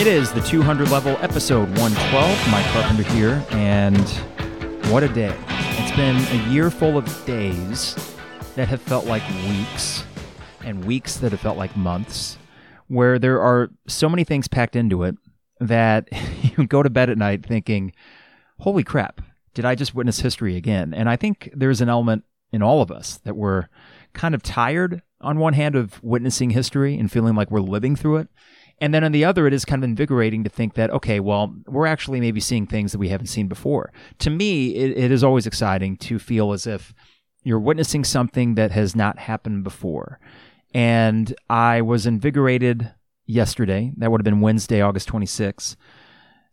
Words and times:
It 0.00 0.06
is 0.06 0.32
the 0.32 0.40
200 0.40 0.90
level 0.90 1.18
episode 1.20 1.68
112. 1.78 2.50
Mike 2.50 2.64
Carpenter 2.68 3.02
here, 3.12 3.44
and 3.50 4.08
what 4.90 5.02
a 5.02 5.08
day. 5.08 5.36
It's 5.46 5.94
been 5.94 6.16
a 6.16 6.48
year 6.48 6.70
full 6.70 6.96
of 6.96 7.04
days 7.26 8.16
that 8.54 8.66
have 8.66 8.80
felt 8.80 9.04
like 9.04 9.22
weeks, 9.46 10.02
and 10.64 10.86
weeks 10.86 11.18
that 11.18 11.32
have 11.32 11.40
felt 11.42 11.58
like 11.58 11.76
months, 11.76 12.38
where 12.88 13.18
there 13.18 13.42
are 13.42 13.68
so 13.88 14.08
many 14.08 14.24
things 14.24 14.48
packed 14.48 14.74
into 14.74 15.02
it 15.02 15.16
that 15.60 16.08
you 16.56 16.66
go 16.66 16.82
to 16.82 16.88
bed 16.88 17.10
at 17.10 17.18
night 17.18 17.44
thinking, 17.44 17.92
holy 18.60 18.82
crap, 18.82 19.20
did 19.52 19.66
I 19.66 19.74
just 19.74 19.94
witness 19.94 20.20
history 20.20 20.56
again? 20.56 20.94
And 20.94 21.10
I 21.10 21.16
think 21.16 21.50
there's 21.52 21.82
an 21.82 21.90
element 21.90 22.24
in 22.52 22.62
all 22.62 22.80
of 22.80 22.90
us 22.90 23.18
that 23.24 23.36
we're 23.36 23.68
kind 24.14 24.34
of 24.34 24.42
tired 24.42 25.02
on 25.20 25.38
one 25.38 25.52
hand 25.52 25.76
of 25.76 26.02
witnessing 26.02 26.48
history 26.48 26.98
and 26.98 27.12
feeling 27.12 27.34
like 27.34 27.50
we're 27.50 27.60
living 27.60 27.96
through 27.96 28.16
it. 28.16 28.28
And 28.80 28.94
then 28.94 29.04
on 29.04 29.12
the 29.12 29.24
other, 29.24 29.46
it 29.46 29.52
is 29.52 29.64
kind 29.64 29.84
of 29.84 29.88
invigorating 29.88 30.42
to 30.44 30.50
think 30.50 30.74
that, 30.74 30.90
okay, 30.90 31.20
well, 31.20 31.54
we're 31.66 31.86
actually 31.86 32.20
maybe 32.20 32.40
seeing 32.40 32.66
things 32.66 32.92
that 32.92 32.98
we 32.98 33.10
haven't 33.10 33.26
seen 33.26 33.46
before. 33.46 33.92
To 34.20 34.30
me, 34.30 34.74
it, 34.74 34.96
it 34.96 35.10
is 35.10 35.22
always 35.22 35.46
exciting 35.46 35.96
to 35.98 36.18
feel 36.18 36.52
as 36.52 36.66
if 36.66 36.94
you're 37.42 37.60
witnessing 37.60 38.04
something 38.04 38.54
that 38.54 38.70
has 38.70 38.96
not 38.96 39.18
happened 39.18 39.64
before. 39.64 40.18
And 40.72 41.34
I 41.48 41.82
was 41.82 42.06
invigorated 42.06 42.92
yesterday. 43.26 43.92
That 43.96 44.10
would 44.10 44.20
have 44.20 44.24
been 44.24 44.40
Wednesday, 44.40 44.80
August 44.80 45.08
26th. 45.08 45.76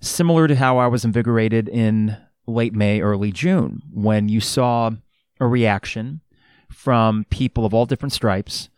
Similar 0.01 0.47
to 0.47 0.55
how 0.55 0.77
I 0.77 0.87
was 0.87 1.05
invigorated 1.05 1.69
in 1.69 2.17
late 2.45 2.73
May, 2.73 3.01
early 3.01 3.31
June, 3.31 3.81
when 3.91 4.29
you 4.29 4.39
saw 4.39 4.91
a 5.39 5.47
reaction 5.47 6.21
from 6.69 7.25
people 7.29 7.65
of 7.65 7.73
all 7.73 7.85
different 7.85 8.13
stripes 8.13 8.69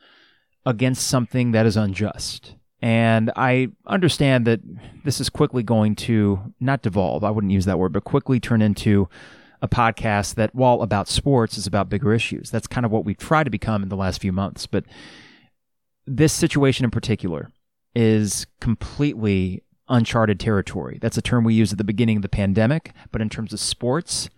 against 0.65 1.07
something 1.07 1.51
that 1.51 1.65
is 1.65 1.77
unjust. 1.77 2.55
And 2.81 3.31
I 3.35 3.69
understand 3.85 4.47
that 4.47 4.61
this 5.03 5.19
is 5.19 5.29
quickly 5.29 5.63
going 5.63 5.95
to 5.95 6.53
not 6.59 6.81
devolve, 6.81 7.23
I 7.23 7.31
wouldn't 7.31 7.51
use 7.51 7.65
that 7.65 7.77
word, 7.77 7.91
but 7.91 8.05
quickly 8.05 8.39
turn 8.39 8.61
into 8.61 9.09
a 9.61 9.67
podcast 9.67 10.35
that, 10.35 10.55
while 10.55 10.81
about 10.81 11.09
sports, 11.09 11.57
is 11.57 11.67
about 11.67 11.89
bigger 11.89 12.13
issues. 12.13 12.49
That's 12.49 12.67
kind 12.67 12.85
of 12.85 12.91
what 12.91 13.03
we've 13.03 13.17
tried 13.17 13.43
to 13.43 13.49
become 13.49 13.83
in 13.83 13.89
the 13.89 13.97
last 13.97 14.21
few 14.21 14.31
months. 14.31 14.65
But 14.65 14.85
this 16.07 16.31
situation 16.31 16.85
in 16.85 16.91
particular 16.91 17.51
is 17.93 18.47
completely 18.61 19.63
uncharted 19.89 20.39
territory. 20.39 20.99
That's 21.01 21.17
a 21.17 21.21
term 21.21 21.43
we 21.43 21.55
used 21.55 21.73
at 21.73 21.77
the 21.77 21.83
beginning 21.83 22.17
of 22.17 22.21
the 22.21 22.29
pandemic. 22.29 22.93
But 23.11 23.21
in 23.21 23.29
terms 23.29 23.51
of 23.51 23.59
sports 23.59 24.29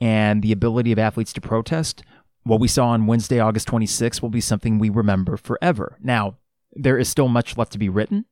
and 0.00 0.42
the 0.42 0.52
ability 0.52 0.92
of 0.92 0.98
athletes 0.98 1.32
to 1.32 1.40
protest, 1.40 2.02
what 2.42 2.60
we 2.60 2.68
saw 2.68 2.88
on 2.88 3.06
Wednesday, 3.06 3.40
August 3.40 3.68
26th, 3.68 4.20
will 4.20 4.28
be 4.28 4.40
something 4.40 4.78
we 4.78 4.90
remember 4.90 5.36
forever. 5.36 5.96
Now, 6.02 6.36
there 6.76 6.98
is 6.98 7.08
still 7.08 7.28
much 7.28 7.56
left 7.56 7.72
to 7.72 7.78
be 7.78 7.88
written 7.88 8.26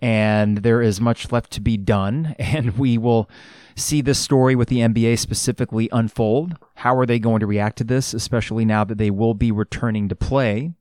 and 0.00 0.58
there 0.58 0.82
is 0.82 1.00
much 1.00 1.32
left 1.32 1.50
to 1.52 1.60
be 1.60 1.76
done. 1.76 2.34
And 2.56 2.78
we 2.78 2.96
will 2.96 3.28
see 3.74 4.00
this 4.00 4.18
story 4.18 4.54
with 4.54 4.68
the 4.68 4.78
NBA 4.78 5.18
specifically 5.18 5.88
unfold. 5.92 6.56
How 6.76 6.96
are 6.96 7.06
they 7.06 7.18
going 7.18 7.40
to 7.40 7.46
react 7.46 7.78
to 7.78 7.84
this, 7.84 8.14
especially 8.14 8.64
now 8.64 8.84
that 8.84 8.98
they 8.98 9.10
will 9.10 9.34
be 9.34 9.52
returning 9.52 10.08
to 10.08 10.16
play? 10.16 10.72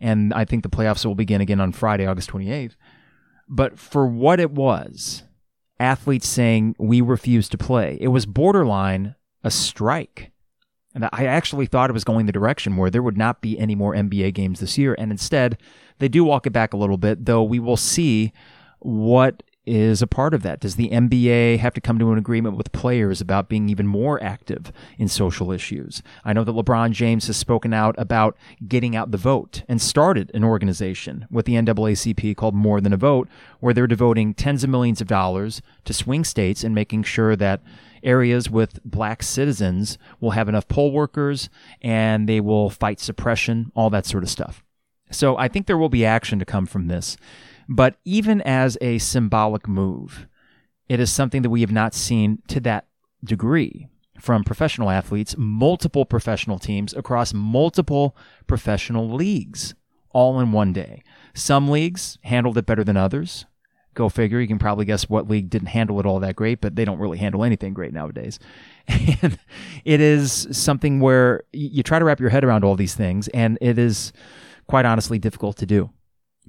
And 0.00 0.32
I 0.32 0.44
think 0.44 0.62
the 0.62 0.68
playoffs 0.68 1.04
will 1.04 1.14
begin 1.14 1.40
again 1.40 1.60
on 1.60 1.72
Friday, 1.72 2.06
August 2.06 2.30
28th. 2.30 2.76
But 3.48 3.78
for 3.78 4.06
what 4.06 4.40
it 4.40 4.52
was, 4.52 5.24
athletes 5.78 6.28
saying, 6.28 6.76
we 6.78 7.00
refuse 7.00 7.48
to 7.48 7.58
play, 7.58 7.98
it 8.00 8.08
was 8.08 8.26
borderline 8.26 9.16
a 9.42 9.50
strike. 9.50 10.30
And 10.94 11.08
I 11.12 11.26
actually 11.26 11.66
thought 11.66 11.90
it 11.90 11.94
was 11.94 12.04
going 12.04 12.26
the 12.26 12.32
direction 12.32 12.76
where 12.76 12.90
there 12.90 13.02
would 13.02 13.16
not 13.16 13.40
be 13.40 13.58
any 13.58 13.74
more 13.74 13.94
NBA 13.94 14.34
games 14.34 14.60
this 14.60 14.76
year. 14.76 14.96
And 14.98 15.10
instead, 15.10 15.56
they 15.98 16.08
do 16.08 16.24
walk 16.24 16.46
it 16.46 16.52
back 16.52 16.72
a 16.72 16.76
little 16.76 16.96
bit, 16.96 17.26
though 17.26 17.42
we 17.42 17.60
will 17.60 17.76
see 17.76 18.32
what 18.80 19.42
is 19.66 20.02
a 20.02 20.06
part 20.06 20.34
of 20.34 20.42
that. 20.42 20.58
Does 20.58 20.76
the 20.76 20.88
NBA 20.88 21.58
have 21.58 21.74
to 21.74 21.80
come 21.80 21.98
to 21.98 22.10
an 22.10 22.18
agreement 22.18 22.56
with 22.56 22.72
players 22.72 23.20
about 23.20 23.48
being 23.48 23.68
even 23.68 23.86
more 23.86 24.20
active 24.22 24.72
in 24.98 25.06
social 25.06 25.52
issues? 25.52 26.02
I 26.24 26.32
know 26.32 26.44
that 26.44 26.52
LeBron 26.52 26.90
James 26.92 27.26
has 27.28 27.36
spoken 27.36 27.72
out 27.72 27.94
about 27.96 28.36
getting 28.66 28.96
out 28.96 29.10
the 29.10 29.18
vote 29.18 29.62
and 29.68 29.80
started 29.80 30.30
an 30.34 30.42
organization 30.42 31.26
with 31.30 31.46
the 31.46 31.54
NAACP 31.54 32.36
called 32.36 32.54
More 32.54 32.80
Than 32.80 32.92
a 32.92 32.96
Vote, 32.96 33.28
where 33.60 33.74
they're 33.74 33.86
devoting 33.86 34.34
tens 34.34 34.64
of 34.64 34.70
millions 34.70 35.00
of 35.00 35.06
dollars 35.06 35.62
to 35.84 35.92
swing 35.92 36.24
states 36.24 36.64
and 36.64 36.74
making 36.74 37.04
sure 37.04 37.36
that 37.36 37.60
areas 38.02 38.50
with 38.50 38.82
black 38.84 39.22
citizens 39.22 39.98
will 40.20 40.32
have 40.32 40.48
enough 40.48 40.68
poll 40.68 40.92
workers 40.92 41.48
and 41.80 42.28
they 42.28 42.40
will 42.40 42.70
fight 42.70 43.00
suppression, 43.00 43.70
all 43.74 43.90
that 43.90 44.06
sort 44.06 44.22
of 44.22 44.30
stuff. 44.30 44.62
So 45.10 45.36
I 45.36 45.48
think 45.48 45.66
there 45.66 45.78
will 45.78 45.88
be 45.88 46.04
action 46.04 46.38
to 46.38 46.44
come 46.44 46.66
from 46.66 46.86
this. 46.86 47.16
But 47.68 47.96
even 48.04 48.40
as 48.42 48.76
a 48.80 48.98
symbolic 48.98 49.68
move, 49.68 50.26
it 50.88 51.00
is 51.00 51.12
something 51.12 51.42
that 51.42 51.50
we 51.50 51.60
have 51.60 51.72
not 51.72 51.94
seen 51.94 52.42
to 52.48 52.60
that 52.60 52.86
degree 53.22 53.88
from 54.20 54.44
professional 54.44 54.90
athletes, 54.90 55.34
multiple 55.38 56.04
professional 56.04 56.58
teams 56.58 56.94
across 56.94 57.32
multiple 57.32 58.16
professional 58.46 59.08
leagues, 59.08 59.74
all 60.10 60.40
in 60.40 60.52
one 60.52 60.72
day. 60.72 61.02
Some 61.34 61.68
leagues 61.68 62.18
handled 62.22 62.58
it 62.58 62.66
better 62.66 62.84
than 62.84 62.96
others. 62.96 63.46
Go 63.94 64.08
figure. 64.08 64.40
You 64.40 64.46
can 64.46 64.58
probably 64.58 64.84
guess 64.84 65.08
what 65.08 65.28
league 65.28 65.50
didn't 65.50 65.68
handle 65.68 65.98
it 66.00 66.06
all 66.06 66.20
that 66.20 66.36
great, 66.36 66.60
but 66.60 66.76
they 66.76 66.84
don't 66.84 66.98
really 66.98 67.18
handle 67.18 67.44
anything 67.44 67.74
great 67.74 67.92
nowadays. 67.92 68.38
And 69.22 69.38
it 69.84 70.00
is 70.00 70.48
something 70.50 71.00
where 71.00 71.44
you 71.52 71.82
try 71.82 71.98
to 71.98 72.04
wrap 72.04 72.20
your 72.20 72.30
head 72.30 72.44
around 72.44 72.64
all 72.64 72.76
these 72.76 72.94
things, 72.94 73.28
and 73.28 73.56
it 73.60 73.78
is 73.78 74.12
quite 74.66 74.84
honestly 74.84 75.18
difficult 75.18 75.56
to 75.58 75.66
do 75.66 75.90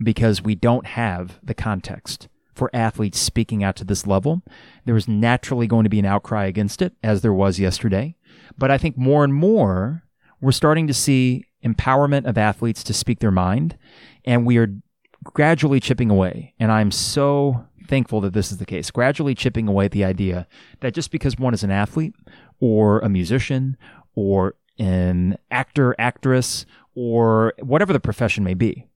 because 0.01 0.41
we 0.41 0.55
don't 0.55 0.85
have 0.87 1.39
the 1.43 1.53
context 1.53 2.27
for 2.53 2.69
athletes 2.73 3.19
speaking 3.19 3.63
out 3.63 3.75
to 3.77 3.83
this 3.83 4.05
level. 4.05 4.41
There 4.85 4.95
is 4.95 5.07
naturally 5.07 5.67
going 5.67 5.83
to 5.83 5.89
be 5.89 5.99
an 5.99 6.05
outcry 6.05 6.45
against 6.45 6.81
it, 6.81 6.93
as 7.03 7.21
there 7.21 7.33
was 7.33 7.59
yesterday. 7.59 8.15
But 8.57 8.71
I 8.71 8.77
think 8.77 8.97
more 8.97 9.23
and 9.23 9.33
more, 9.33 10.03
we're 10.39 10.51
starting 10.51 10.87
to 10.87 10.93
see 10.93 11.45
empowerment 11.63 12.25
of 12.25 12.37
athletes 12.37 12.83
to 12.83 12.93
speak 12.93 13.19
their 13.19 13.31
mind, 13.31 13.77
and 14.25 14.45
we 14.45 14.57
are 14.57 14.75
gradually 15.23 15.79
chipping 15.79 16.09
away. 16.09 16.53
And 16.59 16.71
I'm 16.71 16.91
so 16.91 17.65
thankful 17.87 18.21
that 18.21 18.33
this 18.33 18.51
is 18.51 18.57
the 18.57 18.65
case, 18.65 18.89
gradually 18.91 19.35
chipping 19.35 19.67
away 19.67 19.85
at 19.85 19.91
the 19.91 20.05
idea 20.05 20.47
that 20.79 20.93
just 20.93 21.11
because 21.11 21.37
one 21.37 21.53
is 21.53 21.63
an 21.63 21.71
athlete 21.71 22.13
or 22.59 22.99
a 22.99 23.09
musician 23.09 23.77
or 24.15 24.55
an 24.79 25.37
actor, 25.51 25.95
actress, 25.99 26.65
or 26.95 27.53
whatever 27.59 27.93
the 27.93 27.99
profession 27.99 28.43
may 28.43 28.53
be, 28.53 28.87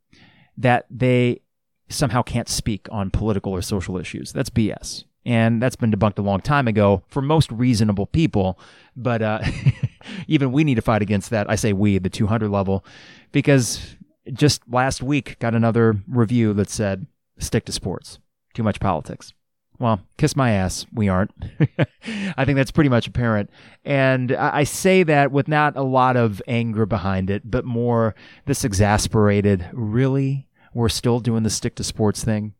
that 0.58 0.86
they 0.90 1.42
somehow 1.90 2.22
can't 2.22 2.50
speak 2.50 2.88
on 2.92 3.12
political 3.12 3.52
or 3.52 3.62
social 3.62 3.98
issues. 3.98 4.32
That's 4.32 4.50
BS. 4.50 5.06
And 5.26 5.62
that's 5.62 5.76
been 5.76 5.92
debunked 5.92 6.20
a 6.20 6.22
long 6.22 6.40
time 6.40 6.68
ago 6.68 7.04
for 7.08 7.22
most 7.22 7.52
reasonable 7.52 8.06
people. 8.06 8.60
But 8.96 9.22
uh, 9.22 9.40
even 10.28 10.52
we 10.52 10.64
need 10.64 10.76
to 10.76 10.82
fight 10.82 11.02
against 11.02 11.32
that. 11.32 11.50
I 11.50 11.56
say 11.56 11.74
we, 11.74 11.98
the 11.98 12.10
200 12.10 12.50
level, 12.50 12.86
because 13.32 13.95
just 14.34 14.62
last 14.70 15.04
week 15.04 15.38
got 15.40 15.56
another 15.56 15.98
review 16.08 16.54
that 16.54 16.70
said 16.70 17.08
stick 17.38 17.66
to 17.66 17.72
sports, 17.72 18.20
too 18.54 18.64
much 18.64 18.80
politics. 18.80 19.34
Well, 19.78 20.00
kiss 20.18 20.36
my 20.36 20.52
ass. 20.52 20.86
We 20.94 21.10
aren't. 21.10 21.32
I 22.38 22.46
think 22.46 22.56
that's 22.56 22.72
pretty 22.72 22.90
much 22.90 23.08
apparent. 23.08 23.50
And 23.84 24.32
I 24.32 24.64
say 24.64 25.04
that 25.04 25.32
with 25.32 25.48
not 25.48 25.76
a 25.76 25.84
lot 25.84 26.16
of 26.16 26.42
anger 26.48 26.86
behind 26.86 27.30
it, 27.30 27.50
but 27.50 27.66
more 27.66 28.16
this 28.46 28.64
exasperated, 28.64 29.68
really? 29.74 30.48
We're 30.74 30.90
still 30.90 31.20
doing 31.20 31.44
the 31.44 31.50
stick 31.50 31.76
to 31.76 31.84
sports 31.84 32.24
thing? 32.24 32.54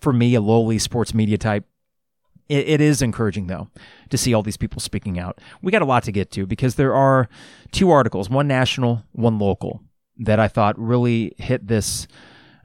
For 0.00 0.12
me, 0.12 0.34
a 0.34 0.40
lowly 0.40 0.78
sports 0.78 1.12
media 1.12 1.36
type, 1.36 1.64
it, 2.48 2.80
is 2.80 3.00
encouraging, 3.00 3.46
though, 3.46 3.68
to 4.08 4.18
see 4.18 4.34
all 4.34 4.42
these 4.42 4.56
people 4.56 4.80
speaking 4.80 5.18
out. 5.18 5.40
We 5.62 5.70
got 5.70 5.82
a 5.82 5.86
lot 5.86 6.02
to 6.04 6.12
get 6.12 6.32
to 6.32 6.46
because 6.46 6.74
there 6.74 6.94
are 6.94 7.28
two 7.70 7.90
articles, 7.90 8.28
one 8.28 8.48
national, 8.48 9.04
one 9.12 9.38
local, 9.38 9.82
that 10.20 10.38
I 10.38 10.48
thought 10.48 10.78
really 10.78 11.34
hit 11.38 11.66
this 11.66 12.06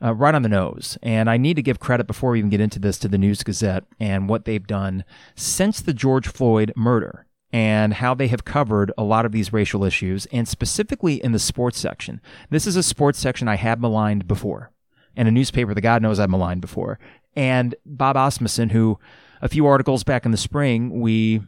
uh, 0.01 0.13
right 0.13 0.35
on 0.35 0.43
the 0.43 0.49
nose. 0.49 0.97
And 1.01 1.29
I 1.29 1.37
need 1.37 1.55
to 1.55 1.61
give 1.61 1.79
credit 1.79 2.05
before 2.05 2.31
we 2.31 2.39
even 2.39 2.49
get 2.49 2.61
into 2.61 2.79
this 2.79 2.99
to 2.99 3.07
the 3.07 3.17
News 3.17 3.43
Gazette 3.43 3.85
and 3.99 4.29
what 4.29 4.45
they've 4.45 4.65
done 4.65 5.03
since 5.35 5.81
the 5.81 5.93
George 5.93 6.27
Floyd 6.27 6.73
murder 6.75 7.25
and 7.51 7.93
how 7.93 8.13
they 8.13 8.27
have 8.27 8.43
covered 8.43 8.91
a 8.97 9.03
lot 9.03 9.25
of 9.25 9.31
these 9.31 9.53
racial 9.53 9.85
issues, 9.85 10.25
and 10.25 10.45
specifically 10.45 11.23
in 11.23 11.31
the 11.31 11.39
sports 11.39 11.79
section. 11.79 12.19
This 12.49 12.67
is 12.67 12.75
a 12.75 12.83
sports 12.83 13.17
section 13.17 13.47
I 13.47 13.55
have 13.55 13.79
maligned 13.79 14.27
before, 14.27 14.71
and 15.15 15.25
a 15.25 15.31
newspaper 15.31 15.73
that 15.73 15.79
God 15.79 16.01
knows 16.01 16.19
I've 16.19 16.29
maligned 16.29 16.59
before. 16.59 16.99
And 17.33 17.73
Bob 17.85 18.17
Asmussen, 18.17 18.69
who 18.69 18.99
a 19.41 19.47
few 19.47 19.65
articles 19.67 20.03
back 20.03 20.25
in 20.25 20.31
the 20.31 20.37
spring 20.37 20.99
we 20.99 21.43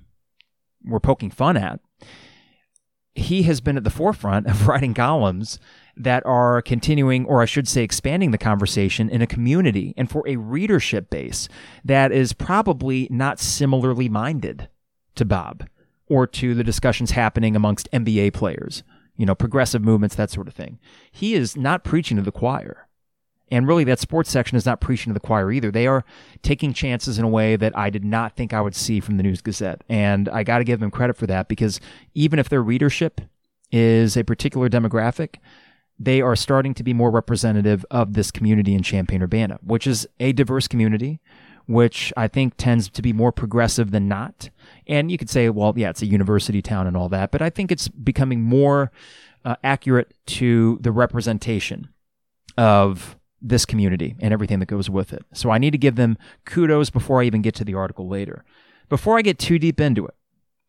were 0.85 1.01
poking 1.01 1.29
fun 1.29 1.57
at, 1.57 1.81
he 3.13 3.43
has 3.43 3.59
been 3.59 3.75
at 3.75 3.83
the 3.83 3.89
forefront 3.89 4.47
of 4.47 4.67
writing 4.67 4.93
columns 4.93 5.59
that 5.97 6.25
are 6.25 6.61
continuing, 6.61 7.25
or 7.25 7.41
I 7.41 7.45
should 7.45 7.67
say, 7.67 7.83
expanding 7.83 8.31
the 8.31 8.37
conversation 8.37 9.09
in 9.09 9.21
a 9.21 9.27
community 9.27 9.93
and 9.97 10.09
for 10.09 10.27
a 10.27 10.35
readership 10.35 11.09
base 11.09 11.49
that 11.83 12.11
is 12.11 12.33
probably 12.33 13.07
not 13.09 13.39
similarly 13.39 14.09
minded 14.09 14.69
to 15.15 15.25
Bob 15.25 15.67
or 16.07 16.27
to 16.27 16.53
the 16.53 16.63
discussions 16.63 17.11
happening 17.11 17.55
amongst 17.55 17.91
NBA 17.91 18.33
players, 18.33 18.83
you 19.17 19.25
know, 19.25 19.35
progressive 19.35 19.81
movements, 19.81 20.15
that 20.15 20.29
sort 20.29 20.47
of 20.47 20.53
thing. 20.53 20.79
He 21.11 21.33
is 21.33 21.57
not 21.57 21.83
preaching 21.83 22.17
to 22.17 22.23
the 22.23 22.31
choir. 22.31 22.87
And 23.49 23.65
really, 23.65 23.85
that 23.85 23.99
sports 23.99 24.29
section 24.29 24.57
is 24.57 24.65
not 24.65 24.81
preaching 24.81 25.11
to 25.11 25.13
the 25.13 25.25
choir 25.25 25.51
either. 25.51 25.71
They 25.71 25.87
are 25.87 26.03
taking 26.41 26.73
chances 26.73 27.17
in 27.17 27.23
a 27.23 27.29
way 27.29 27.55
that 27.55 27.77
I 27.77 27.89
did 27.89 28.03
not 28.03 28.35
think 28.35 28.53
I 28.53 28.59
would 28.59 28.75
see 28.75 28.99
from 28.99 29.15
the 29.15 29.23
News 29.23 29.41
Gazette. 29.41 29.83
And 29.87 30.27
I 30.29 30.43
got 30.43 30.57
to 30.57 30.65
give 30.65 30.81
them 30.81 30.91
credit 30.91 31.15
for 31.15 31.27
that 31.27 31.47
because 31.47 31.79
even 32.13 32.39
if 32.39 32.49
their 32.49 32.61
readership 32.61 33.21
is 33.71 34.17
a 34.17 34.23
particular 34.23 34.69
demographic, 34.69 35.35
they 35.99 36.21
are 36.21 36.35
starting 36.35 36.73
to 36.75 36.83
be 36.83 36.93
more 36.93 37.09
representative 37.09 37.85
of 37.89 38.13
this 38.13 38.31
community 38.31 38.73
in 38.73 38.83
Champaign 38.83 39.21
Urbana, 39.23 39.59
which 39.63 39.87
is 39.87 40.07
a 40.19 40.31
diverse 40.31 40.67
community, 40.67 41.19
which 41.65 42.13
I 42.15 42.27
think 42.27 42.53
tends 42.57 42.89
to 42.89 43.01
be 43.01 43.13
more 43.13 43.31
progressive 43.31 43.91
than 43.91 44.07
not. 44.07 44.49
And 44.87 45.11
you 45.11 45.17
could 45.17 45.29
say, 45.29 45.49
well, 45.49 45.73
yeah, 45.75 45.89
it's 45.89 46.01
a 46.01 46.05
university 46.05 46.61
town 46.61 46.87
and 46.87 46.95
all 46.95 47.09
that, 47.09 47.31
but 47.31 47.41
I 47.41 47.49
think 47.49 47.71
it's 47.71 47.87
becoming 47.87 48.41
more 48.41 48.91
uh, 49.43 49.55
accurate 49.63 50.13
to 50.27 50.77
the 50.81 50.91
representation 50.91 51.89
of 52.57 53.17
this 53.41 53.65
community 53.65 54.15
and 54.19 54.33
everything 54.33 54.59
that 54.59 54.65
goes 54.67 54.89
with 54.89 55.13
it. 55.13 55.23
So 55.33 55.51
I 55.51 55.57
need 55.57 55.71
to 55.71 55.77
give 55.77 55.95
them 55.95 56.17
kudos 56.45 56.89
before 56.89 57.21
I 57.21 57.25
even 57.25 57.41
get 57.41 57.55
to 57.55 57.63
the 57.63 57.75
article 57.75 58.07
later. 58.07 58.43
Before 58.89 59.17
I 59.17 59.21
get 59.21 59.37
too 59.37 59.59
deep 59.59 59.79
into 59.79 60.05
it, 60.05 60.15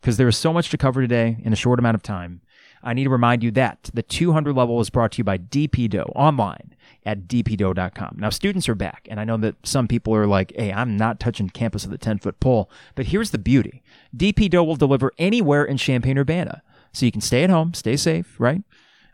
because 0.00 0.16
there 0.16 0.28
is 0.28 0.36
so 0.36 0.52
much 0.52 0.70
to 0.70 0.78
cover 0.78 1.00
today 1.00 1.38
in 1.42 1.52
a 1.52 1.56
short 1.56 1.78
amount 1.78 1.94
of 1.94 2.02
time, 2.02 2.40
I 2.82 2.94
need 2.94 3.04
to 3.04 3.10
remind 3.10 3.42
you 3.42 3.50
that 3.52 3.90
the 3.92 4.02
200 4.02 4.54
level 4.54 4.80
is 4.80 4.90
brought 4.90 5.12
to 5.12 5.18
you 5.18 5.24
by 5.24 5.38
DPDough 5.38 6.12
online 6.14 6.74
at 7.04 7.26
dpdough.com. 7.26 8.16
Now, 8.18 8.30
students 8.30 8.68
are 8.68 8.74
back, 8.74 9.06
and 9.10 9.18
I 9.18 9.24
know 9.24 9.36
that 9.38 9.54
some 9.64 9.88
people 9.88 10.14
are 10.14 10.26
like, 10.26 10.52
hey, 10.56 10.72
I'm 10.72 10.96
not 10.96 11.20
touching 11.20 11.48
campus 11.48 11.86
with 11.86 11.94
a 11.94 11.98
10 11.98 12.18
foot 12.18 12.38
pole. 12.40 12.70
But 12.94 13.06
here's 13.06 13.30
the 13.30 13.38
beauty 13.38 13.82
DPDough 14.16 14.66
will 14.66 14.76
deliver 14.76 15.12
anywhere 15.18 15.64
in 15.64 15.76
Champaign 15.76 16.18
Urbana. 16.18 16.62
So 16.92 17.06
you 17.06 17.12
can 17.12 17.20
stay 17.20 17.44
at 17.44 17.50
home, 17.50 17.74
stay 17.74 17.96
safe, 17.96 18.34
right? 18.38 18.62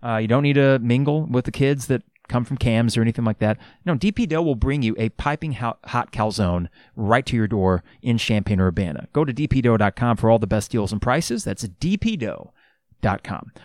Uh, 0.02 0.16
you 0.16 0.28
don't 0.28 0.42
need 0.42 0.54
to 0.54 0.78
mingle 0.80 1.26
with 1.26 1.44
the 1.44 1.52
kids 1.52 1.86
that 1.86 2.02
come 2.28 2.44
from 2.44 2.56
cams 2.56 2.96
or 2.96 3.02
anything 3.02 3.24
like 3.24 3.38
that. 3.38 3.58
No, 3.84 3.94
DPDough 3.94 4.44
will 4.44 4.54
bring 4.54 4.82
you 4.82 4.94
a 4.98 5.10
piping 5.10 5.52
hot, 5.52 6.12
calzone 6.12 6.68
right 6.96 7.24
to 7.26 7.36
your 7.36 7.46
door 7.46 7.82
in 8.02 8.18
Champaign 8.18 8.60
Urbana. 8.60 9.08
Go 9.12 9.24
to 9.24 9.32
dpdough.com 9.32 10.16
for 10.16 10.30
all 10.30 10.38
the 10.38 10.46
best 10.46 10.70
deals 10.70 10.92
and 10.92 11.02
prices. 11.02 11.44
That's 11.44 11.64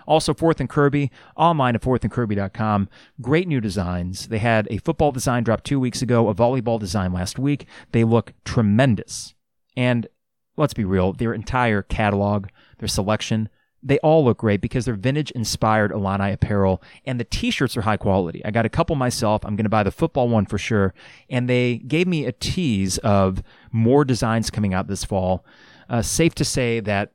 Also, 0.07 0.33
Fourth 0.33 0.59
and 0.59 0.69
Kirby, 0.69 1.11
online 1.35 1.75
at 1.75 1.81
fourthandkirby.com. 1.81 2.89
Great 3.21 3.47
new 3.47 3.61
designs. 3.61 4.27
They 4.27 4.39
had 4.39 4.67
a 4.69 4.77
football 4.77 5.11
design 5.11 5.43
drop 5.43 5.63
two 5.63 5.79
weeks 5.79 6.01
ago, 6.01 6.27
a 6.29 6.35
volleyball 6.35 6.79
design 6.79 7.13
last 7.13 7.39
week. 7.39 7.65
They 7.91 8.03
look 8.03 8.33
tremendous. 8.45 9.33
And 9.75 10.07
let's 10.57 10.73
be 10.73 10.85
real, 10.85 11.13
their 11.13 11.33
entire 11.33 11.81
catalog, 11.81 12.47
their 12.79 12.87
selection, 12.87 13.49
they 13.81 13.97
all 13.99 14.25
look 14.25 14.39
great 14.39 14.61
because 14.61 14.85
they're 14.85 14.95
vintage 14.95 15.31
inspired 15.31 15.91
Illini 15.91 16.33
apparel 16.33 16.81
and 17.05 17.19
the 17.19 17.23
t-shirts 17.23 17.77
are 17.77 17.81
high 17.81 17.97
quality. 17.97 18.43
I 18.43 18.51
got 18.51 18.65
a 18.65 18.69
couple 18.69 18.95
myself. 18.95 19.45
I'm 19.45 19.55
going 19.55 19.65
to 19.65 19.69
buy 19.69 19.83
the 19.83 19.91
football 19.91 20.27
one 20.27 20.45
for 20.45 20.57
sure. 20.57 20.93
And 21.29 21.49
they 21.49 21.77
gave 21.77 22.07
me 22.07 22.25
a 22.25 22.31
tease 22.31 22.97
of 22.99 23.41
more 23.71 24.03
designs 24.03 24.49
coming 24.49 24.73
out 24.73 24.87
this 24.87 25.05
fall. 25.05 25.45
Uh, 25.89 26.01
safe 26.01 26.35
to 26.35 26.45
say 26.45 26.79
that 26.81 27.13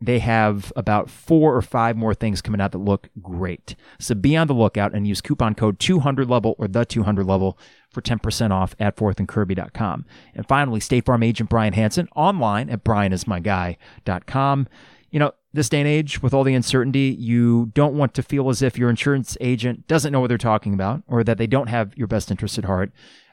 they 0.00 0.18
have 0.18 0.72
about 0.76 1.08
four 1.08 1.56
or 1.56 1.62
five 1.62 1.96
more 1.96 2.14
things 2.14 2.42
coming 2.42 2.60
out 2.60 2.72
that 2.72 2.78
look 2.78 3.08
great. 3.22 3.76
So 3.98 4.14
be 4.14 4.36
on 4.36 4.46
the 4.46 4.54
lookout 4.54 4.94
and 4.94 5.06
use 5.06 5.20
coupon 5.20 5.54
code 5.54 5.78
200 5.78 6.28
level 6.28 6.54
or 6.58 6.68
the 6.68 6.84
200 6.84 7.24
level 7.24 7.58
for 7.90 8.02
10% 8.02 8.50
off 8.50 8.74
at 8.78 8.96
fourthandkirby.com. 8.96 10.04
And 10.34 10.46
finally, 10.46 10.80
State 10.80 11.06
Farm 11.06 11.22
agent 11.22 11.48
Brian 11.48 11.72
Hanson 11.72 12.08
online 12.14 12.68
at 12.68 12.84
brianismyguy.com. 12.84 14.68
You 15.10 15.18
know, 15.18 15.32
this 15.52 15.70
day 15.70 15.80
and 15.80 15.88
age, 15.88 16.22
with 16.22 16.34
all 16.34 16.44
the 16.44 16.54
uncertainty, 16.54 17.16
you 17.18 17.70
don't 17.74 17.94
want 17.94 18.12
to 18.14 18.22
feel 18.22 18.50
as 18.50 18.60
if 18.60 18.76
your 18.76 18.90
insurance 18.90 19.38
agent 19.40 19.86
doesn't 19.88 20.12
know 20.12 20.20
what 20.20 20.28
they're 20.28 20.36
talking 20.36 20.74
about 20.74 21.02
or 21.06 21.24
that 21.24 21.38
they 21.38 21.46
don't 21.46 21.68
have 21.68 21.96
your 21.96 22.06
best 22.06 22.30
interest 22.30 22.58
at 22.58 22.64
heart. 22.66 22.92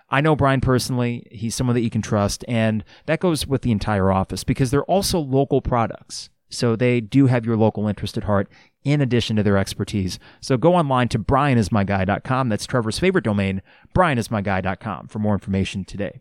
I 0.09 0.21
know 0.21 0.35
Brian 0.35 0.61
personally. 0.61 1.27
He's 1.31 1.55
someone 1.55 1.73
that 1.73 1.81
you 1.81 1.89
can 1.89 2.01
trust. 2.01 2.45
And 2.47 2.85
that 3.07 3.19
goes 3.19 3.47
with 3.47 3.63
the 3.63 3.71
entire 3.71 4.11
office 4.11 4.43
because 4.45 4.71
they're 4.71 4.83
also 4.83 5.19
local 5.19 5.59
products. 5.59 6.29
So 6.53 6.75
they 6.75 7.01
do 7.01 7.27
have 7.27 7.45
your 7.45 7.57
local 7.57 7.87
interest 7.87 8.17
at 8.17 8.23
heart 8.23 8.47
in 8.83 9.01
addition 9.01 9.35
to 9.37 9.43
their 9.43 9.57
expertise. 9.57 10.19
So 10.41 10.57
go 10.57 10.75
online 10.75 11.09
to 11.09 11.19
brianismyguy.com. 11.19 12.49
That's 12.49 12.65
Trevor's 12.65 12.99
favorite 12.99 13.23
domain, 13.23 13.61
brianismyguy.com 13.95 15.07
for 15.07 15.19
more 15.19 15.33
information 15.33 15.85
today. 15.85 16.19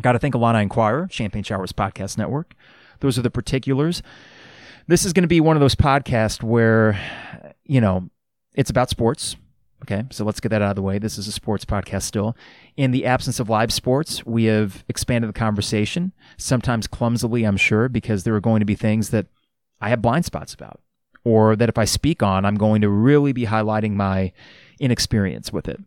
Got 0.00 0.12
to 0.12 0.18
thank 0.18 0.34
Illini 0.34 0.62
Inquirer, 0.62 1.08
Champagne 1.10 1.42
Showers 1.42 1.72
Podcast 1.72 2.16
Network. 2.16 2.54
Those 3.00 3.18
are 3.18 3.22
the 3.22 3.30
particulars 3.30 4.02
this 4.86 5.04
is 5.04 5.12
going 5.12 5.22
to 5.22 5.28
be 5.28 5.40
one 5.40 5.56
of 5.56 5.60
those 5.60 5.74
podcasts 5.74 6.42
where, 6.42 6.98
you 7.64 7.80
know, 7.80 8.08
it's 8.54 8.70
about 8.70 8.90
sports. 8.90 9.36
Okay, 9.82 10.04
so 10.10 10.24
let's 10.24 10.38
get 10.38 10.50
that 10.50 10.62
out 10.62 10.70
of 10.70 10.76
the 10.76 10.82
way. 10.82 11.00
This 11.00 11.18
is 11.18 11.26
a 11.26 11.32
sports 11.32 11.64
podcast 11.64 12.02
still. 12.02 12.36
In 12.76 12.92
the 12.92 13.04
absence 13.04 13.40
of 13.40 13.50
live 13.50 13.72
sports, 13.72 14.24
we 14.24 14.44
have 14.44 14.84
expanded 14.88 15.28
the 15.28 15.38
conversation, 15.38 16.12
sometimes 16.36 16.86
clumsily, 16.86 17.42
I'm 17.42 17.56
sure, 17.56 17.88
because 17.88 18.22
there 18.22 18.34
are 18.36 18.40
going 18.40 18.60
to 18.60 18.66
be 18.66 18.76
things 18.76 19.10
that 19.10 19.26
I 19.82 19.88
have 19.88 20.00
blind 20.00 20.24
spots 20.24 20.54
about, 20.54 20.80
or 21.24 21.56
that 21.56 21.68
if 21.68 21.76
I 21.76 21.84
speak 21.84 22.22
on, 22.22 22.44
I'm 22.44 22.54
going 22.54 22.80
to 22.82 22.88
really 22.88 23.32
be 23.32 23.46
highlighting 23.46 23.92
my 23.92 24.32
inexperience 24.78 25.52
with 25.52 25.68
it. 25.68 25.80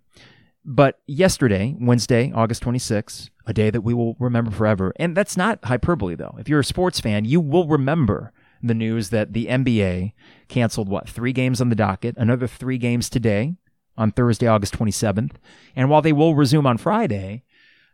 But 0.66 1.00
yesterday, 1.08 1.76
Wednesday, 1.80 2.32
August 2.34 2.64
26th, 2.64 3.30
a 3.46 3.54
day 3.54 3.70
that 3.70 3.82
we 3.82 3.94
will 3.94 4.16
remember 4.20 4.52
forever, 4.52 4.94
and 4.98 5.16
that's 5.16 5.38
not 5.38 5.64
hyperbole 5.64 6.16
though. 6.16 6.36
If 6.40 6.50
you're 6.50 6.60
a 6.60 6.66
sports 6.66 7.00
fan, 7.00 7.24
you 7.24 7.40
will 7.40 7.68
remember 7.68 8.34
the 8.62 8.74
news 8.74 9.10
that 9.12 9.34
the 9.34 9.46
NBA 9.46 10.14
canceled 10.48 10.90
what 10.90 11.08
three 11.08 11.34
games 11.34 11.62
on 11.62 11.70
the 11.70 11.76
docket, 11.76 12.16
another 12.18 12.48
three 12.48 12.78
games 12.78 13.10
today 13.10 13.56
on 13.98 14.12
Thursday, 14.12 14.48
August 14.48 14.78
27th, 14.78 15.34
and 15.76 15.90
while 15.90 16.02
they 16.02 16.14
will 16.14 16.36
resume 16.36 16.66
on 16.66 16.78
Friday, 16.78 17.44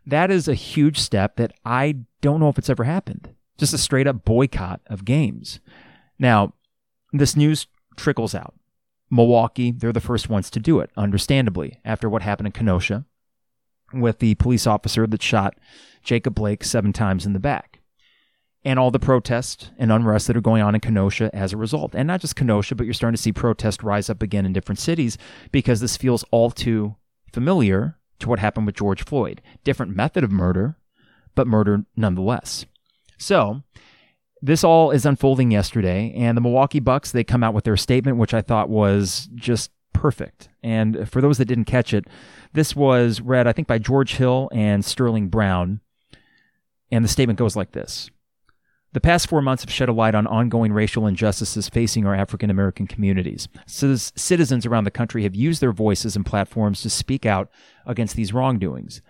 that 0.06 0.30
is 0.30 0.48
a 0.48 0.54
huge 0.54 0.98
step 0.98 1.36
that 1.36 1.52
I 1.64 1.96
don't 2.22 2.40
know 2.40 2.48
if 2.48 2.58
it's 2.58 2.70
ever 2.70 2.84
happened. 2.84 3.34
Just 3.58 3.74
a 3.74 3.78
straight 3.78 4.06
up 4.06 4.24
boycott 4.24 4.80
of 4.86 5.04
games. 5.04 5.60
Now, 6.18 6.54
this 7.12 7.36
news 7.36 7.66
trickles 7.96 8.34
out. 8.34 8.54
Milwaukee, 9.10 9.72
they're 9.72 9.92
the 9.92 10.00
first 10.00 10.28
ones 10.30 10.48
to 10.50 10.60
do 10.60 10.80
it, 10.80 10.90
understandably, 10.96 11.78
after 11.84 12.08
what 12.08 12.22
happened 12.22 12.46
in 12.46 12.52
Kenosha 12.52 13.04
with 13.92 14.20
the 14.20 14.34
police 14.36 14.66
officer 14.66 15.06
that 15.06 15.22
shot 15.22 15.58
Jacob 16.02 16.34
Blake 16.34 16.64
seven 16.64 16.92
times 16.92 17.26
in 17.26 17.34
the 17.34 17.38
back 17.38 17.80
and 18.64 18.78
all 18.78 18.90
the 18.90 18.98
protests 18.98 19.70
and 19.76 19.90
unrest 19.92 20.26
that 20.26 20.36
are 20.36 20.40
going 20.40 20.62
on 20.62 20.74
in 20.74 20.80
Kenosha 20.80 21.34
as 21.34 21.52
a 21.52 21.56
result. 21.56 21.94
And 21.94 22.06
not 22.06 22.20
just 22.20 22.36
Kenosha, 22.36 22.74
but 22.74 22.84
you're 22.84 22.94
starting 22.94 23.16
to 23.16 23.22
see 23.22 23.32
protests 23.32 23.82
rise 23.82 24.08
up 24.08 24.22
again 24.22 24.46
in 24.46 24.52
different 24.52 24.78
cities 24.78 25.18
because 25.50 25.80
this 25.80 25.96
feels 25.96 26.24
all 26.30 26.50
too 26.50 26.96
familiar 27.32 27.98
to 28.20 28.28
what 28.28 28.38
happened 28.38 28.66
with 28.66 28.76
George 28.76 29.04
Floyd. 29.04 29.42
Different 29.64 29.96
method 29.96 30.22
of 30.22 30.30
murder, 30.30 30.76
but 31.34 31.46
murder 31.46 31.84
nonetheless. 31.96 32.66
So, 33.18 33.62
this 34.42 34.64
all 34.64 34.90
is 34.90 35.06
unfolding 35.06 35.50
yesterday, 35.52 36.12
and 36.16 36.36
the 36.36 36.40
Milwaukee 36.40 36.80
Bucks, 36.80 37.12
they 37.12 37.24
come 37.24 37.44
out 37.44 37.54
with 37.54 37.64
their 37.64 37.76
statement, 37.76 38.18
which 38.18 38.34
I 38.34 38.42
thought 38.42 38.68
was 38.68 39.28
just 39.34 39.70
perfect. 39.92 40.48
And 40.62 41.08
for 41.08 41.20
those 41.20 41.38
that 41.38 41.44
didn't 41.44 41.66
catch 41.66 41.94
it, 41.94 42.06
this 42.52 42.74
was 42.74 43.20
read, 43.20 43.46
I 43.46 43.52
think, 43.52 43.68
by 43.68 43.78
George 43.78 44.16
Hill 44.16 44.50
and 44.52 44.84
Sterling 44.84 45.28
Brown. 45.28 45.80
And 46.90 47.04
the 47.04 47.08
statement 47.08 47.38
goes 47.38 47.56
like 47.56 47.72
this 47.72 48.10
the 48.92 49.00
past 49.00 49.26
four 49.26 49.40
months 49.40 49.62
have 49.62 49.72
shed 49.72 49.88
a 49.88 49.92
light 49.92 50.14
on 50.14 50.26
ongoing 50.26 50.72
racial 50.72 51.06
injustices 51.06 51.68
facing 51.68 52.06
our 52.06 52.14
African 52.14 52.50
American 52.50 52.86
communities. 52.86 53.48
citizens 53.66 54.66
around 54.66 54.84
the 54.84 54.90
country 54.90 55.22
have 55.22 55.34
used 55.34 55.62
their 55.62 55.72
voices 55.72 56.14
and 56.14 56.26
platforms 56.26 56.82
to 56.82 56.90
speak 56.90 57.24
out 57.24 57.50
against 57.86 58.16
these 58.16 58.34
wrongdoings. 58.34 59.00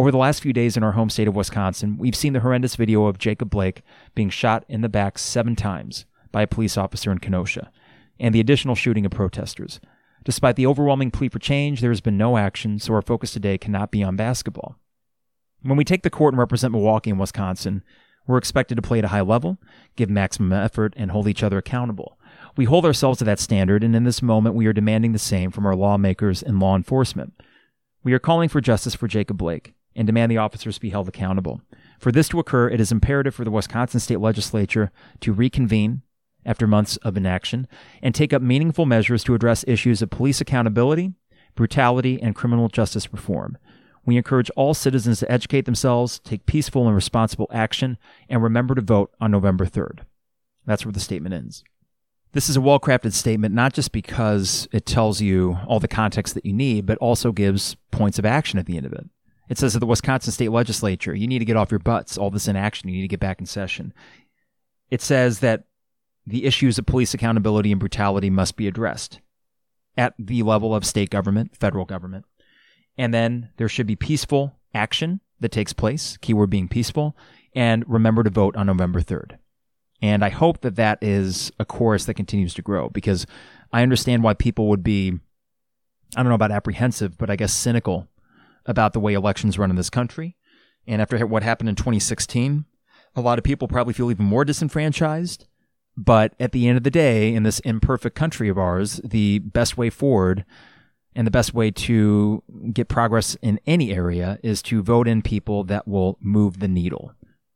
Over 0.00 0.10
the 0.10 0.16
last 0.16 0.40
few 0.40 0.54
days 0.54 0.78
in 0.78 0.82
our 0.82 0.92
home 0.92 1.10
state 1.10 1.28
of 1.28 1.36
Wisconsin, 1.36 1.98
we've 1.98 2.16
seen 2.16 2.32
the 2.32 2.40
horrendous 2.40 2.74
video 2.74 3.04
of 3.04 3.18
Jacob 3.18 3.50
Blake 3.50 3.82
being 4.14 4.30
shot 4.30 4.64
in 4.66 4.80
the 4.80 4.88
back 4.88 5.18
seven 5.18 5.54
times 5.54 6.06
by 6.32 6.40
a 6.40 6.46
police 6.46 6.78
officer 6.78 7.12
in 7.12 7.18
Kenosha, 7.18 7.70
and 8.18 8.34
the 8.34 8.40
additional 8.40 8.74
shooting 8.74 9.04
of 9.04 9.12
protesters. 9.12 9.78
Despite 10.24 10.56
the 10.56 10.66
overwhelming 10.66 11.10
plea 11.10 11.28
for 11.28 11.38
change, 11.38 11.82
there 11.82 11.90
has 11.90 12.00
been 12.00 12.16
no 12.16 12.38
action, 12.38 12.78
so 12.78 12.94
our 12.94 13.02
focus 13.02 13.32
today 13.32 13.58
cannot 13.58 13.90
be 13.90 14.02
on 14.02 14.16
basketball. 14.16 14.76
When 15.60 15.76
we 15.76 15.84
take 15.84 16.02
the 16.02 16.08
court 16.08 16.32
and 16.32 16.38
represent 16.38 16.72
Milwaukee 16.72 17.10
and 17.10 17.20
Wisconsin, 17.20 17.82
we're 18.26 18.38
expected 18.38 18.76
to 18.76 18.82
play 18.82 19.00
at 19.00 19.04
a 19.04 19.08
high 19.08 19.20
level, 19.20 19.58
give 19.96 20.08
maximum 20.08 20.54
effort, 20.54 20.94
and 20.96 21.10
hold 21.10 21.28
each 21.28 21.42
other 21.42 21.58
accountable. 21.58 22.18
We 22.56 22.64
hold 22.64 22.86
ourselves 22.86 23.18
to 23.18 23.24
that 23.24 23.38
standard, 23.38 23.84
and 23.84 23.94
in 23.94 24.04
this 24.04 24.22
moment, 24.22 24.54
we 24.54 24.64
are 24.64 24.72
demanding 24.72 25.12
the 25.12 25.18
same 25.18 25.50
from 25.50 25.66
our 25.66 25.76
lawmakers 25.76 26.42
and 26.42 26.58
law 26.58 26.74
enforcement. 26.74 27.34
We 28.02 28.14
are 28.14 28.18
calling 28.18 28.48
for 28.48 28.62
justice 28.62 28.94
for 28.94 29.06
Jacob 29.06 29.36
Blake 29.36 29.74
and 29.94 30.06
demand 30.06 30.30
the 30.30 30.38
officers 30.38 30.78
be 30.78 30.90
held 30.90 31.08
accountable. 31.08 31.60
For 31.98 32.10
this 32.10 32.28
to 32.30 32.38
occur, 32.38 32.68
it 32.68 32.80
is 32.80 32.92
imperative 32.92 33.34
for 33.34 33.44
the 33.44 33.50
Wisconsin 33.50 34.00
State 34.00 34.20
Legislature 34.20 34.90
to 35.20 35.32
reconvene 35.32 36.02
after 36.44 36.66
months 36.66 36.96
of 36.98 37.16
inaction 37.16 37.68
and 38.02 38.14
take 38.14 38.32
up 38.32 38.42
meaningful 38.42 38.86
measures 38.86 39.22
to 39.24 39.34
address 39.34 39.64
issues 39.68 40.00
of 40.00 40.10
police 40.10 40.40
accountability, 40.40 41.12
brutality, 41.54 42.20
and 42.22 42.34
criminal 42.34 42.68
justice 42.68 43.12
reform. 43.12 43.58
We 44.06 44.16
encourage 44.16 44.50
all 44.56 44.72
citizens 44.72 45.20
to 45.20 45.30
educate 45.30 45.66
themselves, 45.66 46.18
take 46.20 46.46
peaceful 46.46 46.86
and 46.86 46.96
responsible 46.96 47.48
action, 47.52 47.98
and 48.28 48.42
remember 48.42 48.74
to 48.74 48.80
vote 48.80 49.12
on 49.20 49.30
November 49.30 49.66
3rd. 49.66 50.00
That's 50.64 50.86
where 50.86 50.92
the 50.92 51.00
statement 51.00 51.34
ends. 51.34 51.64
This 52.32 52.48
is 52.48 52.56
a 52.56 52.60
well 52.60 52.78
crafted 52.78 53.12
statement, 53.12 53.54
not 53.54 53.72
just 53.72 53.92
because 53.92 54.68
it 54.72 54.86
tells 54.86 55.20
you 55.20 55.58
all 55.66 55.80
the 55.80 55.88
context 55.88 56.34
that 56.34 56.46
you 56.46 56.52
need, 56.52 56.86
but 56.86 56.98
also 56.98 57.32
gives 57.32 57.76
points 57.90 58.18
of 58.18 58.24
action 58.24 58.58
at 58.58 58.66
the 58.66 58.76
end 58.76 58.86
of 58.86 58.92
it. 58.92 59.04
It 59.50 59.58
says 59.58 59.72
to 59.72 59.80
the 59.80 59.86
Wisconsin 59.86 60.32
state 60.32 60.52
legislature, 60.52 61.12
you 61.12 61.26
need 61.26 61.40
to 61.40 61.44
get 61.44 61.56
off 61.56 61.72
your 61.72 61.80
butts, 61.80 62.16
all 62.16 62.30
this 62.30 62.46
inaction, 62.46 62.88
you 62.88 62.94
need 62.94 63.02
to 63.02 63.08
get 63.08 63.18
back 63.18 63.40
in 63.40 63.46
session. 63.46 63.92
It 64.90 65.02
says 65.02 65.40
that 65.40 65.64
the 66.24 66.44
issues 66.44 66.78
of 66.78 66.86
police 66.86 67.14
accountability 67.14 67.72
and 67.72 67.80
brutality 67.80 68.30
must 68.30 68.56
be 68.56 68.68
addressed 68.68 69.20
at 69.96 70.14
the 70.20 70.44
level 70.44 70.72
of 70.72 70.86
state 70.86 71.10
government, 71.10 71.56
federal 71.56 71.84
government. 71.84 72.26
And 72.96 73.12
then 73.12 73.50
there 73.56 73.68
should 73.68 73.88
be 73.88 73.96
peaceful 73.96 74.54
action 74.72 75.20
that 75.40 75.50
takes 75.50 75.72
place, 75.72 76.16
keyword 76.18 76.50
being 76.50 76.68
peaceful, 76.68 77.16
and 77.52 77.84
remember 77.88 78.22
to 78.22 78.30
vote 78.30 78.54
on 78.54 78.66
November 78.66 79.00
3rd. 79.00 79.38
And 80.00 80.24
I 80.24 80.28
hope 80.28 80.60
that 80.60 80.76
that 80.76 80.98
is 81.02 81.50
a 81.58 81.64
chorus 81.64 82.04
that 82.04 82.14
continues 82.14 82.54
to 82.54 82.62
grow 82.62 82.88
because 82.88 83.26
I 83.72 83.82
understand 83.82 84.22
why 84.22 84.34
people 84.34 84.68
would 84.68 84.84
be, 84.84 85.18
I 86.14 86.22
don't 86.22 86.28
know 86.28 86.36
about 86.36 86.52
apprehensive, 86.52 87.18
but 87.18 87.30
I 87.30 87.36
guess 87.36 87.52
cynical 87.52 88.06
about 88.70 88.92
the 88.92 89.00
way 89.00 89.12
elections 89.12 89.58
run 89.58 89.70
in 89.70 89.76
this 89.76 89.90
country. 89.90 90.36
And 90.86 91.02
after 91.02 91.26
what 91.26 91.42
happened 91.42 91.68
in 91.68 91.74
2016, 91.74 92.64
a 93.14 93.20
lot 93.20 93.38
of 93.38 93.44
people 93.44 93.68
probably 93.68 93.92
feel 93.92 94.10
even 94.10 94.24
more 94.24 94.44
disenfranchised. 94.44 95.46
But 95.96 96.34
at 96.40 96.52
the 96.52 96.68
end 96.68 96.78
of 96.78 96.84
the 96.84 96.90
day, 96.90 97.34
in 97.34 97.42
this 97.42 97.58
imperfect 97.60 98.16
country 98.16 98.48
of 98.48 98.56
ours, 98.56 99.00
the 99.04 99.40
best 99.40 99.76
way 99.76 99.90
forward 99.90 100.44
and 101.14 101.26
the 101.26 101.32
best 101.32 101.52
way 101.52 101.70
to 101.72 102.42
get 102.72 102.88
progress 102.88 103.36
in 103.42 103.58
any 103.66 103.92
area 103.92 104.38
is 104.42 104.62
to 104.62 104.82
vote 104.82 105.08
in 105.08 105.22
people 105.22 105.64
that 105.64 105.86
will 105.88 106.16
move 106.20 106.60
the 106.60 106.68
needle. 106.68 107.12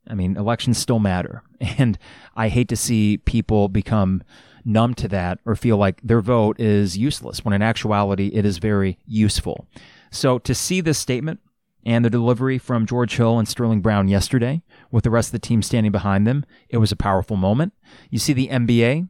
I 0.09 0.15
mean, 0.15 0.37
elections 0.37 0.79
still 0.79 0.99
matter. 0.99 1.43
And 1.79 1.99
I 2.37 2.49
hate 2.49 2.69
to 2.69 2.77
see 2.77 3.17
people 3.17 3.71
become 3.71 4.23
numb 4.67 4.95
to 4.95 5.09
that 5.09 5.39
or 5.47 5.57
feel 5.57 5.79
like 5.79 6.01
their 6.03 6.21
vote 6.21 6.61
is 6.61 6.99
useless 6.99 7.43
when 7.43 7.55
in 7.55 7.63
actuality 7.63 8.29
it 8.35 8.45
is 8.45 8.59
very 8.59 8.99
useful. 9.07 9.67
So 10.11 10.39
to 10.39 10.55
see 10.55 10.81
this 10.81 10.99
statement 10.99 11.41
and 11.85 12.05
the 12.05 12.11
delivery 12.11 12.59
from 12.59 12.87
George 12.87 13.17
Hill 13.17 13.39
and 13.39 13.49
Sterling 13.49 13.81
Brown 13.81 14.09
yesterday 14.09 14.63
with 14.91 15.05
the 15.05 15.11
rest 15.11 15.29
of 15.29 15.33
the 15.33 15.47
team 15.47 15.63
standing 15.63 15.93
behind 15.93 16.27
them, 16.27 16.45
it 16.69 16.79
was 16.79 16.93
a 16.93 16.97
powerful 16.97 17.37
moment. 17.37 17.73
You 18.11 18.19
see 18.19 18.33
the 18.33 18.49
NBA 18.49 19.09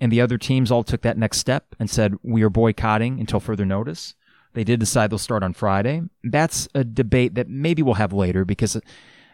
and 0.00 0.12
the 0.12 0.20
other 0.20 0.38
teams 0.38 0.70
all 0.70 0.84
took 0.84 1.02
that 1.02 1.18
next 1.18 1.38
step 1.38 1.74
and 1.78 1.88
said, 1.88 2.14
we 2.22 2.42
are 2.42 2.50
boycotting 2.50 3.20
until 3.20 3.40
further 3.40 3.64
notice. 3.64 4.14
They 4.54 4.64
did 4.64 4.80
decide 4.80 5.10
they'll 5.10 5.18
start 5.18 5.42
on 5.42 5.54
Friday. 5.54 6.02
That's 6.22 6.68
a 6.74 6.84
debate 6.84 7.34
that 7.36 7.48
maybe 7.48 7.82
we'll 7.82 7.94
have 7.94 8.12
later 8.12 8.44
because 8.44 8.78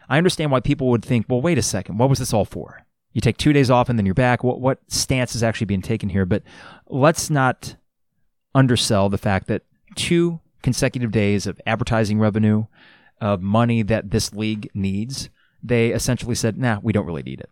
I 0.07 0.17
understand 0.17 0.51
why 0.51 0.59
people 0.59 0.87
would 0.89 1.03
think, 1.03 1.25
well, 1.29 1.41
wait 1.41 1.57
a 1.57 1.61
second, 1.61 1.97
what 1.97 2.09
was 2.09 2.19
this 2.19 2.33
all 2.33 2.45
for? 2.45 2.85
You 3.13 3.21
take 3.21 3.37
two 3.37 3.53
days 3.53 3.71
off 3.71 3.89
and 3.89 3.97
then 3.97 4.05
you're 4.05 4.15
back. 4.15 4.43
What 4.43 4.61
what 4.61 4.79
stance 4.87 5.35
is 5.35 5.43
actually 5.43 5.65
being 5.65 5.81
taken 5.81 6.09
here? 6.09 6.25
But 6.25 6.43
let's 6.87 7.29
not 7.29 7.75
undersell 8.53 9.09
the 9.09 9.17
fact 9.17 9.47
that 9.47 9.63
two 9.95 10.39
consecutive 10.61 11.11
days 11.11 11.47
of 11.47 11.59
advertising 11.65 12.19
revenue, 12.19 12.65
of 13.21 13.41
money 13.41 13.81
that 13.83 14.11
this 14.11 14.33
league 14.33 14.69
needs, 14.73 15.29
they 15.61 15.89
essentially 15.89 16.35
said, 16.35 16.57
nah, 16.57 16.79
we 16.81 16.93
don't 16.93 17.05
really 17.05 17.23
need 17.23 17.41
it. 17.41 17.49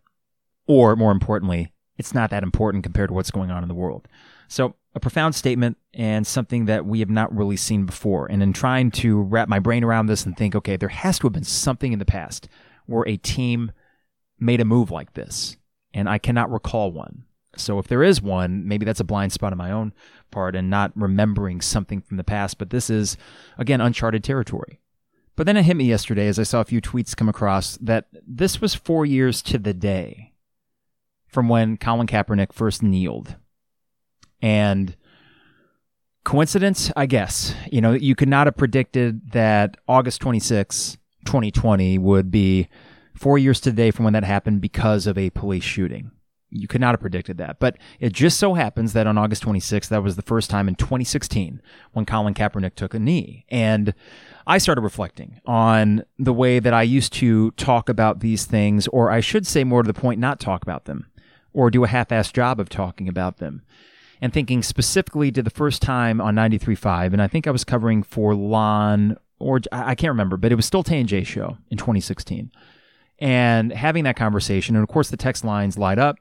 Or 0.65 0.95
more 0.95 1.11
importantly, 1.11 1.73
it's 1.97 2.13
not 2.13 2.29
that 2.29 2.43
important 2.43 2.83
compared 2.83 3.09
to 3.09 3.13
what's 3.13 3.31
going 3.31 3.51
on 3.51 3.63
in 3.63 3.67
the 3.67 3.75
world. 3.75 4.07
So 4.47 4.75
a 4.93 4.99
profound 4.99 5.35
statement 5.35 5.77
and 5.93 6.25
something 6.25 6.65
that 6.65 6.85
we 6.85 6.99
have 6.99 7.09
not 7.09 7.35
really 7.35 7.57
seen 7.57 7.85
before. 7.85 8.27
And 8.27 8.41
in 8.41 8.53
trying 8.53 8.91
to 8.91 9.21
wrap 9.21 9.49
my 9.49 9.59
brain 9.59 9.83
around 9.83 10.07
this 10.07 10.25
and 10.25 10.35
think, 10.35 10.55
okay, 10.55 10.77
there 10.77 10.89
has 10.89 11.19
to 11.19 11.27
have 11.27 11.33
been 11.33 11.43
something 11.43 11.91
in 11.91 11.99
the 11.99 12.05
past 12.05 12.47
where 12.85 13.07
a 13.07 13.17
team 13.17 13.71
made 14.39 14.61
a 14.61 14.65
move 14.65 14.91
like 14.91 15.13
this. 15.13 15.57
And 15.93 16.07
I 16.07 16.17
cannot 16.17 16.51
recall 16.51 16.91
one. 16.91 17.23
So 17.55 17.79
if 17.79 17.87
there 17.87 18.03
is 18.03 18.21
one, 18.21 18.67
maybe 18.67 18.85
that's 18.85 18.99
a 18.99 19.05
blind 19.05 19.33
spot 19.33 19.51
on 19.51 19.57
my 19.57 19.71
own 19.71 19.93
part 20.31 20.55
and 20.55 20.69
not 20.69 20.91
remembering 20.95 21.61
something 21.61 22.01
from 22.01 22.17
the 22.17 22.23
past. 22.23 22.57
But 22.57 22.69
this 22.69 22.89
is, 22.89 23.17
again, 23.57 23.81
uncharted 23.81 24.23
territory. 24.23 24.79
But 25.35 25.45
then 25.45 25.55
it 25.57 25.63
hit 25.63 25.77
me 25.77 25.85
yesterday 25.85 26.27
as 26.27 26.39
I 26.39 26.43
saw 26.43 26.61
a 26.61 26.65
few 26.65 26.81
tweets 26.81 27.15
come 27.15 27.29
across 27.29 27.77
that 27.77 28.07
this 28.27 28.59
was 28.59 28.73
four 28.73 29.05
years 29.05 29.41
to 29.43 29.59
the 29.59 29.73
day 29.73 30.33
from 31.27 31.47
when 31.47 31.77
Colin 31.77 32.07
Kaepernick 32.07 32.51
first 32.51 32.81
kneeled 32.81 33.35
and 34.41 34.95
coincidence, 36.23 36.91
I 36.95 37.05
guess. 37.05 37.53
You 37.71 37.81
know, 37.81 37.93
you 37.93 38.15
could 38.15 38.29
not 38.29 38.47
have 38.47 38.57
predicted 38.57 39.31
that 39.31 39.77
August 39.87 40.21
26, 40.21 40.97
2020 41.25 41.97
would 41.99 42.31
be 42.31 42.67
four 43.15 43.37
years 43.37 43.59
today 43.59 43.91
from 43.91 44.05
when 44.05 44.13
that 44.13 44.23
happened 44.23 44.61
because 44.61 45.05
of 45.07 45.17
a 45.17 45.29
police 45.29 45.63
shooting. 45.63 46.11
You 46.49 46.67
could 46.67 46.81
not 46.81 46.93
have 46.93 47.01
predicted 47.01 47.37
that. 47.37 47.59
But 47.59 47.77
it 47.99 48.13
just 48.13 48.39
so 48.39 48.53
happens 48.53 48.93
that 48.93 49.07
on 49.07 49.17
August 49.17 49.43
26th, 49.43 49.89
that 49.89 50.03
was 50.03 50.15
the 50.15 50.21
first 50.21 50.49
time 50.49 50.67
in 50.67 50.75
2016 50.75 51.61
when 51.93 52.05
Colin 52.05 52.33
Kaepernick 52.33 52.75
took 52.75 52.93
a 52.93 52.99
knee. 52.99 53.45
And 53.49 53.93
I 54.45 54.57
started 54.57 54.81
reflecting 54.81 55.41
on 55.45 56.03
the 56.17 56.33
way 56.33 56.59
that 56.59 56.73
I 56.73 56.83
used 56.83 57.11
to 57.13 57.51
talk 57.51 57.89
about 57.89 58.21
these 58.21 58.45
things, 58.45 58.87
or 58.87 59.11
I 59.11 59.19
should 59.19 59.45
say 59.45 59.63
more 59.63 59.83
to 59.83 59.87
the 59.87 59.99
point, 59.99 60.19
not 60.19 60.39
talk 60.39 60.63
about 60.63 60.85
them, 60.85 61.07
or 61.53 61.69
do 61.69 61.83
a 61.83 61.87
half 61.87 62.09
assed 62.09 62.33
job 62.33 62.59
of 62.59 62.69
talking 62.69 63.09
about 63.09 63.37
them 63.37 63.63
and 64.21 64.33
thinking 64.33 64.63
specifically 64.63 65.31
to 65.31 65.43
the 65.43 65.49
first 65.49 65.81
time 65.81 66.19
on 66.19 66.35
93.5, 66.35 67.13
and 67.13 67.21
I 67.21 67.27
think 67.27 67.47
I 67.47 67.51
was 67.51 67.63
covering 67.63 68.03
for 68.03 68.33
Lon, 68.35 69.17
or 69.39 69.61
I 69.71 69.95
can't 69.95 70.11
remember, 70.11 70.37
but 70.37 70.51
it 70.51 70.55
was 70.55 70.65
still 70.65 70.83
J 70.83 71.23
show 71.23 71.57
in 71.69 71.77
2016. 71.77 72.51
And 73.19 73.71
having 73.71 74.03
that 74.03 74.15
conversation, 74.15 74.75
and 74.75 74.83
of 74.83 74.89
course 74.89 75.09
the 75.09 75.17
text 75.17 75.43
lines 75.43 75.77
light 75.77 75.97
up 75.97 76.17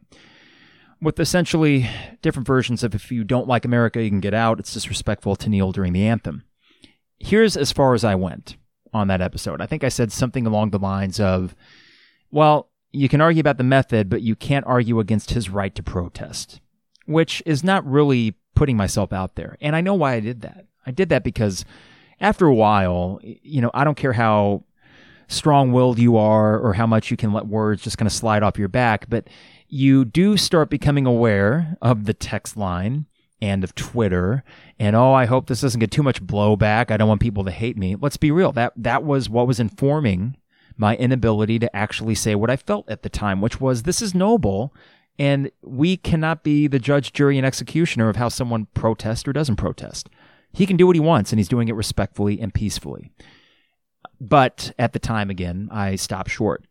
with 1.00 1.20
essentially 1.20 1.88
different 2.22 2.46
versions 2.46 2.82
of 2.82 2.94
if 2.94 3.12
you 3.12 3.22
don't 3.22 3.48
like 3.48 3.64
America, 3.64 4.02
you 4.02 4.08
can 4.08 4.20
get 4.20 4.34
out. 4.34 4.58
It's 4.58 4.72
disrespectful 4.72 5.36
to 5.36 5.50
kneel 5.50 5.72
during 5.72 5.92
the 5.92 6.06
anthem. 6.06 6.44
Here's 7.18 7.56
as 7.56 7.72
far 7.72 7.94
as 7.94 8.04
I 8.04 8.14
went 8.14 8.56
on 8.94 9.08
that 9.08 9.20
episode. 9.20 9.60
I 9.60 9.66
think 9.66 9.84
I 9.84 9.88
said 9.88 10.10
something 10.10 10.46
along 10.46 10.70
the 10.70 10.78
lines 10.78 11.20
of, 11.20 11.54
well, 12.30 12.70
you 12.92 13.08
can 13.10 13.20
argue 13.20 13.40
about 13.40 13.58
the 13.58 13.64
method, 13.64 14.08
but 14.08 14.22
you 14.22 14.34
can't 14.34 14.66
argue 14.66 15.00
against 15.00 15.30
his 15.30 15.50
right 15.50 15.74
to 15.74 15.82
protest 15.82 16.60
which 17.06 17.42
is 17.46 17.64
not 17.64 17.86
really 17.86 18.34
putting 18.54 18.76
myself 18.76 19.12
out 19.12 19.36
there. 19.36 19.56
And 19.60 19.74
I 19.74 19.80
know 19.80 19.94
why 19.94 20.14
I 20.14 20.20
did 20.20 20.42
that. 20.42 20.66
I 20.84 20.90
did 20.90 21.08
that 21.08 21.24
because 21.24 21.64
after 22.20 22.46
a 22.46 22.54
while, 22.54 23.20
you 23.22 23.60
know, 23.60 23.70
I 23.72 23.84
don't 23.84 23.96
care 23.96 24.12
how 24.12 24.64
strong 25.28 25.72
willed 25.72 25.98
you 25.98 26.16
are 26.16 26.58
or 26.58 26.74
how 26.74 26.86
much 26.86 27.10
you 27.10 27.16
can 27.16 27.32
let 27.32 27.46
words 27.46 27.82
just 27.82 27.98
kind 27.98 28.06
of 28.06 28.12
slide 28.12 28.42
off 28.42 28.58
your 28.58 28.68
back, 28.68 29.08
but 29.08 29.28
you 29.68 30.04
do 30.04 30.36
start 30.36 30.70
becoming 30.70 31.06
aware 31.06 31.76
of 31.82 32.04
the 32.04 32.14
text 32.14 32.56
line 32.56 33.06
and 33.42 33.64
of 33.64 33.74
Twitter. 33.74 34.44
And 34.78 34.94
oh, 34.96 35.12
I 35.12 35.26
hope 35.26 35.46
this 35.46 35.60
doesn't 35.60 35.80
get 35.80 35.90
too 35.90 36.02
much 36.02 36.24
blowback. 36.24 36.90
I 36.90 36.96
don't 36.96 37.08
want 37.08 37.20
people 37.20 37.44
to 37.44 37.50
hate 37.50 37.76
me. 37.76 37.96
Let's 37.96 38.16
be 38.16 38.30
real. 38.30 38.52
That 38.52 38.72
that 38.76 39.04
was 39.04 39.28
what 39.28 39.46
was 39.46 39.60
informing 39.60 40.36
my 40.76 40.96
inability 40.96 41.58
to 41.58 41.74
actually 41.74 42.14
say 42.14 42.34
what 42.34 42.50
I 42.50 42.56
felt 42.56 42.88
at 42.88 43.02
the 43.02 43.08
time, 43.08 43.40
which 43.40 43.60
was 43.60 43.82
this 43.82 44.00
is 44.00 44.14
noble 44.14 44.74
and 45.18 45.50
we 45.62 45.96
cannot 45.96 46.42
be 46.42 46.66
the 46.66 46.78
judge, 46.78 47.12
jury, 47.12 47.38
and 47.38 47.46
executioner 47.46 48.08
of 48.08 48.16
how 48.16 48.28
someone 48.28 48.66
protests 48.74 49.26
or 49.26 49.32
doesn't 49.32 49.56
protest. 49.56 50.08
He 50.52 50.66
can 50.66 50.76
do 50.76 50.86
what 50.86 50.96
he 50.96 51.00
wants, 51.00 51.32
and 51.32 51.38
he's 51.38 51.48
doing 51.48 51.68
it 51.68 51.74
respectfully 51.74 52.40
and 52.40 52.52
peacefully. 52.52 53.12
But 54.20 54.72
at 54.78 54.92
the 54.92 54.98
time, 54.98 55.30
again, 55.30 55.68
I 55.70 55.96
stopped 55.96 56.30
short 56.30 56.64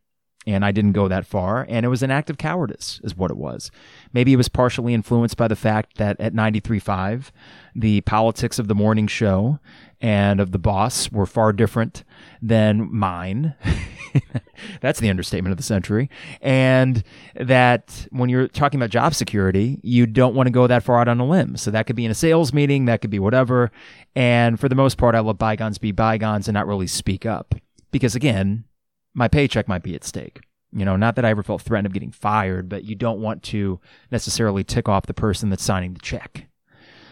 and 0.48 0.64
I 0.64 0.72
didn't 0.72 0.92
go 0.94 1.08
that 1.08 1.26
far. 1.26 1.66
And 1.68 1.86
it 1.86 1.90
was 1.90 2.04
an 2.04 2.12
act 2.12 2.30
of 2.30 2.38
cowardice, 2.38 3.00
is 3.04 3.16
what 3.16 3.32
it 3.32 3.38
was. 3.38 3.72
Maybe 4.14 4.34
it 4.34 4.38
was 4.38 4.50
partially 4.50 4.94
influenced 4.94 5.38
by 5.38 5.48
the 5.48 5.56
fact 5.56 5.98
that 5.98 6.20
at 6.20 6.34
93.5, 6.34 7.32
the 7.76 8.02
politics 8.02 8.60
of 8.60 8.68
the 8.68 8.76
morning 8.76 9.08
show 9.08 9.60
and 10.02 10.40
of 10.40 10.52
the 10.52 10.60
boss 10.60 11.12
were 11.12 11.26
far 11.26 11.52
different 11.52 12.04
than 12.42 12.94
mine. 12.94 13.56
That's 14.82 15.00
the 15.00 15.10
understatement 15.10 15.52
of 15.52 15.58
the 15.58 15.64
century. 15.64 16.10
And 16.42 17.04
that 17.36 18.08
when 18.12 18.30
you're 18.30 18.48
talking 18.48 18.80
about 18.80 18.90
job 18.90 19.14
security, 19.14 19.80
you 19.84 20.06
don't 20.06 20.36
want 20.36 20.48
to 20.48 20.52
go 20.52 20.68
that 20.68 20.84
far 20.84 21.00
out 21.00 21.08
on 21.08 21.20
a 21.20 21.26
limb. 21.26 21.58
So 21.58 21.72
that 21.72 21.88
could 21.88 21.96
be 21.96 22.06
in 22.06 22.12
a 22.12 22.16
sales 22.16 22.54
meeting, 22.54 22.86
that 22.86 23.02
could 23.02 23.10
be 23.10 23.20
whatever. 23.20 23.72
And 24.16 24.60
for 24.60 24.70
the 24.70 24.76
most 24.76 24.98
part, 24.98 25.16
I 25.16 25.20
let 25.20 25.38
bygones 25.38 25.78
be 25.78 25.92
bygones 25.92 26.48
and 26.48 26.54
not 26.54 26.68
really 26.68 26.88
speak 26.88 27.26
up. 27.26 27.56
Because 27.92 28.16
again, 28.16 28.66
my 29.14 29.28
paycheck 29.28 29.68
might 29.68 29.84
be 29.84 29.96
at 29.96 30.04
stake. 30.04 30.42
You 30.72 30.84
know, 30.84 30.98
not 30.98 31.16
that 31.16 31.24
I 31.24 31.30
ever 31.30 31.44
felt 31.44 31.62
threatened 31.62 31.86
of 31.88 31.94
getting 31.94 32.12
fired, 32.12 32.68
but 32.68 32.84
you 32.84 32.96
don't 32.96 33.22
want 33.22 33.44
to 33.44 33.80
necessarily 34.12 34.64
tick 34.64 34.90
off 34.90 35.06
the 35.06 35.14
person 35.14 35.50
that's 35.50 35.64
signing 35.64 35.94
the 35.94 36.02
check. 36.02 36.48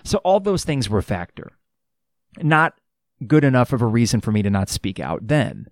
So 0.03 0.17
all 0.19 0.41
those 0.41 0.65
things 0.65 0.89
were 0.89 0.99
a 0.99 1.03
factor. 1.03 1.53
Not 2.41 2.73
good 3.27 3.43
enough 3.43 3.73
of 3.73 3.81
a 3.81 3.87
reason 3.87 4.21
for 4.21 4.31
me 4.31 4.41
to 4.41 4.49
not 4.49 4.69
speak 4.69 4.99
out 4.99 5.27
then. 5.27 5.67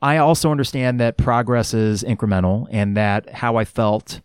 I 0.00 0.16
also 0.16 0.50
understand 0.50 0.98
that 1.00 1.16
progress 1.16 1.74
is 1.74 2.02
incremental 2.02 2.66
and 2.70 2.96
that 2.96 3.30
how 3.30 3.56
I 3.56 3.64
felt 3.64 4.20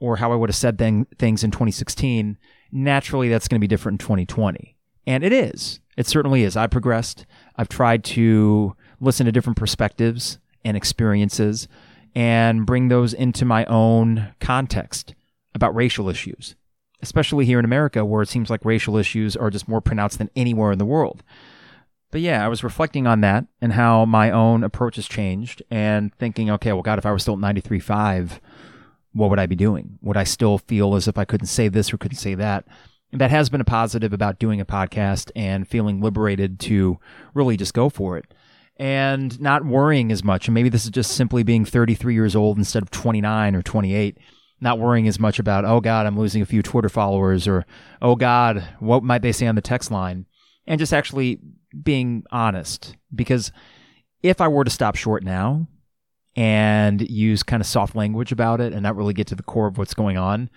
or 0.00 0.16
how 0.16 0.32
I 0.32 0.34
would 0.34 0.48
have 0.48 0.56
said 0.56 0.78
thing, 0.78 1.06
things 1.16 1.44
in 1.44 1.52
2016, 1.52 2.36
naturally 2.72 3.28
that's 3.28 3.46
going 3.46 3.60
to 3.60 3.64
be 3.64 3.68
different 3.68 4.02
in 4.02 4.06
2020. 4.06 4.76
And 5.06 5.22
it 5.22 5.32
is. 5.32 5.80
It 5.96 6.06
certainly 6.06 6.42
is. 6.42 6.56
I've 6.56 6.70
progressed. 6.70 7.24
I've 7.56 7.68
tried 7.68 8.02
to 8.04 8.74
listen 9.00 9.26
to 9.26 9.32
different 9.32 9.58
perspectives 9.58 10.38
and 10.64 10.76
experiences 10.76 11.68
and 12.14 12.66
bring 12.66 12.88
those 12.88 13.14
into 13.14 13.44
my 13.44 13.64
own 13.66 14.34
context 14.40 15.14
about 15.54 15.74
racial 15.74 16.08
issues, 16.08 16.56
especially 17.02 17.44
here 17.44 17.58
in 17.58 17.64
America, 17.64 18.04
where 18.04 18.22
it 18.22 18.28
seems 18.28 18.50
like 18.50 18.64
racial 18.64 18.96
issues 18.96 19.36
are 19.36 19.50
just 19.50 19.68
more 19.68 19.80
pronounced 19.80 20.18
than 20.18 20.30
anywhere 20.34 20.72
in 20.72 20.78
the 20.78 20.84
world. 20.84 21.22
But 22.12 22.20
yeah, 22.20 22.44
I 22.44 22.48
was 22.48 22.62
reflecting 22.62 23.06
on 23.06 23.22
that 23.22 23.46
and 23.60 23.72
how 23.72 24.04
my 24.04 24.30
own 24.30 24.62
approach 24.62 24.96
has 24.96 25.08
changed 25.08 25.62
and 25.70 26.14
thinking, 26.14 26.50
okay, 26.50 26.72
well, 26.72 26.82
God, 26.82 26.98
if 26.98 27.06
I 27.06 27.10
was 27.10 27.22
still 27.22 27.34
at 27.34 27.40
93.5, 27.40 28.38
what 29.12 29.30
would 29.30 29.38
I 29.38 29.46
be 29.46 29.56
doing? 29.56 29.98
Would 30.02 30.18
I 30.18 30.24
still 30.24 30.58
feel 30.58 30.94
as 30.94 31.08
if 31.08 31.16
I 31.16 31.24
couldn't 31.24 31.46
say 31.46 31.68
this 31.68 31.92
or 31.92 31.96
couldn't 31.96 32.18
say 32.18 32.34
that? 32.34 32.66
And 33.12 33.20
that 33.22 33.30
has 33.30 33.48
been 33.48 33.62
a 33.62 33.64
positive 33.64 34.12
about 34.12 34.38
doing 34.38 34.60
a 34.60 34.66
podcast 34.66 35.30
and 35.34 35.66
feeling 35.66 36.02
liberated 36.02 36.60
to 36.60 36.98
really 37.32 37.56
just 37.56 37.72
go 37.72 37.88
for 37.88 38.18
it 38.18 38.26
and 38.76 39.40
not 39.40 39.64
worrying 39.64 40.12
as 40.12 40.22
much. 40.22 40.48
And 40.48 40.54
maybe 40.54 40.68
this 40.68 40.84
is 40.84 40.90
just 40.90 41.12
simply 41.12 41.42
being 41.42 41.64
33 41.64 42.12
years 42.12 42.36
old 42.36 42.58
instead 42.58 42.82
of 42.82 42.90
29 42.90 43.56
or 43.56 43.62
28, 43.62 44.18
not 44.60 44.78
worrying 44.78 45.08
as 45.08 45.18
much 45.18 45.38
about, 45.38 45.64
oh 45.64 45.80
God, 45.80 46.04
I'm 46.04 46.18
losing 46.18 46.42
a 46.42 46.46
few 46.46 46.62
Twitter 46.62 46.90
followers 46.90 47.48
or, 47.48 47.64
oh 48.02 48.16
God, 48.16 48.62
what 48.80 49.02
might 49.02 49.22
they 49.22 49.32
say 49.32 49.46
on 49.46 49.54
the 49.54 49.62
text 49.62 49.90
line? 49.90 50.26
And 50.66 50.78
just 50.78 50.92
actually 50.92 51.40
being 51.80 52.24
honest. 52.30 52.96
Because 53.14 53.52
if 54.22 54.40
I 54.40 54.48
were 54.48 54.64
to 54.64 54.70
stop 54.70 54.96
short 54.96 55.22
now 55.22 55.66
and 56.36 57.00
use 57.08 57.42
kind 57.42 57.60
of 57.60 57.66
soft 57.66 57.94
language 57.94 58.32
about 58.32 58.60
it 58.60 58.72
and 58.72 58.82
not 58.82 58.96
really 58.96 59.14
get 59.14 59.26
to 59.28 59.34
the 59.34 59.42
core 59.42 59.66
of 59.66 59.78
what's 59.78 59.94
going 59.94 60.16
on, 60.16 60.50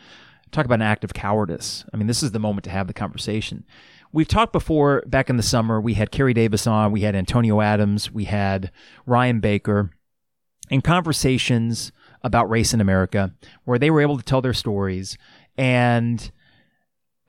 talk 0.51 0.65
about 0.65 0.75
an 0.75 0.83
act 0.83 1.03
of 1.03 1.13
cowardice. 1.13 1.85
I 1.93 1.97
mean, 1.97 2.07
this 2.07 2.23
is 2.23 2.31
the 2.31 2.39
moment 2.39 2.63
to 2.65 2.69
have 2.69 2.87
the 2.87 2.93
conversation. 2.93 3.65
We've 4.11 4.27
talked 4.27 4.53
before 4.53 5.03
back 5.07 5.29
in 5.29 5.37
the 5.37 5.43
summer. 5.43 5.81
We 5.81 5.95
had 5.95 6.11
Kerry 6.11 6.33
Davis 6.33 6.65
on, 6.65 6.91
we 6.91 7.01
had 7.01 7.15
Antonio 7.15 7.59
Adams, 7.59 8.11
we 8.11 8.25
had 8.25 8.71
Ryan 9.05 9.41
Baker, 9.41 9.91
in 10.69 10.81
conversations 10.81 11.91
about 12.23 12.49
race 12.49 12.73
in 12.73 12.81
America 12.81 13.33
where 13.65 13.77
they 13.77 13.91
were 13.91 14.01
able 14.01 14.17
to 14.17 14.23
tell 14.23 14.41
their 14.41 14.53
stories. 14.53 15.17
And 15.57 16.31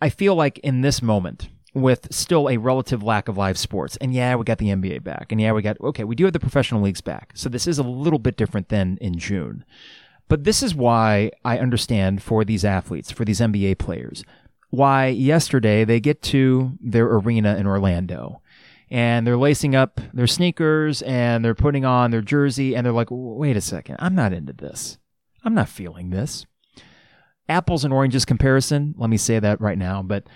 I 0.01 0.09
feel 0.09 0.35
like 0.35 0.59
in 0.59 0.81
this 0.81 1.03
moment, 1.03 1.49
with 1.77 2.09
still 2.11 2.49
a 2.49 2.57
relative 2.57 3.03
lack 3.03 3.29
of 3.29 3.37
live 3.37 3.59
sports, 3.59 3.99
and 3.99 4.15
yeah, 4.15 4.35
we 4.35 4.45
got 4.45 4.57
the 4.57 4.69
NBA 4.69 5.05
back, 5.05 5.31
and 5.31 5.39
yeah, 5.39 5.53
we 5.53 5.61
got, 5.61 5.79
okay, 5.81 6.05
we 6.05 6.15
do 6.15 6.25
have 6.25 6.33
the 6.33 6.41
professional 6.41 6.81
leagues 6.81 7.03
back. 7.03 7.33
So 7.35 7.51
this 7.51 7.67
is 7.67 7.79
a 7.79 7.83
little 7.83 8.19
bit 8.19 8.37
different 8.37 8.71
than 8.71 8.97
in 9.03 9.19
June. 9.19 9.63
But 10.27 10.45
this 10.45 10.63
is 10.63 10.75
why 10.75 11.31
I 11.45 11.59
understand 11.59 12.23
for 12.23 12.47
these 12.47 12.65
athletes, 12.65 13.11
for 13.11 13.27
these 13.27 13.41
NBA 13.41 13.77
players, 13.79 14.25
why 14.71 15.09
yesterday 15.09 15.85
they 15.85 16.01
get 16.01 16.23
to 16.23 16.73
their 16.81 17.07
arena 17.07 17.57
in 17.57 17.67
Orlando 17.67 18.41
and 18.91 19.27
they're 19.27 19.37
lacing 19.37 19.77
up 19.77 20.01
their 20.15 20.27
sneakers 20.27 21.03
and 21.03 21.45
they're 21.45 21.55
putting 21.55 21.85
on 21.85 22.11
their 22.11 22.23
jersey 22.23 22.75
and 22.75 22.85
they're 22.85 22.93
like, 22.93 23.09
wait 23.11 23.57
a 23.57 23.61
second, 23.61 23.97
I'm 23.99 24.15
not 24.15 24.33
into 24.33 24.55
this. 24.55 24.99
I'm 25.45 25.55
not 25.55 25.69
feeling 25.69 26.11
this. 26.11 26.47
Apples 27.49 27.85
and 27.85 27.93
oranges 27.93 28.25
comparison, 28.25 28.95
let 28.97 29.11
me 29.11 29.17
say 29.19 29.39
that 29.39 29.61
right 29.61 29.79
now. 29.79 30.03
But 30.03 30.27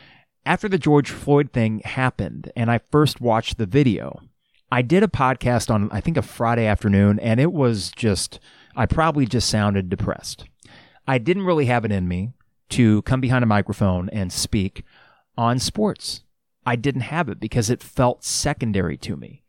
after 0.45 0.69
the 0.69 0.79
George 0.79 1.11
Floyd 1.11 1.53
thing 1.53 1.81
happened 1.85 2.51
and 2.57 2.71
I 2.71 2.81
first 2.91 3.21
watched 3.21 3.59
the 3.59 3.67
video, 3.67 4.21
I 4.73 4.83
did 4.83 5.03
a 5.03 5.09
podcast 5.09 5.71
on, 5.71 5.91
I 5.93 6.01
think, 6.01 6.17
a 6.17 6.23
Friday 6.23 6.67
afternoon 6.67 7.19
and 7.19 7.41
it 7.41 7.53
was 7.53 7.91
just, 7.91 8.39
I 8.77 8.87
probably 8.87 9.27
just 9.27 9.49
sounded 9.49 9.89
depressed. 9.89 10.45
I 11.07 11.19
didn't 11.19 11.47
really 11.47 11.67
have 11.67 11.85
it 11.85 11.93
in 11.93 12.09
me 12.09 12.33
to 12.71 13.03
come 13.03 13.21
behind 13.21 13.43
a 13.43 13.49
microphone 13.49 14.09
and 14.11 14.33
speak 14.33 14.85
on 15.37 15.59
sports. 15.59 16.23
I 16.65 16.77
didn't 16.77 17.03
have 17.03 17.29
it 17.29 17.41
because 17.41 17.69
it 17.69 17.83
felt 17.83 18.25
secondary 18.25 18.97
to 18.99 19.17
me. 19.17 19.43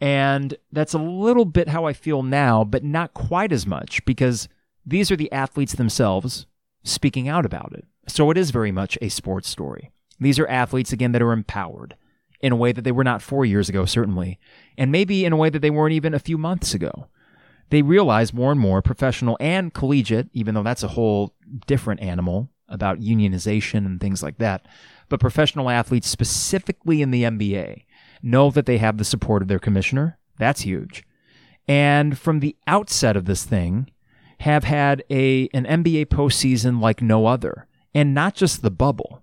And 0.00 0.56
that's 0.72 0.94
a 0.94 0.98
little 0.98 1.44
bit 1.44 1.68
how 1.68 1.84
I 1.84 1.92
feel 1.92 2.22
now, 2.22 2.64
but 2.64 2.84
not 2.84 3.14
quite 3.14 3.52
as 3.52 3.66
much 3.66 4.04
because 4.04 4.48
these 4.86 5.10
are 5.10 5.16
the 5.16 5.30
athletes 5.32 5.74
themselves 5.74 6.46
speaking 6.82 7.28
out 7.28 7.44
about 7.44 7.72
it. 7.74 7.84
So 8.06 8.30
it 8.30 8.38
is 8.38 8.50
very 8.50 8.72
much 8.72 8.96
a 9.02 9.08
sports 9.08 9.48
story. 9.48 9.92
These 10.20 10.38
are 10.38 10.46
athletes, 10.48 10.92
again, 10.92 11.12
that 11.12 11.22
are 11.22 11.32
empowered 11.32 11.96
in 12.40 12.52
a 12.52 12.56
way 12.56 12.72
that 12.72 12.82
they 12.82 12.92
were 12.92 13.04
not 13.04 13.22
four 13.22 13.44
years 13.44 13.68
ago, 13.68 13.84
certainly, 13.84 14.38
and 14.76 14.92
maybe 14.92 15.24
in 15.24 15.32
a 15.32 15.36
way 15.36 15.50
that 15.50 15.60
they 15.60 15.70
weren't 15.70 15.94
even 15.94 16.14
a 16.14 16.20
few 16.20 16.38
months 16.38 16.74
ago. 16.74 17.08
They 17.70 17.82
realize 17.82 18.32
more 18.32 18.52
and 18.52 18.60
more, 18.60 18.80
professional 18.80 19.36
and 19.40 19.74
collegiate, 19.74 20.28
even 20.32 20.54
though 20.54 20.62
that's 20.62 20.82
a 20.82 20.88
whole 20.88 21.34
different 21.66 22.00
animal 22.00 22.48
about 22.68 23.00
unionization 23.00 23.86
and 23.86 24.00
things 24.00 24.22
like 24.22 24.38
that. 24.38 24.66
But 25.08 25.20
professional 25.20 25.70
athletes, 25.70 26.08
specifically 26.08 27.02
in 27.02 27.10
the 27.10 27.24
NBA, 27.24 27.84
know 28.22 28.50
that 28.50 28.66
they 28.66 28.78
have 28.78 28.98
the 28.98 29.04
support 29.04 29.42
of 29.42 29.48
their 29.48 29.58
commissioner. 29.58 30.18
That's 30.38 30.62
huge. 30.62 31.04
And 31.66 32.18
from 32.18 32.40
the 32.40 32.56
outset 32.66 33.16
of 33.16 33.26
this 33.26 33.44
thing, 33.44 33.90
have 34.40 34.64
had 34.64 35.02
a 35.10 35.48
an 35.52 35.64
NBA 35.64 36.06
postseason 36.06 36.80
like 36.80 37.02
no 37.02 37.26
other, 37.26 37.66
and 37.94 38.14
not 38.14 38.34
just 38.34 38.62
the 38.62 38.70
bubble. 38.70 39.22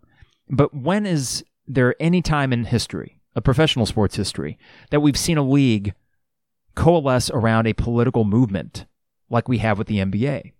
But 0.49 0.73
when 0.73 1.05
is 1.05 1.43
there 1.67 1.95
any 1.99 2.21
time 2.21 2.53
in 2.53 2.65
history, 2.65 3.19
a 3.35 3.41
professional 3.41 3.85
sports 3.85 4.15
history, 4.15 4.57
that 4.91 5.01
we've 5.01 5.17
seen 5.17 5.37
a 5.37 5.43
league 5.43 5.93
coalesce 6.75 7.29
around 7.31 7.67
a 7.67 7.73
political 7.73 8.23
movement 8.23 8.85
like 9.29 9.47
we 9.47 9.57
have 9.59 9.77
with 9.77 9.87
the 9.87 9.97
NBA 9.97 10.51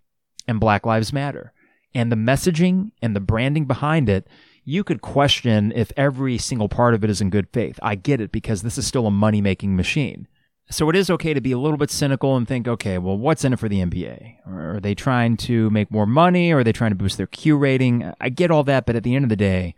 and 0.48 0.60
Black 0.60 0.86
Lives 0.86 1.14
Matter 1.14 1.54
and 1.94 2.12
the 2.12 2.16
messaging 2.16 2.92
and 3.02 3.16
the 3.16 3.20
branding 3.22 3.66
behind 3.66 4.10
it, 4.10 4.28
you 4.64 4.84
could 4.84 5.02
question 5.02 5.72
if 5.76 5.92
every 5.96 6.38
single 6.38 6.68
part 6.68 6.94
of 6.94 7.04
it 7.04 7.10
is 7.10 7.22
in 7.22 7.30
good 7.30 7.48
faith. 7.54 7.80
I 7.82 7.96
get 7.96 8.20
it 8.20 8.32
because 8.32 8.62
this 8.62 8.78
is 8.78 8.88
still 8.88 9.08
a 9.08 9.12
money 9.12 9.42
making 9.42 9.76
machine. 9.76 10.28
So 10.70 10.90
it 10.90 10.96
is 10.96 11.12
okay 11.12 11.34
to 11.34 11.42
be 11.42 11.52
a 11.52 11.60
little 11.60 11.78
bit 11.78 11.92
cynical 11.92 12.36
and 12.36 12.48
think, 12.48 12.68
okay, 12.68 12.98
well, 12.98 13.18
what's 13.18 13.46
in 13.46 13.54
it 13.54 13.60
for 13.60 13.70
the 13.70 13.82
NBA? 13.82 14.38
Are 14.48 14.80
they 14.80 14.96
trying 14.96 15.38
to 15.38 15.70
make 15.70 15.92
more 15.92 16.08
money? 16.08 16.52
Or 16.52 16.60
are 16.60 16.64
they 16.64 16.72
trying 16.72 16.92
to 16.92 16.96
boost 16.96 17.18
their 17.18 17.28
Q 17.28 17.56
rating? 17.56 18.12
I 18.20 18.30
get 18.30 18.50
all 18.50 18.64
that, 18.64 18.86
but 18.86 18.96
at 18.96 19.04
the 19.04 19.16
end 19.16 19.26
of 19.26 19.30
the 19.30 19.36
day, 19.36 19.76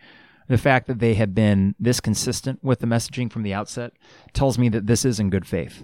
the 0.48 0.58
fact 0.58 0.88
that 0.88 1.00
they 1.00 1.16
have 1.16 1.36
been 1.36 1.76
this 1.78 2.00
consistent 2.00 2.64
with 2.64 2.80
the 2.80 2.88
messaging 2.88 3.32
from 3.32 3.44
the 3.44 3.54
outset 3.54 3.92
tells 4.32 4.58
me 4.58 4.70
that 4.70 4.88
this 4.88 5.04
is 5.04 5.20
in 5.20 5.30
good 5.30 5.46
faith 5.46 5.84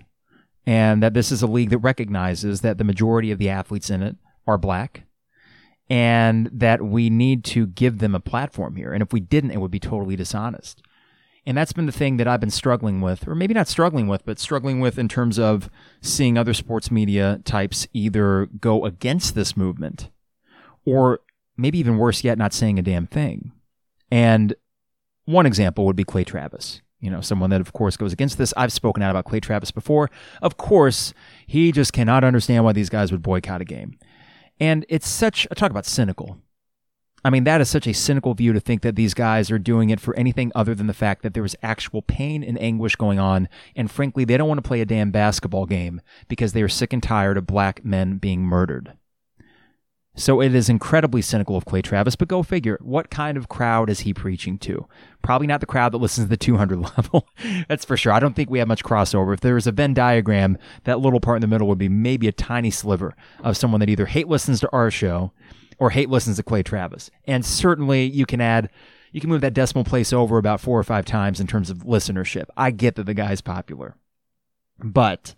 and 0.66 1.04
that 1.04 1.14
this 1.14 1.32
is 1.32 1.42
a 1.42 1.48
league 1.48 1.70
that 1.70 1.80
recognizes 1.80 2.62
that 2.62 2.78
the 2.78 2.86
majority 2.86 3.30
of 3.32 3.40
the 3.40 3.50
athletes 3.50 3.90
in 3.90 4.02
it 4.02 4.16
are 4.48 4.58
black 4.58 5.04
and 5.90 6.50
that 6.54 6.82
we 6.82 7.10
need 7.10 7.44
to 7.44 7.68
give 7.68 8.00
them 8.00 8.16
a 8.16 8.20
platform 8.22 8.78
here. 8.78 8.94
And 8.94 9.04
if 9.04 9.12
we 9.12 9.20
didn't, 9.20 9.52
it 9.52 9.60
would 9.60 9.72
be 9.72 9.80
totally 9.80 10.16
dishonest. 10.16 10.82
And 11.46 11.58
that's 11.58 11.74
been 11.74 11.86
the 11.86 11.92
thing 11.92 12.18
that 12.18 12.28
I've 12.28 12.40
been 12.40 12.50
struggling 12.50 13.02
with, 13.02 13.28
or 13.28 13.36
maybe 13.36 13.54
not 13.54 13.68
struggling 13.68 14.08
with, 14.08 14.26
but 14.26 14.40
struggling 14.40 14.80
with 14.80 14.98
in 14.98 15.10
terms 15.10 15.38
of 15.38 15.70
seeing 16.02 16.38
other 16.38 16.54
sports 16.54 16.90
media 16.90 17.42
types 17.44 17.86
either 17.94 18.48
go 18.60 18.86
against 18.86 19.36
this 19.36 19.58
movement 19.58 20.10
or 20.86 21.20
maybe 21.58 21.78
even 21.80 21.98
worse 21.98 22.24
yet, 22.24 22.38
not 22.38 22.54
saying 22.54 22.80
a 22.80 22.82
damn 22.82 23.08
thing. 23.08 23.52
And 24.10 24.56
one 25.26 25.46
example 25.46 25.86
would 25.86 25.96
be 25.96 26.04
Clay 26.04 26.24
Travis. 26.24 26.82
You 27.00 27.12
know, 27.12 27.20
someone 27.20 27.50
that, 27.50 27.60
of 27.60 27.74
course, 27.74 27.98
goes 27.98 28.14
against 28.14 28.38
this. 28.38 28.54
I've 28.56 28.72
spoken 28.72 29.04
out 29.04 29.12
about 29.12 29.26
Clay 29.26 29.42
Travis 29.42 29.72
before. 29.72 30.10
Of 30.42 30.56
course, 30.56 31.14
he 31.46 31.74
just 31.74 31.92
cannot 31.92 32.24
understand 32.24 32.64
why 32.64 32.72
these 32.72 32.90
guys 32.90 33.12
would 33.12 33.22
boycott 33.22 33.60
a 33.60 33.66
game. 33.66 34.00
And 34.60 34.86
it's 34.88 35.10
such, 35.10 35.46
talk 35.58 35.72
about 35.72 35.86
cynical. 35.86 36.38
I 37.26 37.30
mean, 37.30 37.46
that 37.46 37.62
is 37.62 37.70
such 37.70 37.88
a 37.88 37.94
cynical 37.94 38.34
view 38.34 38.52
to 38.52 38.60
think 38.60 38.82
that 38.82 38.96
these 38.96 39.14
guys 39.14 39.50
are 39.50 39.60
doing 39.60 39.90
it 39.90 40.02
for 40.02 40.16
anything 40.16 40.52
other 40.54 40.76
than 40.76 40.88
the 40.88 40.94
fact 40.94 41.22
that 41.24 41.34
there 41.34 41.44
was 41.44 41.56
actual 41.64 42.02
pain 42.02 42.44
and 42.44 42.62
anguish 42.62 42.98
going 42.98 43.18
on. 43.18 43.48
And 43.76 43.90
frankly, 43.90 44.26
they 44.26 44.36
don't 44.36 44.50
want 44.50 44.62
to 44.62 44.68
play 44.68 44.82
a 44.82 44.86
damn 44.86 45.12
basketball 45.12 45.66
game 45.66 46.02
because 46.28 46.52
they 46.52 46.62
are 46.62 46.70
sick 46.70 46.92
and 46.92 47.02
tired 47.02 47.38
of 47.38 47.48
black 47.48 47.86
men 47.86 48.18
being 48.18 48.42
murdered. 48.42 48.94
So 50.16 50.42
it 50.42 50.54
is 50.54 50.70
incredibly 50.70 51.24
cynical 51.24 51.58
of 51.58 51.66
Clay 51.66 51.82
Travis, 51.82 52.16
but 52.16 52.28
go 52.28 52.44
figure. 52.44 52.78
What 52.82 53.10
kind 53.10 53.36
of 53.36 53.50
crowd 53.50 53.90
is 53.90 54.02
he 54.02 54.14
preaching 54.14 54.60
to? 54.60 54.86
Probably 55.24 55.48
not 55.48 55.60
the 55.60 55.66
crowd 55.66 55.92
that 55.92 55.98
listens 55.98 56.26
to 56.26 56.30
the 56.30 56.38
200 56.38 56.80
level. 56.98 57.28
That's 57.68 57.86
for 57.86 57.98
sure. 57.98 58.12
I 58.12 58.20
don't 58.20 58.36
think 58.36 58.50
we 58.50 58.60
have 58.60 58.68
much 58.68 58.84
crossover. 58.84 59.34
If 59.34 59.40
there 59.40 59.56
was 59.56 59.66
a 59.66 59.72
Venn 59.72 59.96
diagram, 59.96 60.58
that 60.84 61.00
little 61.00 61.20
part 61.20 61.38
in 61.38 61.42
the 61.42 61.48
middle 61.48 61.68
would 61.68 61.80
be 61.80 61.90
maybe 61.90 62.28
a 62.28 62.32
tiny 62.32 62.70
sliver 62.70 63.16
of 63.40 63.58
someone 63.58 63.80
that 63.80 63.90
either 63.90 64.06
hate 64.06 64.28
listens 64.28 64.60
to 64.60 64.70
our 64.72 64.92
show 64.92 65.32
or 65.84 65.90
hate 65.90 66.10
listens 66.10 66.38
to 66.38 66.44
Clay 66.44 66.64
Travis. 66.64 67.12
And 67.26 67.46
certainly 67.46 68.06
you 68.06 68.26
can 68.26 68.40
add, 68.40 68.70
you 69.12 69.20
can 69.20 69.30
move 69.30 69.42
that 69.42 69.54
decimal 69.54 69.84
place 69.84 70.14
over 70.14 70.38
about 70.38 70.62
four 70.62 70.80
or 70.80 70.84
five 70.84 71.04
times 71.04 71.42
in 71.42 71.46
terms 71.46 71.70
of 71.70 71.80
listenership. 71.80 72.46
I 72.56 72.72
get 72.72 72.96
that 72.96 73.04
the 73.04 73.14
guy's 73.14 73.42
popular. 73.42 73.98
But 74.80 75.36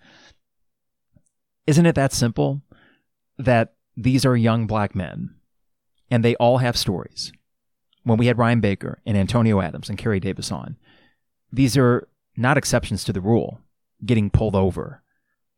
isn't 1.66 1.88
it 1.88 1.96
that 1.96 2.14
simple 2.14 2.62
that 3.40 3.74
these 3.98 4.24
are 4.24 4.38
young 4.38 4.68
black 4.68 4.94
men, 4.94 5.34
and 6.12 6.24
they 6.24 6.36
all 6.36 6.60
have 6.60 6.78
stories. 6.78 7.32
When 8.04 8.20
we 8.20 8.28
had 8.28 8.38
Ryan 8.38 8.60
Baker 8.60 9.02
and 9.04 9.18
Antonio 9.18 9.60
Adams 9.62 9.90
and 9.90 9.98
Kerry 9.98 10.20
Davis 10.20 10.52
on, 10.52 10.78
these 11.52 11.76
are 11.76 12.08
not 12.38 12.56
exceptions 12.56 13.04
to 13.06 13.14
the 13.14 13.20
rule. 13.20 13.62
Getting 14.06 14.30
pulled 14.30 14.56
over, 14.56 15.02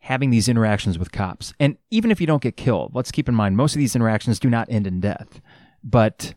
having 0.07 0.29
these 0.29 0.47
interactions 0.47 0.97
with 0.97 1.11
cops. 1.11 1.53
And 1.59 1.77
even 1.91 2.11
if 2.11 2.21
you 2.21 2.27
don't 2.27 2.41
get 2.41 2.55
killed, 2.55 2.95
let's 2.95 3.11
keep 3.11 3.27
in 3.27 3.35
mind 3.35 3.57
most 3.57 3.75
of 3.75 3.79
these 3.79 3.93
interactions 3.93 4.39
do 4.39 4.49
not 4.49 4.69
end 4.69 4.87
in 4.87 5.01
death. 5.01 5.41
But 5.83 6.33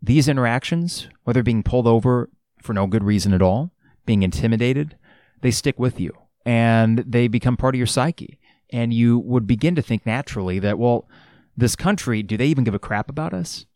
these 0.00 0.26
interactions, 0.26 1.06
whether 1.24 1.42
being 1.42 1.62
pulled 1.62 1.86
over 1.86 2.30
for 2.62 2.72
no 2.72 2.86
good 2.86 3.04
reason 3.04 3.34
at 3.34 3.42
all, 3.42 3.72
being 4.06 4.22
intimidated, 4.22 4.96
they 5.42 5.50
stick 5.50 5.78
with 5.78 6.00
you 6.00 6.16
and 6.46 7.00
they 7.00 7.28
become 7.28 7.58
part 7.58 7.74
of 7.74 7.78
your 7.78 7.86
psyche. 7.86 8.38
And 8.70 8.94
you 8.94 9.18
would 9.18 9.46
begin 9.46 9.74
to 9.74 9.82
think 9.82 10.06
naturally 10.06 10.58
that, 10.58 10.78
well, 10.78 11.06
this 11.54 11.76
country, 11.76 12.22
do 12.22 12.38
they 12.38 12.46
even 12.46 12.64
give 12.64 12.74
a 12.74 12.78
crap 12.78 13.10
about 13.10 13.34
us? 13.34 13.66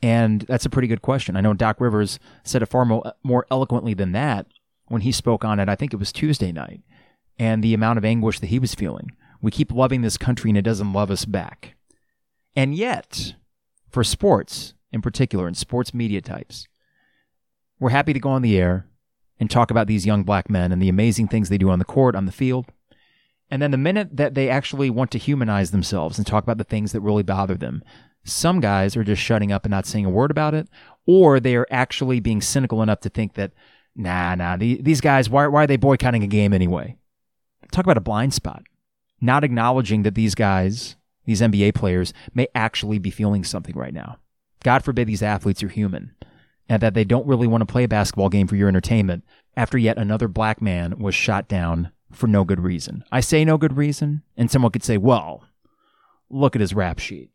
And 0.00 0.40
that's 0.42 0.64
a 0.64 0.70
pretty 0.70 0.88
good 0.88 1.02
question. 1.02 1.36
I 1.36 1.42
know 1.42 1.52
Doc 1.52 1.82
Rivers 1.82 2.18
said 2.44 2.62
it 2.62 2.66
far 2.66 2.86
more, 2.86 3.46
eloquently 3.50 3.92
than 3.92 4.12
that 4.12 4.46
when 4.86 5.02
he 5.02 5.12
spoke 5.12 5.44
on 5.44 5.60
it. 5.60 5.68
I 5.68 5.74
think 5.74 5.92
it 5.92 5.98
was 5.98 6.12
Tuesday 6.12 6.50
night, 6.50 6.80
and 7.38 7.62
the 7.62 7.74
amount 7.74 7.98
of 7.98 8.04
anguish 8.04 8.40
that 8.40 8.48
he 8.48 8.58
was 8.58 8.74
feeling. 8.74 9.12
We 9.40 9.50
keep 9.50 9.70
loving 9.70 10.02
this 10.02 10.16
country 10.16 10.50
and 10.50 10.58
it 10.58 10.62
doesn't 10.62 10.92
love 10.92 11.10
us 11.10 11.24
back. 11.24 11.76
And 12.54 12.74
yet, 12.74 13.34
for 13.90 14.02
sports 14.02 14.74
in 14.92 15.02
particular, 15.02 15.46
and 15.46 15.56
sports 15.56 15.94
media 15.94 16.20
types, 16.20 16.66
we're 17.78 17.90
happy 17.90 18.12
to 18.12 18.20
go 18.20 18.30
on 18.30 18.42
the 18.42 18.58
air 18.58 18.86
and 19.38 19.50
talk 19.50 19.70
about 19.70 19.86
these 19.86 20.06
young 20.06 20.22
black 20.22 20.48
men 20.48 20.72
and 20.72 20.80
the 20.80 20.88
amazing 20.88 21.28
things 21.28 21.48
they 21.48 21.58
do 21.58 21.70
on 21.70 21.78
the 21.78 21.84
court, 21.84 22.16
on 22.16 22.26
the 22.26 22.32
field. 22.32 22.66
And 23.50 23.62
then 23.62 23.70
the 23.70 23.76
minute 23.76 24.16
that 24.16 24.34
they 24.34 24.48
actually 24.48 24.90
want 24.90 25.10
to 25.12 25.18
humanize 25.18 25.70
themselves 25.70 26.18
and 26.18 26.26
talk 26.26 26.42
about 26.42 26.58
the 26.58 26.64
things 26.64 26.92
that 26.92 27.00
really 27.00 27.22
bother 27.22 27.54
them, 27.54 27.82
some 28.24 28.58
guys 28.60 28.96
are 28.96 29.04
just 29.04 29.22
shutting 29.22 29.52
up 29.52 29.64
and 29.64 29.70
not 29.70 29.86
saying 29.86 30.04
a 30.04 30.10
word 30.10 30.30
about 30.30 30.54
it, 30.54 30.68
or 31.06 31.38
they 31.38 31.54
are 31.54 31.68
actually 31.70 32.18
being 32.18 32.40
cynical 32.40 32.82
enough 32.82 33.00
to 33.00 33.08
think 33.08 33.34
that, 33.34 33.52
nah, 33.94 34.34
nah, 34.34 34.56
these 34.56 35.00
guys, 35.00 35.30
why, 35.30 35.46
why 35.46 35.64
are 35.64 35.66
they 35.66 35.76
boycotting 35.76 36.24
a 36.24 36.26
game 36.26 36.52
anyway? 36.52 36.96
Talk 37.72 37.84
about 37.84 37.96
a 37.96 38.02
blind 38.02 38.34
spot. 38.34 38.62
Not 39.20 39.44
acknowledging 39.44 40.02
that 40.02 40.14
these 40.14 40.34
guys, 40.34 40.96
these 41.24 41.40
NBA 41.40 41.74
players, 41.74 42.12
may 42.34 42.48
actually 42.54 42.98
be 42.98 43.10
feeling 43.10 43.44
something 43.44 43.74
right 43.74 43.94
now. 43.94 44.18
God 44.62 44.84
forbid 44.84 45.06
these 45.06 45.22
athletes 45.22 45.62
are 45.62 45.68
human 45.68 46.14
and 46.68 46.82
that 46.82 46.94
they 46.94 47.04
don't 47.04 47.26
really 47.26 47.46
want 47.46 47.62
to 47.62 47.72
play 47.72 47.84
a 47.84 47.88
basketball 47.88 48.28
game 48.28 48.46
for 48.46 48.56
your 48.56 48.68
entertainment 48.68 49.24
after 49.56 49.78
yet 49.78 49.98
another 49.98 50.28
black 50.28 50.60
man 50.60 50.98
was 50.98 51.14
shot 51.14 51.48
down 51.48 51.92
for 52.12 52.26
no 52.26 52.44
good 52.44 52.60
reason. 52.60 53.04
I 53.10 53.20
say 53.20 53.44
no 53.44 53.58
good 53.58 53.76
reason, 53.76 54.22
and 54.36 54.50
someone 54.50 54.72
could 54.72 54.84
say, 54.84 54.96
well, 54.96 55.44
look 56.30 56.54
at 56.54 56.60
his 56.60 56.74
rap 56.74 56.98
sheet. 56.98 57.30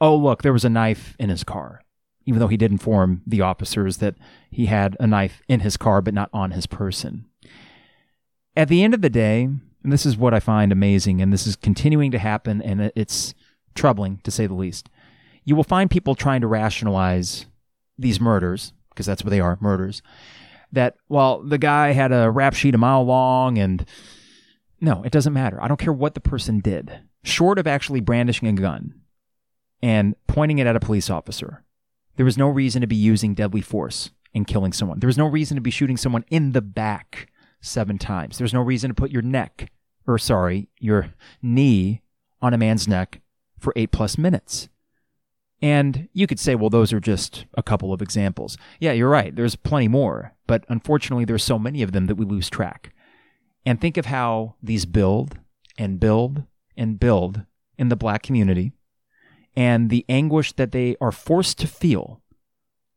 Oh, 0.00 0.16
look, 0.16 0.42
there 0.42 0.52
was 0.52 0.64
a 0.64 0.70
knife 0.70 1.16
in 1.18 1.28
his 1.28 1.44
car, 1.44 1.82
even 2.24 2.40
though 2.40 2.48
he 2.48 2.56
did 2.56 2.70
inform 2.70 3.22
the 3.26 3.40
officers 3.40 3.98
that 3.98 4.14
he 4.50 4.66
had 4.66 4.96
a 5.00 5.06
knife 5.06 5.42
in 5.48 5.60
his 5.60 5.76
car, 5.76 6.00
but 6.00 6.14
not 6.14 6.30
on 6.32 6.52
his 6.52 6.66
person. 6.66 7.26
At 8.58 8.66
the 8.66 8.82
end 8.82 8.92
of 8.92 9.02
the 9.02 9.08
day, 9.08 9.44
and 9.44 9.92
this 9.92 10.04
is 10.04 10.16
what 10.16 10.34
I 10.34 10.40
find 10.40 10.72
amazing, 10.72 11.22
and 11.22 11.32
this 11.32 11.46
is 11.46 11.54
continuing 11.54 12.10
to 12.10 12.18
happen, 12.18 12.60
and 12.60 12.90
it's 12.96 13.32
troubling 13.76 14.18
to 14.24 14.32
say 14.32 14.48
the 14.48 14.54
least. 14.54 14.88
You 15.44 15.54
will 15.54 15.62
find 15.62 15.88
people 15.88 16.16
trying 16.16 16.40
to 16.40 16.48
rationalize 16.48 17.46
these 17.96 18.20
murders, 18.20 18.72
because 18.90 19.06
that's 19.06 19.22
what 19.22 19.30
they 19.30 19.38
are 19.38 19.58
murders, 19.60 20.02
that, 20.72 20.96
well, 21.08 21.40
the 21.40 21.56
guy 21.56 21.92
had 21.92 22.10
a 22.10 22.32
rap 22.32 22.52
sheet 22.52 22.74
a 22.74 22.78
mile 22.78 23.04
long 23.04 23.58
and 23.58 23.86
no, 24.80 25.04
it 25.04 25.12
doesn't 25.12 25.32
matter. 25.32 25.62
I 25.62 25.68
don't 25.68 25.78
care 25.78 25.92
what 25.92 26.14
the 26.14 26.20
person 26.20 26.58
did. 26.58 26.90
Short 27.22 27.60
of 27.60 27.68
actually 27.68 28.00
brandishing 28.00 28.48
a 28.48 28.52
gun 28.52 29.02
and 29.80 30.16
pointing 30.26 30.58
it 30.58 30.66
at 30.66 30.74
a 30.74 30.80
police 30.80 31.08
officer, 31.08 31.62
there 32.16 32.26
was 32.26 32.36
no 32.36 32.48
reason 32.48 32.80
to 32.80 32.88
be 32.88 32.96
using 32.96 33.34
deadly 33.34 33.60
force 33.60 34.10
and 34.34 34.48
killing 34.48 34.72
someone. 34.72 34.98
There 34.98 35.06
was 35.06 35.16
no 35.16 35.26
reason 35.26 35.54
to 35.54 35.60
be 35.60 35.70
shooting 35.70 35.96
someone 35.96 36.24
in 36.28 36.52
the 36.52 36.60
back 36.60 37.27
seven 37.60 37.98
times. 37.98 38.38
There's 38.38 38.54
no 38.54 38.62
reason 38.62 38.88
to 38.88 38.94
put 38.94 39.10
your 39.10 39.22
neck, 39.22 39.70
or 40.06 40.18
sorry, 40.18 40.68
your 40.78 41.14
knee 41.42 42.02
on 42.40 42.54
a 42.54 42.58
man's 42.58 42.86
neck 42.86 43.20
for 43.58 43.72
eight 43.76 43.90
plus 43.90 44.16
minutes. 44.16 44.68
And 45.60 46.08
you 46.12 46.26
could 46.26 46.38
say, 46.38 46.54
well, 46.54 46.70
those 46.70 46.92
are 46.92 47.00
just 47.00 47.46
a 47.54 47.62
couple 47.62 47.92
of 47.92 48.00
examples. 48.00 48.56
Yeah, 48.78 48.92
you're 48.92 49.08
right. 49.08 49.34
There's 49.34 49.56
plenty 49.56 49.88
more, 49.88 50.34
but 50.46 50.64
unfortunately, 50.68 51.24
there's 51.24 51.42
so 51.42 51.58
many 51.58 51.82
of 51.82 51.92
them 51.92 52.06
that 52.06 52.14
we 52.14 52.24
lose 52.24 52.48
track. 52.48 52.94
And 53.66 53.80
think 53.80 53.96
of 53.96 54.06
how 54.06 54.54
these 54.62 54.86
build 54.86 55.36
and 55.76 55.98
build 55.98 56.44
and 56.76 57.00
build 57.00 57.42
in 57.76 57.88
the 57.88 57.96
black 57.96 58.22
community 58.22 58.72
and 59.56 59.90
the 59.90 60.04
anguish 60.08 60.52
that 60.52 60.70
they 60.70 60.96
are 61.00 61.10
forced 61.10 61.58
to 61.58 61.66
feel 61.66 62.22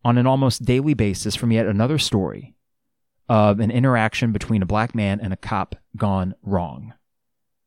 on 0.03 0.17
an 0.17 0.27
almost 0.27 0.63
daily 0.63 0.93
basis 0.93 1.35
from 1.35 1.51
yet 1.51 1.65
another 1.65 1.97
story 1.97 2.55
of 3.29 3.59
an 3.59 3.71
interaction 3.71 4.31
between 4.31 4.61
a 4.61 4.65
black 4.65 4.93
man 4.93 5.19
and 5.19 5.33
a 5.33 5.37
cop 5.37 5.75
gone 5.95 6.35
wrong. 6.43 6.93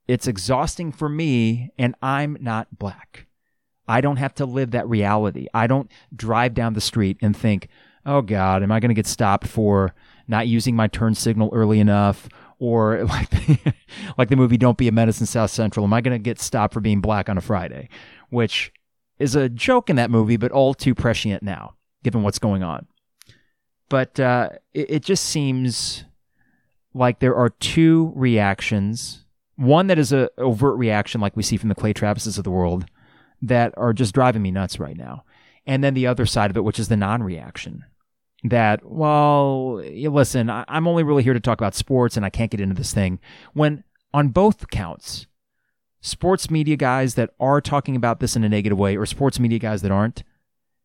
It's 0.07 0.27
exhausting 0.27 0.93
for 0.93 1.09
me, 1.09 1.71
and 1.79 1.95
I'm 2.03 2.37
not 2.41 2.79
black. 2.79 3.27
I 3.89 4.01
don't 4.01 4.17
have 4.17 4.35
to 4.37 4.47
live 4.47 4.73
that 4.73 4.89
reality. 4.89 5.47
I 5.55 5.67
don't 5.67 5.91
drive 6.15 6.55
down 6.55 6.75
the 6.75 6.81
street 6.81 7.19
and 7.21 7.37
think, 7.37 7.69
oh 8.07 8.23
God, 8.23 8.63
am 8.63 8.73
I 8.73 8.81
going 8.81 8.91
to 8.91 8.95
get 8.95 9.07
stopped 9.07 9.47
for 9.47 9.95
not 10.27 10.47
using 10.47 10.77
my 10.77 10.89
turn 10.89 11.15
signal 11.15 11.51
early 11.53 11.81
enough? 11.81 12.29
Or 12.59 13.05
like 13.09 13.31
the, 13.31 13.75
like 14.17 14.29
the 14.29 14.37
movie 14.37 14.57
Don't 14.57 14.79
Be 14.79 14.89
a 14.89 14.93
Menace 14.93 15.21
in 15.21 15.27
South 15.27 15.51
Central, 15.51 15.85
am 15.85 15.93
I 15.93 16.01
going 16.01 16.17
to 16.17 16.23
get 16.23 16.41
stopped 16.41 16.75
for 16.75 16.81
being 16.81 17.01
black 17.01 17.29
on 17.29 17.39
a 17.39 17.43
Friday? 17.43 17.89
Which 18.31 18.73
is 19.19 19.35
a 19.35 19.49
joke 19.49 19.91
in 19.91 19.97
that 19.97 20.11
movie, 20.11 20.37
but 20.37 20.53
all 20.53 20.75
too 20.75 20.95
prescient 20.95 21.43
now, 21.43 21.75
given 22.03 22.23
what's 22.23 22.39
going 22.39 22.63
on. 22.63 22.87
But 23.89 24.19
uh, 24.19 24.51
it, 24.73 24.91
it 24.91 25.03
just 25.03 25.25
seems 25.25 26.05
like 26.95 27.19
there 27.19 27.37
are 27.37 27.51
two 27.51 28.13
reactions. 28.15 29.25
One 29.57 29.89
that 29.89 29.99
is 29.99 30.13
a 30.13 30.31
overt 30.39 30.79
reaction, 30.79 31.21
like 31.21 31.37
we 31.37 31.43
see 31.43 31.57
from 31.57 31.69
the 31.69 31.75
Clay 31.75 31.93
Travises 31.93 32.39
of 32.39 32.45
the 32.45 32.51
world, 32.51 32.87
that 33.43 33.75
are 33.77 33.93
just 33.93 34.15
driving 34.15 34.43
me 34.43 34.51
nuts 34.51 34.81
right 34.81 34.97
now. 34.97 35.25
And 35.67 35.83
then 35.83 35.95
the 35.95 36.07
other 36.07 36.27
side 36.27 36.51
of 36.51 36.57
it, 36.57 36.65
which 36.65 36.79
is 36.79 36.89
the 36.89 36.97
non 36.97 37.23
reaction. 37.23 37.85
That, 38.45 38.85
well, 38.85 39.77
listen, 39.77 40.51
I'm 40.51 40.87
only 40.87 41.03
really 41.03 41.23
here 41.23 41.33
to 41.33 41.41
talk 41.41 41.59
about 41.59 41.75
sports 41.75 42.17
and 42.17 42.27
I 42.27 42.31
can't 42.31 42.51
get 42.51 42.61
into 42.61 42.75
this 42.75 42.93
thing. 42.93 43.19
When 43.55 43.85
on 44.13 44.29
both 44.29 44.69
counts, 44.69 45.27
sports 46.03 46.51
media 46.51 46.77
guys 46.77 47.15
that 47.15 47.31
are 47.41 47.63
talking 47.63 47.97
about 47.97 48.21
this 48.21 48.37
in 48.37 48.45
a 48.45 48.49
negative 48.51 48.77
way 48.77 48.97
or 48.99 49.07
sports 49.07 49.41
media 49.41 49.59
guys 49.59 49.81
that 49.81 49.91
aren't, 49.91 50.25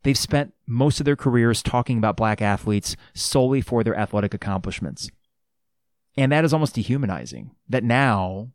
they've 0.03 0.17
spent 0.17 0.53
most 0.65 0.99
of 0.99 1.05
their 1.05 1.15
careers 1.15 1.62
talking 1.62 1.97
about 1.97 2.17
black 2.17 2.41
athletes 2.41 2.95
solely 3.13 3.62
for 3.62 3.83
their 3.83 3.97
athletic 3.97 4.33
accomplishments. 4.33 5.09
And 6.17 6.31
that 6.31 6.43
is 6.43 6.53
almost 6.53 6.75
dehumanizing. 6.75 7.51
That 7.67 7.83
now 7.83 8.51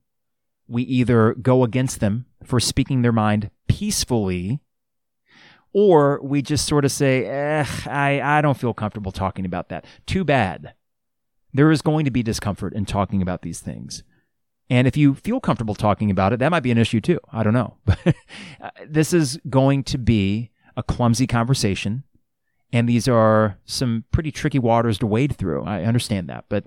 we 0.69 0.83
either 0.83 1.35
go 1.35 1.65
against 1.65 2.01
them 2.01 2.27
for 2.43 2.61
speaking 2.61 3.03
their 3.03 3.13
mind 3.13 3.51
peacefully, 3.69 4.61
or 5.73 6.21
we 6.23 6.43
just 6.43 6.67
sort 6.67 6.85
of 6.85 6.93
say, 6.93 7.25
eh, 7.25 7.67
I, 7.87 8.21
I 8.21 8.41
don't 8.41 8.57
feel 8.57 8.75
comfortable 8.75 9.13
talking 9.13 9.45
about 9.45 9.69
that. 9.71 9.85
Too 10.07 10.25
bad. 10.25 10.75
There 11.53 11.71
is 11.71 11.83
going 11.83 12.05
to 12.05 12.11
be 12.11 12.23
discomfort 12.23 12.73
in 12.75 12.85
talking 12.85 13.23
about 13.23 13.43
these 13.43 13.61
things. 13.61 14.03
And 14.71 14.87
if 14.87 14.97
you 14.97 15.15
feel 15.15 15.41
comfortable 15.41 15.75
talking 15.75 16.11
about 16.11 16.33
it, 16.33 16.39
that 16.39 16.51
might 16.51 16.63
be 16.63 16.71
an 16.71 16.79
issue 16.79 17.01
too. 17.01 17.21
I 17.33 17.43
don't 17.43 17.53
know. 17.53 17.77
But 17.85 18.15
this 18.89 19.13
is 19.13 19.39
going 19.49 19.85
to 19.85 19.99
be 19.99 20.51
a 20.77 20.83
clumsy 20.83 21.27
conversation. 21.27 22.05
And 22.73 22.89
these 22.89 23.07
are 23.07 23.59
some 23.65 24.05
pretty 24.11 24.33
tricky 24.33 24.59
waters 24.59 24.99
to 24.99 25.07
wade 25.07 25.37
through. 25.37 25.65
I 25.65 25.85
understand 25.85 26.29
that, 26.29 26.47
but 26.49 26.65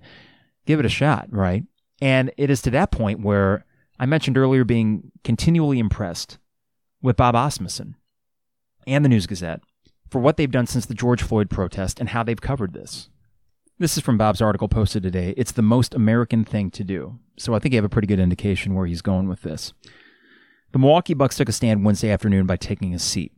give 0.66 0.80
it 0.80 0.86
a 0.86 0.90
shot, 0.90 1.28
right? 1.32 1.64
And 2.02 2.32
it 2.38 2.50
is 2.50 2.62
to 2.64 2.70
that 2.72 2.92
point 2.92 3.22
where 3.22 3.66
I 4.00 4.06
mentioned 4.06 4.38
earlier 4.38 4.64
being 4.64 5.12
continually 5.24 5.80
impressed 5.80 6.38
with 7.02 7.18
Bob 7.18 7.36
Asmussen 7.36 7.96
and 8.86 9.04
the 9.04 9.10
News 9.10 9.28
Gazette 9.28 9.62
for 10.10 10.20
what 10.20 10.38
they've 10.38 10.50
done 10.50 10.68
since 10.68 10.86
the 10.86 10.94
George 10.94 11.22
Floyd 11.22 11.50
protest 11.50 12.00
and 12.00 12.10
how 12.10 12.24
they've 12.24 12.40
covered 12.40 12.74
this. 12.74 13.10
This 13.80 13.98
is 13.98 14.04
from 14.04 14.18
Bob's 14.18 14.42
article 14.42 14.68
posted 14.68 15.04
today. 15.04 15.34
It's 15.38 15.52
the 15.52 15.62
most 15.62 15.94
American 15.94 16.44
thing 16.44 16.72
to 16.72 16.84
do. 16.84 17.20
So 17.38 17.54
I 17.54 17.60
think 17.60 17.74
you 17.74 17.78
have 17.78 17.86
a 17.86 17.90
pretty 17.90 18.08
good 18.08 18.20
indication 18.20 18.74
where 18.74 18.88
he's 18.88 19.02
going 19.02 19.28
with 19.28 19.42
this. 19.42 19.74
The 20.72 20.80
Milwaukee 20.80 21.14
Bucks 21.14 21.38
took 21.38 21.50
a 21.50 21.52
stand 21.52 21.86
Wednesday 21.86 22.10
afternoon 22.10 22.48
by 22.48 22.56
taking 22.56 22.94
a 22.94 23.00
seat. 23.00 23.34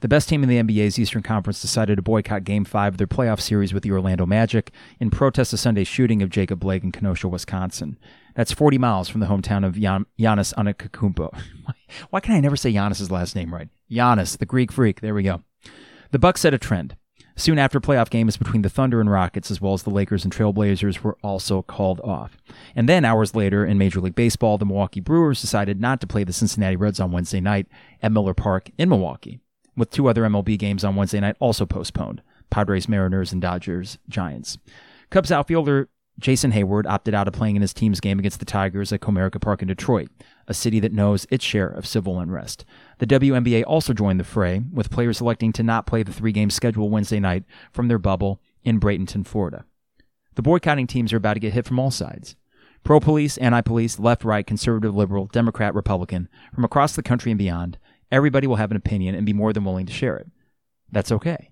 The 0.00 0.08
best 0.08 0.28
team 0.28 0.44
in 0.44 0.48
the 0.48 0.62
NBA's 0.62 0.96
Eastern 0.96 1.24
Conference 1.24 1.60
decided 1.60 1.96
to 1.96 2.02
boycott 2.02 2.44
Game 2.44 2.64
5 2.64 2.94
of 2.94 2.98
their 2.98 3.08
playoff 3.08 3.40
series 3.40 3.74
with 3.74 3.82
the 3.82 3.90
Orlando 3.90 4.26
Magic 4.26 4.70
in 5.00 5.10
protest 5.10 5.52
of 5.52 5.58
Sunday's 5.58 5.88
shooting 5.88 6.22
of 6.22 6.30
Jacob 6.30 6.60
Blake 6.60 6.84
in 6.84 6.92
Kenosha, 6.92 7.26
Wisconsin. 7.26 7.98
That's 8.36 8.52
40 8.52 8.78
miles 8.78 9.08
from 9.08 9.20
the 9.20 9.26
hometown 9.26 9.66
of 9.66 9.74
Gian- 9.74 10.06
Giannis 10.16 10.54
Antetokounmpo. 10.54 11.36
Why 12.10 12.20
can 12.20 12.36
I 12.36 12.40
never 12.40 12.54
say 12.54 12.72
Giannis's 12.72 13.10
last 13.10 13.34
name 13.34 13.52
right? 13.52 13.68
Giannis, 13.90 14.38
the 14.38 14.46
Greek 14.46 14.70
freak. 14.70 15.00
There 15.00 15.14
we 15.14 15.24
go. 15.24 15.42
The 16.12 16.20
Bucks 16.20 16.42
set 16.42 16.54
a 16.54 16.58
trend. 16.58 16.96
Soon 17.34 17.58
after 17.58 17.80
playoff 17.80 18.08
games 18.08 18.36
between 18.36 18.62
the 18.62 18.68
Thunder 18.68 19.00
and 19.00 19.10
Rockets, 19.10 19.50
as 19.50 19.60
well 19.60 19.72
as 19.72 19.82
the 19.82 19.90
Lakers 19.90 20.22
and 20.22 20.32
Trailblazers, 20.32 21.00
were 21.00 21.18
also 21.24 21.62
called 21.62 22.00
off. 22.02 22.36
And 22.76 22.88
then 22.88 23.04
hours 23.04 23.34
later, 23.34 23.66
in 23.66 23.78
Major 23.78 24.00
League 24.00 24.14
Baseball, 24.14 24.58
the 24.58 24.66
Milwaukee 24.66 25.00
Brewers 25.00 25.40
decided 25.40 25.80
not 25.80 26.00
to 26.00 26.06
play 26.06 26.22
the 26.22 26.32
Cincinnati 26.32 26.76
Reds 26.76 27.00
on 27.00 27.10
Wednesday 27.10 27.40
night 27.40 27.66
at 28.00 28.12
Miller 28.12 28.34
Park 28.34 28.70
in 28.78 28.88
Milwaukee 28.88 29.40
with 29.78 29.90
two 29.90 30.08
other 30.08 30.22
MLB 30.22 30.58
games 30.58 30.84
on 30.84 30.96
Wednesday 30.96 31.20
night 31.20 31.36
also 31.40 31.64
postponed 31.64 32.22
Padres, 32.50 32.88
Mariners, 32.88 33.32
and 33.32 33.40
Dodgers, 33.40 33.98
Giants. 34.08 34.58
Cubs 35.10 35.32
outfielder 35.32 35.88
Jason 36.18 36.50
Heyward 36.50 36.86
opted 36.86 37.14
out 37.14 37.28
of 37.28 37.34
playing 37.34 37.54
in 37.54 37.62
his 37.62 37.72
team's 37.72 38.00
game 38.00 38.18
against 38.18 38.40
the 38.40 38.44
Tigers 38.44 38.92
at 38.92 39.00
Comerica 39.00 39.40
Park 39.40 39.62
in 39.62 39.68
Detroit, 39.68 40.08
a 40.48 40.54
city 40.54 40.80
that 40.80 40.92
knows 40.92 41.26
its 41.30 41.44
share 41.44 41.68
of 41.68 41.86
civil 41.86 42.18
unrest. 42.18 42.64
The 42.98 43.06
WNBA 43.06 43.62
also 43.66 43.92
joined 43.92 44.18
the 44.18 44.24
fray, 44.24 44.62
with 44.72 44.90
players 44.90 45.20
electing 45.20 45.52
to 45.52 45.62
not 45.62 45.86
play 45.86 46.02
the 46.02 46.12
three 46.12 46.32
game 46.32 46.50
schedule 46.50 46.90
Wednesday 46.90 47.20
night 47.20 47.44
from 47.72 47.86
their 47.86 47.98
bubble 47.98 48.40
in 48.64 48.80
Bradenton, 48.80 49.24
Florida. 49.24 49.64
The 50.34 50.42
boycotting 50.42 50.88
teams 50.88 51.12
are 51.12 51.18
about 51.18 51.34
to 51.34 51.40
get 51.40 51.52
hit 51.52 51.66
from 51.66 51.78
all 51.78 51.92
sides. 51.92 52.34
Pro 52.82 53.00
police, 53.00 53.38
anti 53.38 53.60
police, 53.60 53.98
left, 53.98 54.24
right, 54.24 54.46
conservative, 54.46 54.96
liberal, 54.96 55.26
Democrat, 55.26 55.74
Republican, 55.74 56.28
from 56.52 56.64
across 56.64 56.96
the 56.96 57.02
country 57.02 57.30
and 57.30 57.38
beyond, 57.38 57.78
everybody 58.10 58.46
will 58.46 58.56
have 58.56 58.70
an 58.70 58.76
opinion 58.76 59.14
and 59.14 59.26
be 59.26 59.32
more 59.32 59.52
than 59.52 59.64
willing 59.64 59.86
to 59.86 59.92
share 59.92 60.16
it. 60.16 60.28
That's 60.90 61.12
okay. 61.12 61.50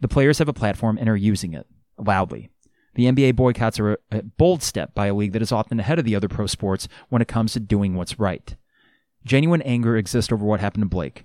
The 0.00 0.08
players 0.08 0.38
have 0.38 0.48
a 0.48 0.52
platform 0.52 0.98
and 0.98 1.08
are 1.08 1.16
using 1.16 1.54
it 1.54 1.66
loudly. 1.98 2.50
The 2.94 3.06
NBA 3.06 3.36
boycotts 3.36 3.80
are 3.80 3.98
a 4.10 4.22
bold 4.22 4.62
step 4.62 4.94
by 4.94 5.06
a 5.06 5.14
league 5.14 5.32
that 5.32 5.42
is 5.42 5.52
often 5.52 5.80
ahead 5.80 5.98
of 5.98 6.04
the 6.04 6.14
other 6.14 6.28
pro 6.28 6.46
sports 6.46 6.88
when 7.08 7.22
it 7.22 7.28
comes 7.28 7.52
to 7.52 7.60
doing 7.60 7.94
what's 7.94 8.18
right. 8.18 8.54
Genuine 9.24 9.62
anger 9.62 9.96
exists 9.96 10.32
over 10.32 10.44
what 10.44 10.60
happened 10.60 10.82
to 10.82 10.88
Blake, 10.88 11.24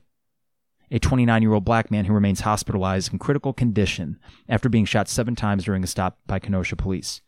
a 0.91 0.99
29 0.99 1.41
year 1.41 1.53
old 1.53 1.65
black 1.65 1.91
man 1.91 2.05
who 2.05 2.13
remains 2.13 2.41
hospitalized 2.41 3.11
in 3.11 3.19
critical 3.19 3.51
condition 3.51 4.19
after 4.47 4.69
being 4.69 4.85
shot 4.85 5.09
seven 5.09 5.35
times 5.35 5.65
during 5.65 5.83
a 5.83 5.87
stop 5.87 6.19
by 6.25 6.39
Kenosha 6.39 6.75
police. 6.75 7.21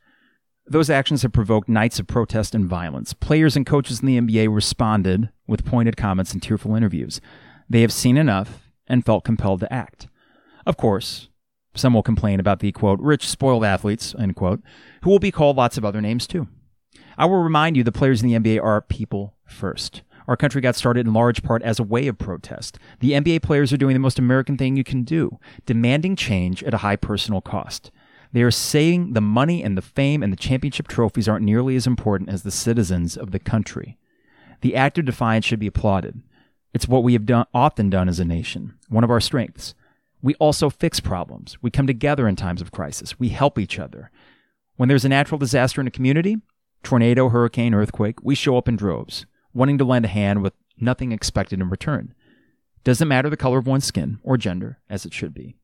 Those 0.69 0.91
actions 0.91 1.23
have 1.23 1.33
provoked 1.33 1.67
nights 1.67 1.99
of 1.99 2.05
protest 2.05 2.53
and 2.53 2.65
violence. 2.65 3.13
Players 3.13 3.55
and 3.55 3.65
coaches 3.65 4.01
in 4.01 4.05
the 4.05 4.19
NBA 4.19 4.53
responded 4.53 5.29
with 5.47 5.65
pointed 5.65 5.97
comments 5.97 6.31
and 6.31 6.43
tearful 6.43 6.75
interviews. 6.75 7.19
They 7.67 7.81
have 7.81 7.91
seen 7.91 8.17
enough 8.17 8.71
and 8.85 9.03
felt 9.03 9.23
compelled 9.23 9.61
to 9.61 9.73
act. 9.73 10.07
Of 10.67 10.77
course, 10.77 11.29
some 11.73 11.95
will 11.95 12.03
complain 12.03 12.39
about 12.39 12.59
the 12.59 12.71
quote, 12.71 12.99
rich, 12.99 13.27
spoiled 13.27 13.65
athletes, 13.65 14.13
end 14.19 14.35
quote, 14.35 14.61
who 15.01 15.09
will 15.09 15.17
be 15.17 15.31
called 15.31 15.57
lots 15.57 15.75
of 15.75 15.85
other 15.85 16.01
names 16.01 16.27
too. 16.27 16.47
I 17.17 17.25
will 17.25 17.41
remind 17.41 17.75
you 17.75 17.83
the 17.83 17.91
players 17.91 18.21
in 18.21 18.29
the 18.29 18.37
NBA 18.37 18.63
are 18.63 18.79
people 18.79 19.33
first. 19.45 20.03
Our 20.27 20.37
country 20.37 20.61
got 20.61 20.75
started 20.75 21.07
in 21.07 21.13
large 21.13 21.41
part 21.41 21.63
as 21.63 21.79
a 21.79 21.83
way 21.83 22.05
of 22.07 22.19
protest. 22.19 22.77
The 22.99 23.13
NBA 23.13 23.41
players 23.41 23.73
are 23.73 23.77
doing 23.77 23.95
the 23.95 23.99
most 23.99 24.19
American 24.19 24.55
thing 24.55 24.77
you 24.77 24.83
can 24.83 25.03
do, 25.03 25.39
demanding 25.65 26.15
change 26.15 26.63
at 26.63 26.75
a 26.75 26.77
high 26.77 26.95
personal 26.95 27.41
cost. 27.41 27.89
They 28.31 28.43
are 28.43 28.51
saying 28.51 29.13
the 29.13 29.21
money 29.21 29.63
and 29.63 29.77
the 29.77 29.81
fame 29.81 30.21
and 30.21 30.31
the 30.31 30.37
championship 30.37 30.87
trophies 30.87 31.27
aren't 31.27 31.45
nearly 31.45 31.75
as 31.75 31.87
important 31.87 32.29
as 32.29 32.43
the 32.43 32.51
citizens 32.51 33.17
of 33.17 33.31
the 33.31 33.39
country. 33.39 33.97
The 34.61 34.75
act 34.75 34.97
of 34.97 35.05
defiance 35.05 35.45
should 35.45 35.59
be 35.59 35.67
applauded. 35.67 36.21
It's 36.73 36.87
what 36.87 37.03
we 37.03 37.13
have 37.13 37.25
done, 37.25 37.45
often 37.53 37.89
done 37.89 38.07
as 38.07 38.19
a 38.19 38.25
nation, 38.25 38.75
one 38.87 39.03
of 39.03 39.09
our 39.09 39.21
strengths. 39.21 39.73
We 40.21 40.35
also 40.35 40.69
fix 40.69 40.99
problems. 40.99 41.57
We 41.61 41.71
come 41.71 41.87
together 41.87 42.27
in 42.27 42.35
times 42.35 42.61
of 42.61 42.71
crisis. 42.71 43.19
We 43.19 43.29
help 43.29 43.57
each 43.57 43.79
other. 43.79 44.11
When 44.75 44.89
there's 44.89 45.05
a 45.05 45.09
natural 45.09 45.39
disaster 45.39 45.81
in 45.81 45.87
a 45.87 45.91
community, 45.91 46.37
tornado, 46.83 47.29
hurricane, 47.29 47.73
earthquake, 47.73 48.21
we 48.21 48.35
show 48.35 48.57
up 48.57 48.67
in 48.67 48.75
droves 48.75 49.25
wanting 49.53 49.77
to 49.79 49.83
lend 49.83 50.05
a 50.05 50.09
hand 50.09 50.43
with 50.43 50.53
nothing 50.79 51.11
expected 51.11 51.59
in 51.59 51.69
return. 51.69 52.13
Doesn't 52.83 53.07
matter 53.07 53.29
the 53.29 53.37
color 53.37 53.57
of 53.57 53.67
one's 53.67 53.85
skin 53.85 54.19
or 54.23 54.37
gender, 54.37 54.79
as 54.89 55.05
it 55.05 55.13
should 55.13 55.33
be. 55.33 55.57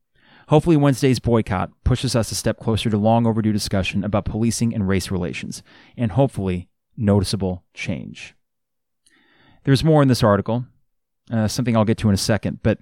Hopefully, 0.48 0.76
Wednesday's 0.76 1.18
boycott 1.18 1.70
pushes 1.82 2.14
us 2.14 2.30
a 2.30 2.36
step 2.36 2.58
closer 2.58 2.88
to 2.88 2.96
long 2.96 3.26
overdue 3.26 3.52
discussion 3.52 4.04
about 4.04 4.24
policing 4.24 4.74
and 4.74 4.86
race 4.86 5.10
relations, 5.10 5.62
and 5.96 6.12
hopefully, 6.12 6.68
noticeable 6.96 7.64
change. 7.74 8.34
There's 9.64 9.82
more 9.82 10.02
in 10.02 10.08
this 10.08 10.22
article, 10.22 10.66
uh, 11.32 11.48
something 11.48 11.76
I'll 11.76 11.84
get 11.84 11.98
to 11.98 12.08
in 12.08 12.14
a 12.14 12.18
second, 12.18 12.60
but 12.62 12.78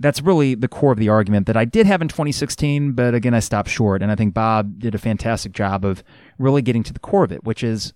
that's 0.00 0.22
really 0.22 0.54
the 0.54 0.68
core 0.68 0.92
of 0.92 0.98
the 0.98 1.08
argument 1.08 1.46
that 1.46 1.56
I 1.56 1.64
did 1.64 1.86
have 1.86 2.00
in 2.00 2.08
2016, 2.08 2.92
but 2.92 3.14
again, 3.14 3.34
I 3.34 3.40
stopped 3.40 3.68
short. 3.68 4.02
And 4.02 4.12
I 4.12 4.14
think 4.14 4.32
Bob 4.32 4.78
did 4.78 4.94
a 4.94 4.98
fantastic 4.98 5.52
job 5.52 5.84
of 5.84 6.04
really 6.38 6.62
getting 6.62 6.84
to 6.84 6.92
the 6.92 7.00
core 7.00 7.24
of 7.24 7.32
it, 7.32 7.44
which 7.44 7.64
is 7.64 7.94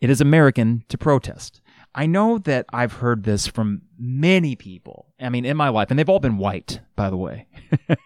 it 0.00 0.10
is 0.10 0.20
American 0.20 0.84
to 0.88 0.98
protest. 0.98 1.60
I 1.94 2.06
know 2.06 2.38
that 2.38 2.66
I've 2.72 2.94
heard 2.94 3.24
this 3.24 3.46
from 3.46 3.82
many 3.98 4.56
people. 4.56 5.12
I 5.20 5.28
mean, 5.28 5.44
in 5.44 5.56
my 5.56 5.68
life, 5.68 5.90
and 5.90 5.98
they've 5.98 6.08
all 6.08 6.20
been 6.20 6.38
white, 6.38 6.80
by 6.96 7.10
the 7.10 7.16
way, 7.16 7.46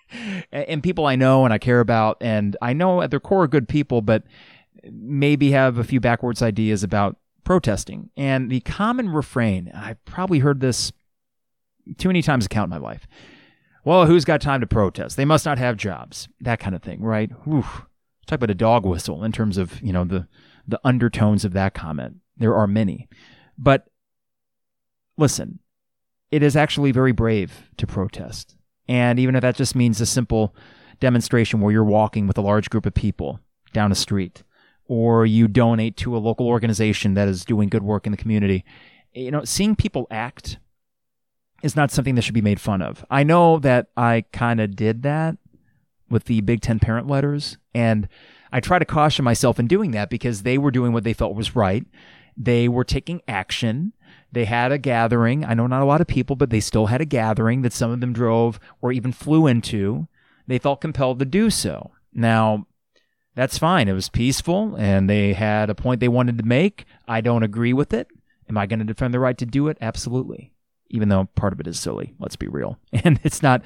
and 0.52 0.82
people 0.82 1.06
I 1.06 1.16
know 1.16 1.44
and 1.44 1.54
I 1.54 1.58
care 1.58 1.80
about, 1.80 2.16
and 2.20 2.56
I 2.60 2.72
know 2.72 3.00
at 3.00 3.10
their 3.10 3.20
core 3.20 3.44
are 3.44 3.48
good 3.48 3.68
people, 3.68 4.02
but 4.02 4.24
maybe 4.90 5.52
have 5.52 5.78
a 5.78 5.84
few 5.84 6.00
backwards 6.00 6.42
ideas 6.42 6.82
about 6.82 7.16
protesting. 7.44 8.10
And 8.16 8.50
the 8.50 8.60
common 8.60 9.08
refrain, 9.08 9.70
I've 9.74 10.04
probably 10.04 10.40
heard 10.40 10.60
this 10.60 10.92
too 11.98 12.08
many 12.08 12.22
times 12.22 12.44
to 12.44 12.48
count 12.48 12.66
in 12.72 12.80
my 12.80 12.84
life. 12.84 13.06
Well, 13.84 14.06
who's 14.06 14.24
got 14.24 14.40
time 14.40 14.60
to 14.60 14.66
protest? 14.66 15.16
They 15.16 15.24
must 15.24 15.46
not 15.46 15.58
have 15.58 15.76
jobs. 15.76 16.28
That 16.40 16.58
kind 16.58 16.74
of 16.74 16.82
thing, 16.82 17.00
right? 17.02 17.30
Whew. 17.44 17.64
Talk 18.26 18.38
about 18.38 18.50
a 18.50 18.54
dog 18.54 18.84
whistle 18.84 19.22
in 19.22 19.30
terms 19.30 19.56
of, 19.56 19.80
you 19.80 19.92
know, 19.92 20.04
the 20.04 20.26
the 20.66 20.80
undertones 20.82 21.44
of 21.44 21.52
that 21.52 21.74
comment. 21.74 22.16
There 22.36 22.56
are 22.56 22.66
many. 22.66 23.08
But 23.58 23.88
listen, 25.16 25.60
it 26.30 26.42
is 26.42 26.56
actually 26.56 26.92
very 26.92 27.12
brave 27.12 27.70
to 27.76 27.86
protest. 27.86 28.56
And 28.88 29.18
even 29.18 29.34
if 29.34 29.42
that 29.42 29.56
just 29.56 29.74
means 29.74 30.00
a 30.00 30.06
simple 30.06 30.54
demonstration 31.00 31.60
where 31.60 31.72
you're 31.72 31.84
walking 31.84 32.26
with 32.26 32.38
a 32.38 32.42
large 32.42 32.70
group 32.70 32.86
of 32.86 32.94
people 32.94 33.40
down 33.72 33.92
a 33.92 33.96
street, 33.96 34.42
or 34.86 35.26
you 35.26 35.48
donate 35.48 35.96
to 35.96 36.16
a 36.16 36.18
local 36.18 36.46
organization 36.46 37.14
that 37.14 37.28
is 37.28 37.44
doing 37.44 37.68
good 37.68 37.82
work 37.82 38.06
in 38.06 38.12
the 38.12 38.16
community, 38.16 38.64
you 39.12 39.30
know, 39.30 39.44
seeing 39.44 39.74
people 39.74 40.06
act 40.10 40.58
is 41.62 41.74
not 41.74 41.90
something 41.90 42.14
that 42.14 42.22
should 42.22 42.34
be 42.34 42.42
made 42.42 42.60
fun 42.60 42.82
of. 42.82 43.04
I 43.10 43.22
know 43.22 43.58
that 43.58 43.88
I 43.96 44.24
kind 44.32 44.60
of 44.60 44.76
did 44.76 45.02
that 45.02 45.36
with 46.08 46.24
the 46.24 46.40
Big 46.42 46.60
Ten 46.60 46.78
parent 46.78 47.08
letters, 47.08 47.58
and 47.74 48.08
I 48.52 48.60
try 48.60 48.78
to 48.78 48.84
caution 48.84 49.24
myself 49.24 49.58
in 49.58 49.66
doing 49.66 49.90
that 49.92 50.10
because 50.10 50.42
they 50.42 50.58
were 50.58 50.70
doing 50.70 50.92
what 50.92 51.02
they 51.02 51.12
felt 51.12 51.34
was 51.34 51.56
right. 51.56 51.84
They 52.36 52.68
were 52.68 52.84
taking 52.84 53.22
action. 53.26 53.92
They 54.32 54.44
had 54.44 54.72
a 54.72 54.78
gathering. 54.78 55.44
I 55.44 55.54
know 55.54 55.66
not 55.66 55.82
a 55.82 55.86
lot 55.86 56.00
of 56.00 56.06
people, 56.06 56.36
but 56.36 56.50
they 56.50 56.60
still 56.60 56.86
had 56.86 57.00
a 57.00 57.06
gathering 57.06 57.62
that 57.62 57.72
some 57.72 57.90
of 57.90 58.00
them 58.00 58.12
drove 58.12 58.60
or 58.82 58.92
even 58.92 59.12
flew 59.12 59.46
into. 59.46 60.08
They 60.46 60.58
felt 60.58 60.80
compelled 60.80 61.18
to 61.20 61.24
do 61.24 61.50
so. 61.50 61.92
Now, 62.12 62.66
that's 63.34 63.58
fine. 63.58 63.88
It 63.88 63.92
was 63.92 64.08
peaceful 64.08 64.74
and 64.76 65.08
they 65.08 65.34
had 65.34 65.70
a 65.70 65.74
point 65.74 66.00
they 66.00 66.08
wanted 66.08 66.38
to 66.38 66.44
make. 66.44 66.84
I 67.06 67.20
don't 67.20 67.42
agree 67.42 67.72
with 67.72 67.92
it. 67.92 68.08
Am 68.48 68.56
I 68.56 68.66
going 68.66 68.78
to 68.78 68.84
defend 68.84 69.12
the 69.12 69.20
right 69.20 69.36
to 69.38 69.46
do 69.46 69.68
it? 69.68 69.78
Absolutely. 69.80 70.52
Even 70.88 71.08
though 71.08 71.28
part 71.34 71.52
of 71.52 71.60
it 71.60 71.66
is 71.66 71.78
silly. 71.78 72.14
Let's 72.18 72.36
be 72.36 72.48
real. 72.48 72.78
And 73.04 73.20
it's 73.24 73.42
not 73.42 73.62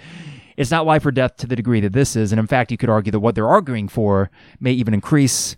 it's 0.56 0.70
not 0.70 0.84
life 0.84 1.06
or 1.06 1.10
death 1.10 1.36
to 1.38 1.46
the 1.46 1.56
degree 1.56 1.80
that 1.80 1.92
this 1.92 2.16
is. 2.16 2.32
And 2.32 2.38
in 2.38 2.46
fact, 2.46 2.70
you 2.70 2.76
could 2.76 2.90
argue 2.90 3.12
that 3.12 3.20
what 3.20 3.34
they're 3.34 3.48
arguing 3.48 3.88
for 3.88 4.30
may 4.58 4.72
even 4.72 4.92
increase 4.92 5.56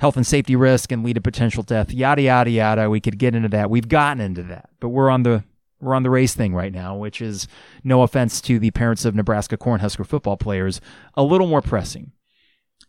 health 0.00 0.16
and 0.16 0.26
safety 0.26 0.56
risk 0.56 0.90
and 0.90 1.04
lead 1.04 1.14
to 1.14 1.20
potential 1.20 1.62
death. 1.62 1.92
Yada 1.92 2.22
yada 2.22 2.50
yada. 2.50 2.90
We 2.90 3.00
could 3.00 3.18
get 3.18 3.34
into 3.34 3.48
that. 3.50 3.70
We've 3.70 3.88
gotten 3.88 4.20
into 4.20 4.42
that, 4.44 4.70
but 4.80 4.88
we're 4.88 5.10
on 5.10 5.22
the 5.22 5.44
we're 5.80 5.94
on 5.94 6.02
the 6.02 6.10
race 6.10 6.34
thing 6.34 6.54
right 6.54 6.72
now, 6.72 6.96
which 6.96 7.22
is 7.22 7.46
no 7.84 8.02
offense 8.02 8.40
to 8.42 8.58
the 8.58 8.70
parents 8.70 9.04
of 9.04 9.14
Nebraska 9.14 9.56
Cornhusker 9.56 10.06
football 10.06 10.36
players, 10.36 10.80
a 11.14 11.22
little 11.22 11.46
more 11.46 11.62
pressing. 11.62 12.12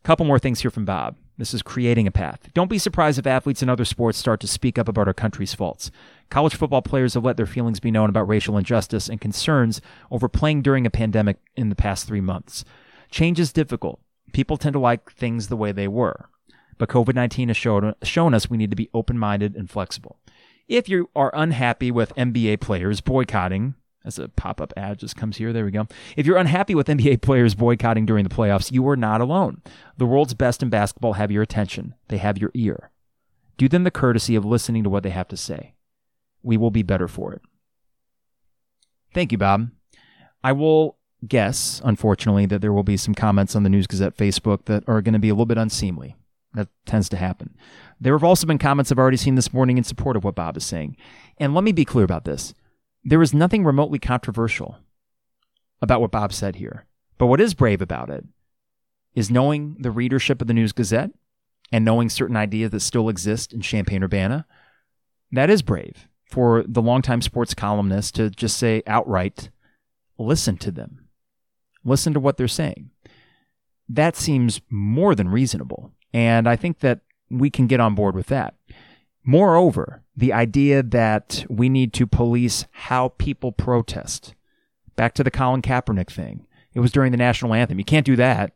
Couple 0.04 0.26
more 0.26 0.40
things 0.40 0.62
here 0.62 0.72
from 0.72 0.84
Bob. 0.84 1.16
This 1.38 1.54
is 1.54 1.62
creating 1.62 2.08
a 2.08 2.12
path. 2.12 2.50
Don't 2.54 2.70
be 2.70 2.80
surprised 2.80 3.20
if 3.20 3.28
athletes 3.28 3.62
in 3.62 3.70
other 3.70 3.86
sports 3.86 4.18
start 4.18 4.40
to 4.42 4.48
speak 4.48 4.80
up 4.80 4.88
about 4.88 5.08
our 5.08 5.14
country's 5.14 5.54
faults. 5.54 5.92
College 6.30 6.56
football 6.56 6.82
players 6.82 7.14
have 7.14 7.24
let 7.24 7.38
their 7.38 7.46
feelings 7.46 7.80
be 7.80 7.92
known 7.92 8.10
about 8.10 8.28
racial 8.28 8.58
injustice 8.58 9.08
and 9.08 9.22
concerns 9.22 9.80
over 10.10 10.28
playing 10.28 10.64
during 10.64 10.86
a 10.86 10.92
pandemic 10.92 11.38
in 11.56 11.70
the 11.70 11.76
past 11.76 12.08
three 12.08 12.22
months. 12.22 12.66
Change 13.12 13.40
is 13.40 13.54
difficult. 13.54 14.00
People 14.34 14.58
tend 14.58 14.74
to 14.74 14.80
like 14.80 15.12
things 15.12 15.48
the 15.48 15.58
way 15.58 15.72
they 15.72 15.88
were. 15.88 16.30
But 16.82 16.90
COVID 16.90 17.14
19 17.14 17.50
has 17.50 17.58
shown, 17.58 17.94
shown 18.02 18.34
us 18.34 18.50
we 18.50 18.58
need 18.58 18.72
to 18.72 18.76
be 18.76 18.90
open 18.92 19.20
minded 19.20 19.56
and 19.56 19.70
flexible. 19.70 20.18
If 20.68 20.90
you 20.90 21.12
are 21.16 21.30
unhappy 21.32 21.92
with 21.92 22.16
NBA 22.16 22.60
players 22.60 23.02
boycotting 23.02 23.76
as 24.04 24.18
a 24.18 24.30
pop 24.30 24.60
up 24.60 24.74
ad 24.76 24.98
just 24.98 25.16
comes 25.16 25.38
here. 25.38 25.54
There 25.54 25.64
we 25.64 25.70
go. 25.70 25.86
If 26.18 26.26
you're 26.26 26.40
unhappy 26.40 26.74
with 26.74 26.88
NBA 26.88 27.22
players 27.22 27.54
boycotting 27.54 28.08
during 28.08 28.24
the 28.24 28.34
playoffs, 28.34 28.72
you 28.72 28.88
are 28.90 28.96
not 28.96 29.22
alone. 29.22 29.62
The 29.98 30.08
world's 30.08 30.34
best 30.34 30.64
in 30.64 30.72
basketball 30.72 31.14
have 31.14 31.30
your 31.30 31.44
attention, 31.44 31.94
they 32.08 32.18
have 32.18 32.40
your 32.40 32.50
ear. 32.56 32.90
Do 33.58 33.70
them 33.70 33.84
the 33.84 33.92
courtesy 33.92 34.34
of 34.36 34.44
listening 34.44 34.84
to 34.84 34.90
what 34.90 35.04
they 35.04 35.12
have 35.12 35.28
to 35.28 35.38
say. 35.38 35.76
We 36.42 36.58
will 36.58 36.72
be 36.72 36.82
better 36.82 37.08
for 37.08 37.32
it. 37.32 37.44
Thank 39.14 39.32
you, 39.32 39.38
Bob. 39.38 39.70
I 40.44 40.52
will 40.54 40.98
guess, 41.28 41.80
unfortunately, 41.86 42.48
that 42.48 42.62
there 42.62 42.74
will 42.74 42.82
be 42.82 42.98
some 42.98 43.14
comments 43.14 43.56
on 43.56 43.62
the 43.62 43.70
News 43.70 43.86
Gazette 43.86 44.18
Facebook 44.18 44.66
that 44.66 44.84
are 44.88 45.04
going 45.04 45.14
to 45.14 45.20
be 45.20 45.30
a 45.30 45.36
little 45.36 45.46
bit 45.46 45.60
unseemly. 45.60 46.16
That 46.54 46.68
tends 46.86 47.08
to 47.10 47.18
happen. 47.18 47.56
There 48.00 48.14
have 48.14 48.24
also 48.24 48.46
been 48.46 48.58
comments 48.58 48.92
I've 48.92 49.00
already 49.00 49.18
seen 49.18 49.36
this 49.36 49.54
morning 49.54 49.78
in 49.78 49.84
support 49.84 50.18
of 50.18 50.24
what 50.24 50.36
Bob 50.36 50.58
is 50.58 50.66
saying. 50.66 50.98
And 51.38 51.54
let 51.54 51.64
me 51.64 51.72
be 51.72 51.86
clear 51.86 52.04
about 52.04 52.26
this. 52.26 52.54
There 53.04 53.22
is 53.22 53.34
nothing 53.34 53.64
remotely 53.64 54.00
controversial 54.00 54.78
about 55.82 56.02
what 56.02 56.12
Bob 56.12 56.34
said 56.34 56.58
here. 56.58 56.86
But 57.18 57.28
what 57.28 57.42
is 57.42 57.54
brave 57.54 57.82
about 57.82 58.10
it 58.10 58.26
is 59.16 59.32
knowing 59.32 59.78
the 59.80 59.92
readership 59.92 60.42
of 60.42 60.48
the 60.48 60.54
News 60.54 60.72
Gazette 60.72 61.12
and 61.72 61.86
knowing 61.86 62.10
certain 62.10 62.36
ideas 62.36 62.72
that 62.72 62.80
still 62.82 63.10
exist 63.10 63.54
in 63.54 63.62
Champaign 63.62 64.04
Urbana. 64.04 64.46
That 65.32 65.50
is 65.50 65.62
brave 65.62 66.08
for 66.26 66.64
the 66.68 66.82
longtime 66.82 67.22
sports 67.22 67.54
columnist 67.54 68.16
to 68.16 68.30
just 68.30 68.58
say 68.58 68.84
outright, 68.88 69.50
listen 70.18 70.58
to 70.58 70.72
them, 70.72 71.08
listen 71.84 72.14
to 72.14 72.20
what 72.20 72.38
they're 72.38 72.48
saying. 72.48 72.90
That 73.88 74.16
seems 74.16 74.62
more 74.70 75.16
than 75.16 75.30
reasonable. 75.30 75.92
And 76.14 76.48
I 76.48 76.56
think 76.56 76.80
that 76.80 77.02
we 77.30 77.50
can 77.50 77.68
get 77.68 77.80
on 77.80 77.96
board 77.96 78.16
with 78.16 78.28
that. 78.28 78.56
Moreover, 79.24 80.04
the 80.16 80.34
idea 80.34 80.84
that 80.84 81.46
we 81.50 81.70
need 81.70 81.94
to 81.94 82.08
police 82.08 82.66
how 82.72 83.10
people 83.10 83.52
protest. 83.52 84.34
Back 84.96 85.14
to 85.16 85.24
the 85.24 85.32
Colin 85.32 85.62
Kaepernick 85.62 86.10
thing. 86.10 86.48
It 86.74 86.80
was 86.80 86.92
during 86.92 87.12
the 87.12 87.18
national 87.18 87.54
anthem. 87.54 87.80
You 87.80 87.86
can't 87.86 88.06
do 88.06 88.16
that. 88.16 88.54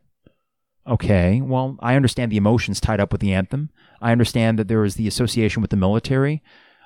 Okay, 0.86 1.40
well, 1.40 1.76
I 1.80 1.96
understand 1.96 2.30
the 2.30 2.36
emotions 2.36 2.80
tied 2.80 3.00
up 3.00 3.10
with 3.10 3.20
the 3.20 3.32
anthem. 3.32 3.70
I 4.00 4.12
understand 4.12 4.58
that 4.58 4.68
there 4.68 4.84
is 4.84 4.94
the 4.94 5.08
association 5.08 5.60
with 5.60 5.70
the 5.70 5.76
military. 5.76 6.42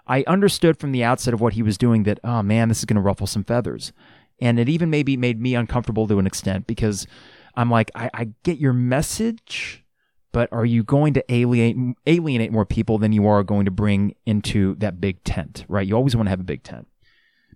I 0.07 0.25
understood 0.27 0.79
from 0.79 0.93
the 0.93 1.05
outset 1.05 1.35
of 1.35 1.41
what 1.41 1.53
he 1.53 1.63
was 1.63 1.77
doing 1.77 2.05
that, 2.05 2.19
oh 2.25 2.43
man, 2.43 2.69
this 2.69 2.79
is 2.79 2.85
going 2.85 2.97
to 2.97 3.03
ruffle 3.03 3.27
some 3.27 3.45
feathers. 3.45 3.93
And 4.41 4.59
it 4.59 4.69
even 4.69 4.89
maybe 4.89 5.17
made 5.17 5.41
me 5.41 5.55
uncomfortable 5.55 6.09
to 6.09 6.19
an 6.19 6.27
extent 6.27 6.67
because 6.67 7.07
I'm 7.55 7.71
like, 7.71 7.91
I, 7.95 8.11
I 8.15 8.29
get 8.43 8.59
your 8.59 8.73
message, 8.73 9.85
but 10.33 10.49
are 10.53 10.65
you 10.65 10.83
going 10.83 11.15
to 11.15 11.33
alienate 11.33 11.97
alienate 12.07 12.53
more 12.53 12.67
people 12.67 12.99
than 12.99 13.13
you 13.13 13.27
are 13.27 13.43
going 13.43 13.65
to 13.65 13.71
bring 13.71 14.15
into 14.27 14.75
that 14.77 15.01
big 15.01 15.23
tent, 15.25 15.65
right? 15.69 15.87
You 15.87 15.95
always 15.97 16.15
want 16.15 16.27
to 16.27 16.31
have 16.31 16.41
a 16.41 16.45
big 16.45 16.63
tent. 16.63 16.87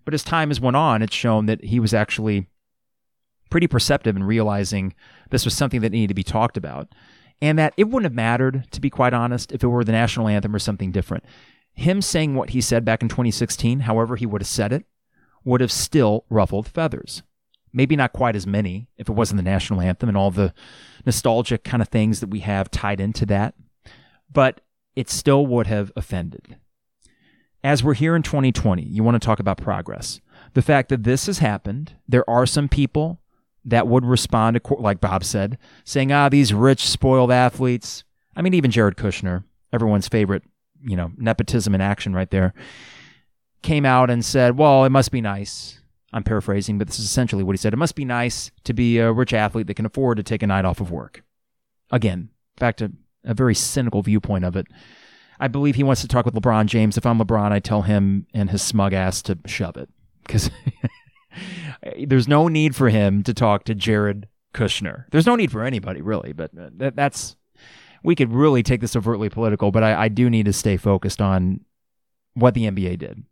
But 0.05 0.15
as 0.15 0.23
time 0.23 0.51
has 0.51 0.61
went 0.61 0.77
on, 0.77 1.03
it's 1.03 1.15
shown 1.15 1.47
that 1.47 1.65
he 1.65 1.81
was 1.81 1.95
actually 1.95 2.49
pretty 3.51 3.67
perceptive 3.67 4.17
in 4.17 4.25
realizing 4.25 4.95
this 5.31 5.45
was 5.45 5.55
something 5.55 5.81
that 5.81 5.93
needed 5.93 6.09
to 6.09 6.15
be 6.15 6.25
talked 6.25 6.57
about. 6.57 6.89
And 7.41 7.59
that 7.59 7.75
it 7.77 7.85
wouldn't 7.85 8.05
have 8.05 8.15
mattered, 8.15 8.67
to 8.71 8.81
be 8.81 8.91
quite 8.91 9.13
honest, 9.13 9.53
if 9.53 9.63
it 9.63 9.69
were 9.69 9.85
the 9.85 9.93
national 9.93 10.29
anthem 10.29 10.55
or 10.55 10.59
something 10.59 10.93
different. 10.93 11.25
Him 11.75 12.01
saying 12.01 12.35
what 12.35 12.51
he 12.51 12.61
said 12.61 12.85
back 12.85 13.03
in 13.03 13.09
2016, 13.09 13.81
however 13.81 14.17
he 14.17 14.27
would 14.27 14.41
have 14.41 14.49
said 14.49 14.73
it, 14.73 14.87
would 15.45 15.61
have 15.61 15.73
still 15.73 16.25
ruffled 16.31 16.69
feathers. 16.69 17.23
Maybe 17.75 17.97
not 17.97 18.13
quite 18.13 18.37
as 18.37 18.47
many 18.47 18.89
if 18.97 19.09
it 19.09 19.13
wasn't 19.13 19.39
the 19.39 19.43
national 19.43 19.81
anthem 19.81 20.09
and 20.09 20.17
all 20.17 20.31
the 20.31 20.55
nostalgic 21.05 21.65
kind 21.65 21.83
of 21.83 21.89
things 21.89 22.21
that 22.21 22.31
we 22.31 22.39
have 22.41 22.71
tied 22.71 23.01
into 23.01 23.27
that, 23.27 23.55
but 24.33 24.61
it 24.95 25.11
still 25.11 25.45
would 25.47 25.67
have 25.67 25.91
offended. 25.97 26.57
As 27.65 27.83
we're 27.83 27.95
here 27.95 28.15
in 28.15 28.23
2020, 28.23 28.83
you 28.83 29.03
want 29.03 29.15
to 29.15 29.27
talk 29.27 29.41
about 29.41 29.59
progress. 29.59 30.21
The 30.53 30.63
fact 30.63 30.89
that 30.91 31.03
this 31.03 31.27
has 31.27 31.39
happened, 31.39 31.95
there 32.07 32.29
are 32.31 32.47
some 32.47 32.69
people 32.69 33.21
that 33.65 33.89
would 33.89 34.05
respond, 34.05 34.61
like 34.79 35.01
Bob 35.01 35.25
said, 35.25 35.59
saying, 35.83 36.13
ah, 36.13 36.29
these 36.29 36.55
rich, 36.55 36.87
spoiled 36.87 37.33
athletes. 37.33 38.05
I 38.37 38.43
mean, 38.43 38.55
even 38.55 38.71
Jared 38.71 38.97
Kushner, 38.97 39.45
everyone's 39.73 40.09
favorite, 40.09 40.45
you 40.87 40.95
know, 40.97 41.11
nepotism 41.17 41.75
in 41.75 41.81
action 41.81 42.15
right 42.15 42.31
there, 42.31 42.53
came 43.63 43.87
out 43.87 44.11
and 44.11 44.25
said, 44.25 44.59
well, 44.59 44.85
it 44.85 44.91
must 44.91 45.11
be 45.11 45.23
nice. 45.23 45.81
I'm 46.14 46.22
paraphrasing, 46.22 46.79
but 46.79 46.87
this 46.87 47.00
is 47.00 47.07
essentially 47.07 47.42
what 47.42 47.55
he 47.55 47.57
said. 47.57 47.72
It 47.72 47.79
must 47.79 47.96
be 47.96 48.05
nice 48.05 48.53
to 48.62 48.72
be 48.72 48.98
a 48.98 49.12
rich 49.12 49.35
athlete 49.35 49.66
that 49.66 49.74
can 49.74 49.85
afford 49.85 50.16
to 50.18 50.22
take 50.22 50.44
a 50.44 50.46
night 50.46 50.64
off 50.64 50.81
of 50.81 50.92
work. 50.92 51.24
Again, 51.90 52.31
back 52.57 52.77
to 52.77 52.92
a 53.24 53.35
very 53.35 53.55
cynical 53.57 54.00
viewpoint 54.00 54.44
of 54.44 54.55
it. 54.55 54.68
I 55.40 55.48
believe 55.48 55.74
he 55.74 55.83
wants 55.83 56.03
to 56.03 56.09
talk 56.09 56.24
with 56.24 56.35
LeBron 56.35 56.66
James. 56.66 56.96
If 56.96 57.05
I'm 57.05 57.18
LeBron, 57.18 57.50
I 57.50 57.59
tell 57.59 57.83
him 57.83 58.29
and 58.33 58.48
his 58.48 58.62
smug 58.62 58.92
ass 58.92 59.22
to 59.22 59.37
shove 59.46 59.77
it 59.77 59.88
because 60.24 60.53
there's 62.07 62.29
no 62.29 62.46
need 62.46 62.77
for 62.77 62.90
him 62.90 63.24
to 63.24 63.35
talk 63.35 63.64
to 63.64 63.74
Jared 63.74 64.29
Kushner. 64.55 65.07
There's 65.11 65.27
no 65.27 65.35
need 65.35 65.50
for 65.50 65.64
anybody 65.64 66.00
really, 66.00 66.33
but 66.33 66.53
uh, 66.57 66.70
that, 66.77 66.94
that's 66.94 67.35
we 68.05 68.14
could 68.14 68.33
really 68.33 68.62
take 68.62 68.81
this 68.81 68.94
overtly 68.94 69.31
political. 69.31 69.72
But 69.72 69.83
I, 69.83 70.05
I 70.05 70.09
do 70.09 70.31
need 70.31 70.46
to 70.46 70.53
stay 70.53 70.77
focused 70.77 71.20
on 71.20 71.64
what 72.35 72.55
the 72.55 72.70
NBA 72.70 73.00
did 73.00 73.24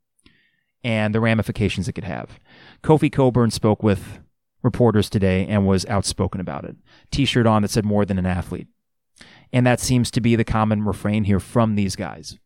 and 0.85 1.15
the 1.15 1.21
ramifications 1.21 1.89
it 1.89 1.93
could 1.93 2.05
have. 2.05 2.39
Kofi 2.83 3.11
Cockburn 3.11 3.51
spoke 3.51 3.83
with 3.83 4.21
reporters 4.63 5.09
today 5.09 5.47
and 5.47 5.67
was 5.67 5.87
outspoken 5.87 6.41
about 6.41 6.65
it. 6.65 6.77
T-shirt 7.11 7.47
on 7.47 7.63
that 7.63 7.71
said 7.71 7.85
more 7.85 8.05
than 8.05 8.19
an 8.19 8.27
athlete. 8.27 8.69
And 9.53 9.67
that 9.67 9.81
seems 9.81 10.11
to 10.13 10.21
be 10.21 10.35
the 10.35 10.45
common 10.45 10.85
refrain 10.85 11.25
here 11.25 11.41
from 11.41 11.75
these 11.75 11.97
guys. 11.97 12.39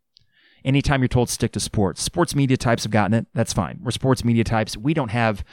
Anytime 0.65 1.01
you're 1.01 1.09
told 1.09 1.31
stick 1.31 1.53
to 1.53 1.61
sports, 1.61 2.03
sports 2.03 2.35
media 2.35 2.57
types 2.57 2.83
have 2.83 2.91
gotten 2.91 3.15
it. 3.15 3.27
That's 3.35 3.53
fine. 3.53 3.79
We're 3.83 3.93
sports 3.93 4.25
media 4.25 4.45
types. 4.45 4.77
We 4.77 4.95
don't 4.95 5.11
have 5.11 5.45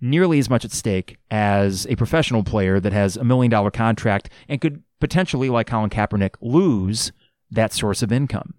nearly 0.00 0.38
as 0.38 0.48
much 0.48 0.64
at 0.64 0.72
stake 0.72 1.18
as 1.30 1.86
a 1.86 1.96
professional 1.96 2.42
player 2.42 2.80
that 2.80 2.92
has 2.92 3.16
a 3.16 3.24
million 3.24 3.50
dollar 3.50 3.70
contract 3.70 4.30
and 4.48 4.60
could 4.60 4.82
potentially, 5.00 5.50
like 5.50 5.66
Colin 5.66 5.90
Kaepernick, 5.90 6.36
lose 6.40 7.12
that 7.50 7.72
source 7.72 8.02
of 8.02 8.10
income. 8.10 8.54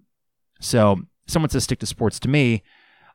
So 0.60 1.00
someone 1.26 1.50
says 1.50 1.64
stick 1.64 1.80
to 1.80 1.86
sports 1.86 2.20
to 2.20 2.28
me, 2.28 2.62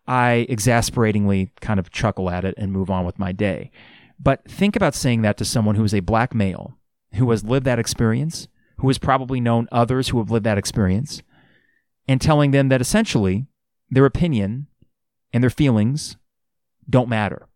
I 0.07 0.45
exasperatingly 0.49 1.51
kind 1.61 1.79
of 1.79 1.91
chuckle 1.91 2.29
at 2.29 2.45
it 2.45 2.55
and 2.57 2.71
move 2.71 2.89
on 2.89 3.05
with 3.05 3.19
my 3.19 3.31
day. 3.31 3.71
But 4.19 4.49
think 4.49 4.75
about 4.75 4.95
saying 4.95 5.21
that 5.21 5.37
to 5.37 5.45
someone 5.45 5.75
who 5.75 5.83
is 5.83 5.93
a 5.93 5.99
black 6.01 6.33
male 6.35 6.77
who 7.15 7.29
has 7.31 7.43
lived 7.43 7.65
that 7.65 7.79
experience, 7.79 8.47
who 8.77 8.87
has 8.87 8.97
probably 8.97 9.39
known 9.39 9.67
others 9.71 10.09
who 10.09 10.17
have 10.19 10.31
lived 10.31 10.45
that 10.45 10.57
experience, 10.57 11.21
and 12.07 12.21
telling 12.21 12.51
them 12.51 12.69
that 12.69 12.81
essentially 12.81 13.45
their 13.89 14.05
opinion 14.05 14.67
and 15.33 15.43
their 15.43 15.49
feelings 15.49 16.17
don't 16.89 17.09
matter. 17.09 17.47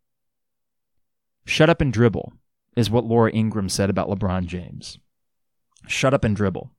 Shut 1.45 1.69
up 1.69 1.81
and 1.81 1.93
dribble 1.93 2.33
is 2.75 2.89
what 2.89 3.05
Laura 3.05 3.31
Ingraham 3.31 3.69
said 3.69 3.89
about 3.89 4.09
LeBron 4.09 4.45
James. 4.45 4.99
Shut 5.87 6.13
up 6.13 6.23
and 6.23 6.35
dribble. 6.35 6.71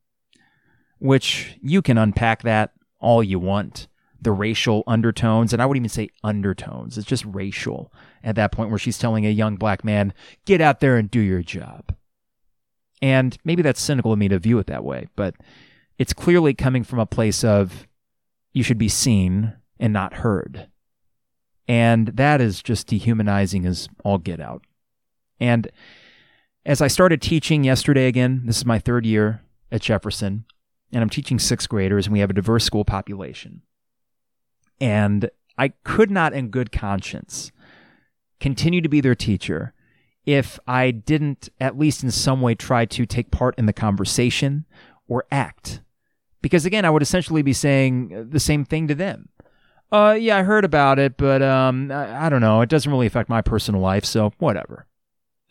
Which 0.99 1.59
you 1.63 1.83
can 1.83 1.99
unpack 1.99 2.43
that 2.43 2.73
all 2.99 3.23
you 3.23 3.39
want. 3.39 3.89
The 4.21 4.33
racial 4.33 4.83
undertones, 4.87 5.53
and 5.53 5.61
I 5.61 5.67
would 5.67 5.77
even 5.77 5.89
say 5.89 6.09
undertones. 6.25 6.97
It's 6.99 7.07
just 7.07 7.25
racial 7.27 7.93
at 8.25 8.35
that 8.37 8.53
point 8.53 8.71
where 8.71 8.79
she's 8.79 8.99
telling 8.99 9.27
a 9.27 9.31
young 9.31 9.57
black 9.57 9.85
man, 9.85 10.15
get 10.45 10.61
out 10.61 10.81
there 10.81 10.97
and 10.97 11.11
do 11.11 11.21
your 11.21 11.43
job. 11.43 11.95
And 13.03 13.37
maybe 13.45 13.63
that's 13.63 13.81
cynical 13.81 14.13
of 14.13 14.19
me 14.19 14.29
to 14.29 14.39
view 14.39 14.59
it 14.59 14.67
that 14.69 14.85
way, 14.85 15.09
but 15.17 15.35
it's 15.99 16.13
clearly 16.13 16.55
coming 16.55 16.83
from 16.83 16.99
a 16.99 17.07
place 17.07 17.45
of 17.45 17.87
you 18.53 18.63
should 18.63 18.79
be 18.79 18.89
seen 18.89 19.55
and 19.79 19.93
not 19.93 20.15
heard. 20.15 20.69
And 21.69 22.09
that 22.09 22.41
is 22.41 22.63
just 22.63 22.87
dehumanizing 22.87 23.67
as 23.67 23.89
all 24.05 24.19
get 24.19 24.41
out. 24.41 24.65
And 25.39 25.69
as 26.65 26.81
I 26.81 26.89
started 26.89 27.21
teaching 27.21 27.65
yesterday 27.65 28.07
again, 28.07 28.43
this 28.47 28.57
is 28.57 28.67
my 28.67 28.79
third 28.79 29.05
year 29.05 29.43
at 29.71 29.83
Jefferson, 29.83 30.47
and 30.93 31.03
I'm 31.03 31.11
teaching 31.11 31.39
sixth 31.39 31.69
graders, 31.69 32.07
and 32.07 32.13
we 32.13 32.21
have 32.21 32.31
a 32.31 32.35
diverse 32.35 32.65
school 32.65 32.85
population. 32.85 33.63
And 34.81 35.31
I 35.59 35.69
could 35.69 36.11
not, 36.11 36.33
in 36.33 36.49
good 36.49 36.73
conscience, 36.73 37.53
continue 38.41 38.81
to 38.81 38.89
be 38.89 39.01
their 39.01 39.15
teacher 39.15 39.73
if 40.27 40.59
I 40.67 40.91
didn't, 40.91 41.49
at 41.61 41.79
least 41.79 42.03
in 42.03 42.11
some 42.11 42.41
way, 42.41 42.55
try 42.55 42.85
to 42.85 43.07
take 43.07 43.31
part 43.31 43.55
in 43.57 43.67
the 43.67 43.73
conversation 43.73 44.67
or 45.09 45.25
act. 45.31 45.81
Because 46.43 46.67
again, 46.67 46.85
I 46.85 46.91
would 46.91 47.03
essentially 47.03 47.43
be 47.43 47.53
saying 47.53 48.29
the 48.31 48.41
same 48.41 48.65
thing 48.65 48.89
to 48.89 48.95
them. 48.95 49.29
Uh, 49.91 50.17
yeah, 50.19 50.37
I 50.37 50.43
heard 50.43 50.65
about 50.65 50.99
it, 50.99 51.17
but 51.17 51.43
um, 51.43 51.93
I, 51.93 52.27
I 52.27 52.29
don't 52.29 52.41
know. 52.41 52.61
It 52.61 52.69
doesn't 52.69 52.91
really 52.91 53.07
affect 53.07 53.29
my 53.29 53.41
personal 53.41 53.81
life, 53.81 54.05
so 54.05 54.33
whatever. 54.39 54.87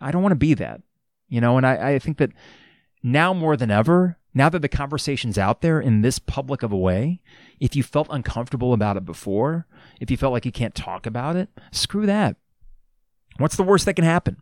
I 0.01 0.11
don't 0.11 0.21
want 0.21 0.33
to 0.33 0.37
be 0.37 0.53
that, 0.55 0.81
you 1.29 1.39
know. 1.39 1.55
And 1.55 1.65
I, 1.65 1.93
I 1.93 1.99
think 1.99 2.17
that 2.17 2.31
now 3.05 3.33
more 3.33 3.55
than 3.55 3.71
ever, 3.71 4.17
now 4.33 4.49
that 4.49 4.61
the 4.61 4.67
conversation's 4.67 5.37
out 5.37 5.61
there 5.61 5.79
in 5.79 6.01
this 6.01 6.19
public 6.19 6.63
of 6.63 6.71
a 6.71 6.77
way, 6.77 7.21
if 7.59 7.75
you 7.75 7.83
felt 7.83 8.07
uncomfortable 8.09 8.73
about 8.73 8.97
it 8.97 9.05
before, 9.05 9.67
if 10.01 10.11
you 10.11 10.17
felt 10.17 10.33
like 10.33 10.45
you 10.45 10.51
can't 10.51 10.75
talk 10.75 11.05
about 11.05 11.35
it, 11.35 11.49
screw 11.71 12.05
that. 12.05 12.35
What's 13.37 13.55
the 13.55 13.63
worst 13.63 13.85
that 13.85 13.95
can 13.95 14.05
happen? 14.05 14.37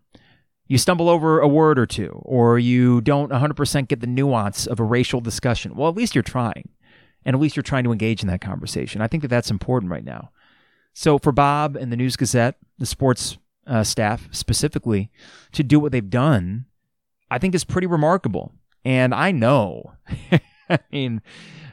You 0.68 0.78
stumble 0.78 1.10
over 1.10 1.40
a 1.40 1.48
word 1.48 1.78
or 1.78 1.86
two, 1.86 2.22
or 2.24 2.58
you 2.58 3.02
don't 3.02 3.32
100% 3.32 3.88
get 3.88 4.00
the 4.00 4.08
nuance 4.08 4.66
of 4.66 4.80
a 4.80 4.84
racial 4.84 5.20
discussion. 5.20 5.76
Well, 5.76 5.90
at 5.90 5.96
least 5.96 6.16
you're 6.16 6.24
trying 6.24 6.70
and 7.26 7.36
at 7.36 7.42
least 7.42 7.56
you're 7.56 7.64
trying 7.64 7.84
to 7.84 7.92
engage 7.92 8.22
in 8.22 8.28
that 8.28 8.42
conversation. 8.42 9.02
I 9.02 9.08
think 9.08 9.22
that 9.22 9.30
that's 9.30 9.52
important 9.52 9.92
right 9.92 10.04
now. 10.04 10.32
So 10.94 11.18
for 11.18 11.32
Bob 11.32 11.76
and 11.76 11.92
the 11.92 11.98
News 11.98 12.16
Gazette, 12.16 12.58
the 12.78 12.86
sports 12.86 13.38
uh, 13.66 13.84
staff 13.84 14.28
specifically, 14.32 15.10
to 15.54 15.64
do 15.64 15.80
what 15.80 15.92
they've 15.92 16.10
done, 16.10 16.66
I 17.34 17.40
think 17.40 17.56
is 17.56 17.64
pretty 17.64 17.88
remarkable. 17.88 18.54
And 18.86 19.14
I 19.14 19.32
know, 19.32 19.94
I 20.70 20.80
mean, 20.92 21.22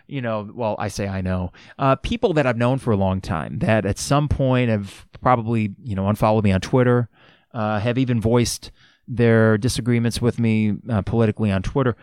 you 0.06 0.22
know, 0.22 0.50
well, 0.54 0.76
I 0.78 0.88
say 0.88 1.08
I 1.08 1.20
know, 1.20 1.52
uh, 1.78 1.96
people 1.96 2.32
that 2.34 2.46
I've 2.46 2.56
known 2.56 2.78
for 2.78 2.92
a 2.92 2.96
long 2.96 3.20
time 3.20 3.58
that 3.60 3.84
at 3.84 3.98
some 3.98 4.28
point 4.28 4.70
have 4.70 5.06
probably, 5.20 5.74
you 5.82 5.94
know, 5.94 6.08
unfollowed 6.08 6.44
me 6.44 6.52
on 6.52 6.60
Twitter, 6.60 7.08
uh, 7.52 7.80
have 7.80 7.98
even 7.98 8.20
voiced 8.20 8.70
their 9.06 9.58
disagreements 9.58 10.22
with 10.22 10.38
me 10.38 10.74
uh, 10.88 11.02
politically 11.02 11.50
on 11.50 11.62
Twitter 11.62 11.96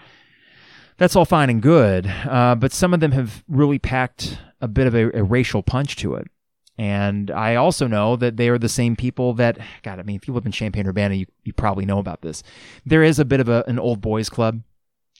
that's 0.98 1.16
all 1.16 1.26
fine 1.26 1.50
and 1.50 1.62
good, 1.62 2.08
uh, 2.08 2.56
but 2.56 2.72
some 2.72 2.94
of 2.94 3.00
them 3.00 3.12
have 3.12 3.44
really 3.48 3.80
packed 3.80 4.40
a 4.62 4.68
bit 4.68 4.88
of 4.88 4.96
a, 4.96 5.12
a, 5.20 5.24
racial 5.24 5.62
punch 5.62 5.96
to 5.98 6.16
it. 6.16 6.28
And 6.78 7.32
I 7.32 7.56
also 7.56 7.88
know 7.88 8.16
that 8.18 8.38
they 8.38 8.50
are 8.50 8.60
the 8.60 8.70
same 8.70 8.96
people 8.96 9.34
that, 9.36 9.58
God, 9.82 10.00
I 10.00 10.04
mean, 10.04 10.16
if 10.16 10.28
you 10.28 10.34
live 10.34 10.46
in 10.46 10.52
Champaign 10.52 10.88
Urbana, 10.88 11.16
you, 11.16 11.26
you 11.44 11.54
probably 11.54 11.86
know 11.86 11.98
about 11.98 12.22
this. 12.22 12.44
There 12.86 13.04
is 13.04 13.18
a 13.18 13.26
bit 13.26 13.40
of 13.40 13.50
a, 13.50 13.64
an 13.68 13.80
old 13.80 14.00
boys 14.00 14.30
club 14.30 14.62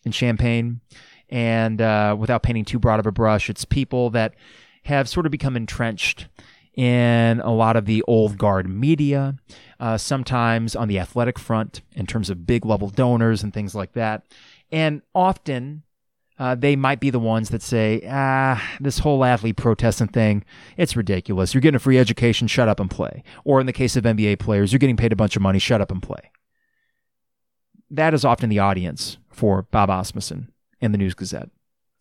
in 0.06 0.12
Champaign. 0.12 0.82
And 1.30 1.82
uh, 1.82 2.16
without 2.18 2.44
painting 2.44 2.64
too 2.64 2.80
broad 2.80 3.00
of 3.00 3.08
a 3.08 3.12
brush, 3.12 3.50
it's 3.50 3.66
people 3.66 4.12
that 4.12 4.36
have 4.84 5.10
sort 5.10 5.26
of 5.26 5.32
become 5.32 5.58
entrenched 5.58 6.28
in 6.76 7.42
a 7.42 7.52
lot 7.52 7.76
of 7.76 7.86
the 7.86 8.04
old 8.04 8.38
guard 8.38 8.70
media, 8.70 9.36
uh, 9.80 9.98
sometimes 9.98 10.76
on 10.76 10.88
the 10.88 11.00
athletic 11.00 11.40
front 11.40 11.82
in 11.94 12.06
terms 12.06 12.30
of 12.30 12.46
big 12.46 12.66
level 12.66 12.90
donors 12.90 13.42
and 13.42 13.52
things 13.52 13.74
like 13.74 13.94
that. 13.94 14.24
And 14.72 15.02
often 15.16 15.84
uh, 16.40 16.56
they 16.56 16.76
might 16.76 17.00
be 17.00 17.10
the 17.10 17.20
ones 17.20 17.50
that 17.50 17.62
say, 17.62 18.02
ah, 18.08 18.62
this 18.80 19.00
whole 19.00 19.26
athlete 19.26 19.58
protesting 19.58 20.08
thing, 20.08 20.44
it's 20.78 20.96
ridiculous. 20.96 21.54
You're 21.54 21.62
getting 21.62 21.76
a 21.76 21.80
free 21.80 21.98
education, 21.98 22.48
shut 22.48 22.70
up 22.70 22.80
and 22.80 22.90
play. 22.90 23.24
Or 23.44 23.60
in 23.60 23.66
the 23.66 23.74
case 23.74 23.96
of 23.96 24.04
NBA 24.04 24.40
players, 24.40 24.72
you're 24.72 24.80
getting 24.80 24.98
paid 24.98 25.12
a 25.12 25.16
bunch 25.18 25.36
of 25.36 25.42
money, 25.42 25.60
shut 25.60 25.82
up 25.82 25.92
and 25.92 26.02
play. 26.02 26.32
That 27.90 28.14
is 28.14 28.24
often 28.24 28.50
the 28.50 28.60
audience 28.60 29.18
for 29.32 29.64
Bob 29.64 29.90
Asmussen 29.90 30.52
in 30.80 30.92
the 30.92 30.98
News 30.98 31.16
Gazette. 31.16 31.50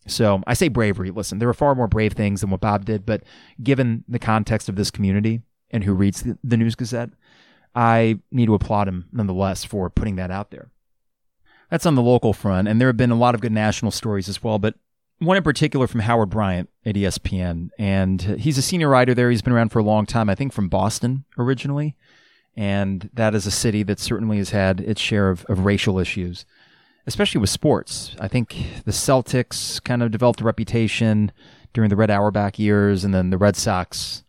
So 0.05 0.41
I 0.45 0.53
say 0.53 0.67
bravery. 0.67 1.11
Listen, 1.11 1.39
there 1.39 1.49
are 1.49 1.53
far 1.53 1.75
more 1.75 1.87
brave 1.87 2.13
things 2.13 2.41
than 2.41 2.49
what 2.49 2.61
Bob 2.61 2.85
did, 2.85 3.05
but 3.05 3.23
given 3.61 4.03
the 4.07 4.19
context 4.19 4.69
of 4.69 4.75
this 4.75 4.91
community 4.91 5.41
and 5.71 5.83
who 5.83 5.93
reads 5.93 6.21
the, 6.21 6.37
the 6.43 6.57
News 6.57 6.75
Gazette, 6.75 7.09
I 7.75 8.19
need 8.31 8.45
to 8.47 8.53
applaud 8.53 8.87
him 8.87 9.07
nonetheless 9.11 9.63
for 9.63 9.89
putting 9.89 10.15
that 10.15 10.31
out 10.31 10.51
there. 10.51 10.69
That's 11.69 11.85
on 11.85 11.95
the 11.95 12.01
local 12.01 12.33
front, 12.33 12.67
and 12.67 12.79
there 12.79 12.87
have 12.87 12.97
been 12.97 13.11
a 13.11 13.15
lot 13.15 13.35
of 13.35 13.41
good 13.41 13.51
national 13.51 13.91
stories 13.91 14.29
as 14.29 14.41
well, 14.43 14.57
but 14.57 14.75
one 15.19 15.37
in 15.37 15.43
particular 15.43 15.87
from 15.87 16.01
Howard 16.01 16.29
Bryant 16.29 16.69
at 16.85 16.95
ESPN. 16.95 17.69
And 17.77 18.21
he's 18.21 18.57
a 18.57 18.61
senior 18.61 18.89
writer 18.89 19.13
there. 19.13 19.31
He's 19.31 19.41
been 19.41 19.53
around 19.53 19.69
for 19.69 19.79
a 19.79 19.83
long 19.83 20.05
time, 20.05 20.29
I 20.29 20.35
think 20.35 20.53
from 20.53 20.69
Boston 20.69 21.25
originally. 21.37 21.95
And 22.55 23.09
that 23.13 23.35
is 23.35 23.45
a 23.45 23.51
city 23.51 23.83
that 23.83 23.99
certainly 23.99 24.37
has 24.37 24.51
had 24.51 24.79
its 24.79 25.01
share 25.01 25.29
of, 25.29 25.45
of 25.45 25.65
racial 25.65 25.99
issues, 25.99 26.45
especially 27.05 27.41
with 27.41 27.49
sports. 27.49 28.15
I 28.19 28.27
think 28.27 28.55
the 28.85 28.91
Celtics 28.91 29.83
kind 29.83 30.01
of 30.01 30.11
developed 30.11 30.41
a 30.41 30.45
reputation 30.45 31.31
during 31.73 31.89
the 31.89 31.95
Red 31.95 32.09
Auerbach 32.09 32.57
years, 32.57 33.03
and 33.03 33.13
then 33.13 33.29
the 33.29 33.37
Red 33.37 33.55
Sox 33.55 34.23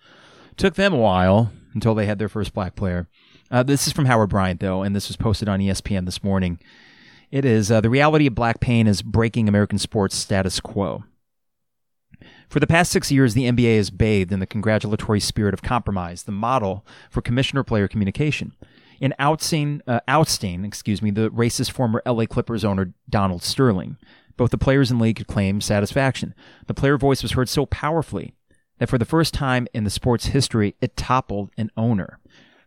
took 0.57 0.74
them 0.74 0.93
a 0.93 0.99
while 0.99 1.53
until 1.72 1.95
they 1.95 2.07
had 2.07 2.18
their 2.18 2.28
first 2.28 2.53
black 2.53 2.74
player. 2.74 3.09
Uh, 3.51 3.62
this 3.62 3.86
is 3.86 3.93
from 3.93 4.05
Howard 4.05 4.28
Bryant, 4.28 4.61
though, 4.61 4.82
and 4.82 4.95
this 4.95 5.09
was 5.09 5.16
posted 5.16 5.49
on 5.49 5.61
ESPN 5.61 6.05
this 6.05 6.22
morning. 6.22 6.59
It 7.31 7.45
is 7.45 7.70
uh, 7.70 7.81
the 7.81 7.91
reality 7.91 8.26
of 8.26 8.35
black 8.35 8.61
pain 8.61 8.87
is 8.87 9.03
breaking 9.03 9.49
American 9.49 9.79
sports 9.79 10.16
status 10.16 10.61
quo. 10.61 11.05
For 12.49 12.61
the 12.61 12.66
past 12.66 12.91
six 12.91 13.12
years, 13.12 13.35
the 13.35 13.45
NBA 13.45 13.76
has 13.76 13.91
bathed 13.91 14.33
in 14.33 14.41
the 14.41 14.47
congratulatory 14.47 15.20
spirit 15.20 15.53
of 15.53 15.61
compromise, 15.61 16.22
the 16.22 16.33
model 16.33 16.87
for 17.11 17.20
commissioner-player 17.20 17.89
communication. 17.89 18.55
In 19.01 19.14
ousting, 19.18 19.83
uh, 19.87 20.01
ousting, 20.09 20.64
excuse 20.64 21.03
me, 21.03 21.11
the 21.11 21.31
racist 21.31 21.70
former 21.70 22.03
LA 22.07 22.24
Clippers 22.24 22.64
owner 22.64 22.95
Donald 23.11 23.43
Sterling, 23.43 23.99
both 24.39 24.51
the 24.51 24.59
players 24.59 24.91
and 24.91 24.99
league 24.99 25.16
could 25.16 25.26
claim 25.26 25.61
satisfaction. 25.61 26.35
The 26.66 26.74
player 26.74 26.97
voice 26.97 27.22
was 27.22 27.33
heard 27.33 27.51
so 27.51 27.66
powerfully 27.66 28.35
that 28.79 28.89
for 28.89 28.97
the 28.97 29.05
first 29.05 29.35
time 29.35 29.68
in 29.74 29.85
the 29.85 29.91
sport's 29.91 30.26
history, 30.26 30.74
it 30.81 30.97
toppled 30.97 31.51
an 31.59 31.70
owner. 31.76 32.18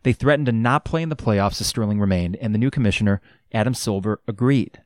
They 0.03 0.13
threatened 0.13 0.47
to 0.47 0.51
not 0.51 0.85
play 0.85 1.01
in 1.01 1.09
the 1.09 1.15
playoffs 1.15 1.61
as 1.61 1.67
Sterling 1.67 1.99
remained, 1.99 2.35
and 2.37 2.53
the 2.53 2.59
new 2.59 2.71
commissioner, 2.71 3.21
Adam 3.53 3.73
Silver, 3.73 4.21
agreed. 4.27 4.81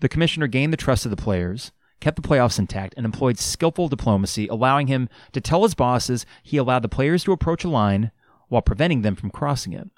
The 0.00 0.08
commissioner 0.08 0.46
gained 0.46 0.72
the 0.72 0.78
trust 0.78 1.04
of 1.06 1.10
the 1.10 1.16
players, 1.16 1.72
kept 2.00 2.20
the 2.20 2.28
playoffs 2.28 2.58
intact, 2.58 2.94
and 2.96 3.06
employed 3.06 3.38
skillful 3.38 3.88
diplomacy, 3.88 4.46
allowing 4.48 4.86
him 4.86 5.08
to 5.32 5.40
tell 5.40 5.62
his 5.62 5.74
bosses 5.74 6.26
he 6.42 6.56
allowed 6.56 6.82
the 6.82 6.88
players 6.88 7.24
to 7.24 7.32
approach 7.32 7.64
a 7.64 7.68
line 7.68 8.10
while 8.48 8.62
preventing 8.62 9.02
them 9.02 9.16
from 9.16 9.30
crossing 9.30 9.72
it. 9.72 9.88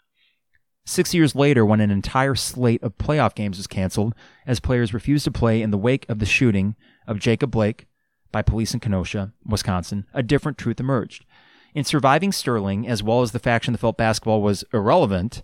Six 0.85 1.13
years 1.13 1.35
later, 1.35 1.67
when 1.67 1.81
an 1.81 1.91
entire 1.91 2.35
slate 2.35 2.83
of 2.83 2.97
playoff 2.97 3.35
games 3.35 3.59
was 3.59 3.67
canceled 3.67 4.15
as 4.47 4.59
players 4.59 4.95
refused 4.95 5.25
to 5.25 5.31
play 5.31 5.61
in 5.61 5.71
the 5.71 5.77
wake 5.77 6.09
of 6.09 6.19
the 6.19 6.25
shooting 6.25 6.77
of 7.07 7.19
Jacob 7.19 7.51
Blake 7.51 7.87
by 8.33 8.41
police 8.41 8.73
in 8.73 8.81
Kenosha, 8.81 9.33
Wisconsin, 9.45 10.07
a 10.15 10.23
different 10.23 10.57
truth 10.57 10.81
emerged. 10.81 11.27
In 11.75 11.85
surviving 11.85 12.33
Sterling, 12.33 12.89
as 12.89 13.03
well 13.03 13.21
as 13.21 13.33
the 13.33 13.39
faction 13.39 13.73
that 13.73 13.79
felt 13.79 13.99
basketball 13.99 14.41
was 14.41 14.65
irrelevant 14.73 15.43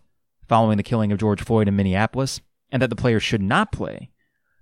following 0.49 0.77
the 0.77 0.83
killing 0.83 1.13
of 1.13 1.19
George 1.19 1.43
Floyd 1.43 1.69
in 1.69 1.77
Minneapolis, 1.77 2.41
and 2.71 2.83
that 2.83 2.91
the 2.91 2.97
players 2.97 3.23
should 3.23 3.43
not 3.43 3.73
play, 3.73 4.11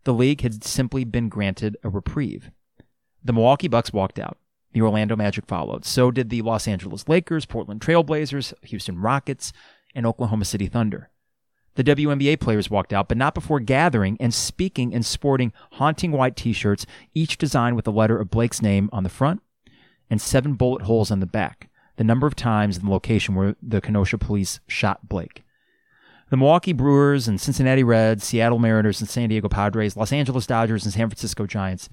the 0.05 0.15
league 0.15 0.41
had 0.41 0.65
simply 0.65 1.05
been 1.05 1.29
granted 1.29 1.77
a 1.83 1.89
reprieve. 1.89 2.51
The 3.25 3.33
Milwaukee 3.33 3.69
Bucks 3.69 3.93
walked 3.93 4.19
out. 4.19 4.39
The 4.73 4.83
Orlando 4.83 5.17
Magic 5.17 5.47
followed. 5.47 5.85
So 5.85 6.11
did 6.11 6.31
the 6.31 6.43
Los 6.43 6.67
Angeles 6.67 7.09
Lakers, 7.09 7.47
Portland 7.47 7.81
Trailblazers, 7.81 8.55
Houston 8.63 8.99
Rockets, 8.99 9.53
and 9.95 10.07
Oklahoma 10.07 10.45
City 10.45 10.67
Thunder. 10.67 11.11
The 11.75 11.85
WNBA 11.85 12.41
players 12.41 12.71
walked 12.71 12.93
out, 12.93 13.09
but 13.09 13.17
not 13.17 13.35
before 13.35 13.61
gathering 13.61 14.17
and 14.21 14.35
speaking 14.35 14.95
and 14.95 15.07
sporting 15.07 15.53
haunting 15.73 16.13
white 16.13 16.37
t 16.37 16.53
shirts, 16.53 16.85
each 17.15 17.39
designed 17.39 17.77
with 17.77 17.85
the 17.85 17.93
letter 17.93 18.19
of 18.19 18.31
Blake's 18.31 18.61
name 18.61 18.91
on 18.93 19.05
the 19.05 19.09
front 19.09 19.43
and 20.11 20.21
seven 20.21 20.55
bullet 20.55 20.83
holes 20.83 21.11
on 21.11 21.21
the 21.21 21.27
back, 21.27 21.71
the 21.97 22.05
number 22.05 22.27
of 22.27 22.37
times 22.37 22.77
and 22.77 22.87
the 22.87 22.91
location 22.91 23.35
where 23.35 23.57
the 23.63 23.81
Kenosha 23.81 24.19
police 24.19 24.61
shot 24.67 25.09
Blake. 25.09 25.43
The 26.33 26.39
Milwaukee 26.39 26.73
Brewers 26.73 27.29
and 27.29 27.39
Cincinnati 27.39 27.85
Reds, 27.85 28.25
Seattle 28.25 28.59
Mariners 28.59 29.03
and 29.03 29.11
San 29.11 29.29
Diego 29.29 29.51
Padres, 29.51 29.99
Los 29.99 30.15
Angeles 30.15 30.47
Dodgers 30.47 30.85
and 30.87 30.95
San 30.95 31.11
Francisco 31.11 31.47
Giants 31.47 31.91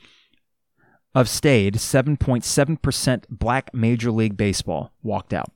of 1.13 1.27
stayed 1.27 1.73
7.7% 1.73 3.23
black 3.29 3.69
Major 3.73 4.11
League 4.11 4.37
Baseball 4.37 4.93
walked 5.03 5.33
out. 5.33 5.51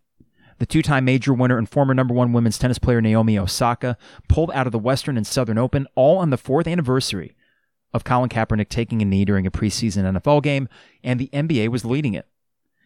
The 0.60 0.66
two 0.66 0.82
time 0.82 1.06
major 1.06 1.34
winner 1.34 1.58
and 1.58 1.70
former 1.70 1.94
number 1.94 2.14
one 2.14 2.34
women's 2.34 2.58
tennis 2.58 2.78
player 2.78 3.00
Naomi 3.00 3.40
Osaka 3.40 3.98
pulled 4.28 4.52
out 4.52 4.68
of 4.68 4.74
the 4.74 4.80
Western 4.80 5.16
and 5.16 5.26
Southern 5.26 5.58
Open 5.58 5.88
all 5.96 6.18
on 6.18 6.30
the 6.30 6.38
fourth 6.38 6.68
anniversary 6.68 7.38
of 7.94 8.04
Colin 8.04 8.28
Kaepernick 8.28 8.68
taking 8.68 9.02
a 9.02 9.06
knee 9.06 9.24
during 9.24 9.48
a 9.48 9.52
preseason 9.52 10.04
NFL 10.04 10.44
game, 10.44 10.68
and 11.02 11.22
the 11.22 11.30
NBA 11.32 11.70
was 11.70 11.86
leading 11.86 12.16
it. 12.16 12.28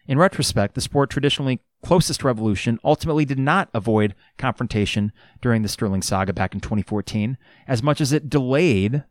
In 0.08 0.18
retrospect, 0.18 0.74
the 0.74 0.80
sport 0.80 1.10
traditionally 1.10 1.60
closest 1.84 2.24
revolution 2.24 2.80
ultimately 2.82 3.26
did 3.26 3.38
not 3.38 3.68
avoid 3.74 4.14
confrontation 4.38 5.12
during 5.42 5.60
the 5.60 5.68
Sterling 5.68 6.00
saga 6.00 6.32
back 6.32 6.54
in 6.54 6.60
2014, 6.60 7.36
as 7.68 7.82
much 7.82 8.00
as 8.00 8.10
it 8.10 8.30
delayed 8.30 9.04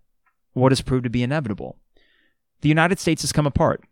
what 0.53 0.71
has 0.71 0.81
proved 0.81 1.03
to 1.03 1.09
be 1.11 1.21
inevitable. 1.21 1.77
The 2.61 2.69
United 2.69 2.99
States 2.99 3.21
has 3.21 3.31
come 3.31 3.45
apart. 3.45 3.83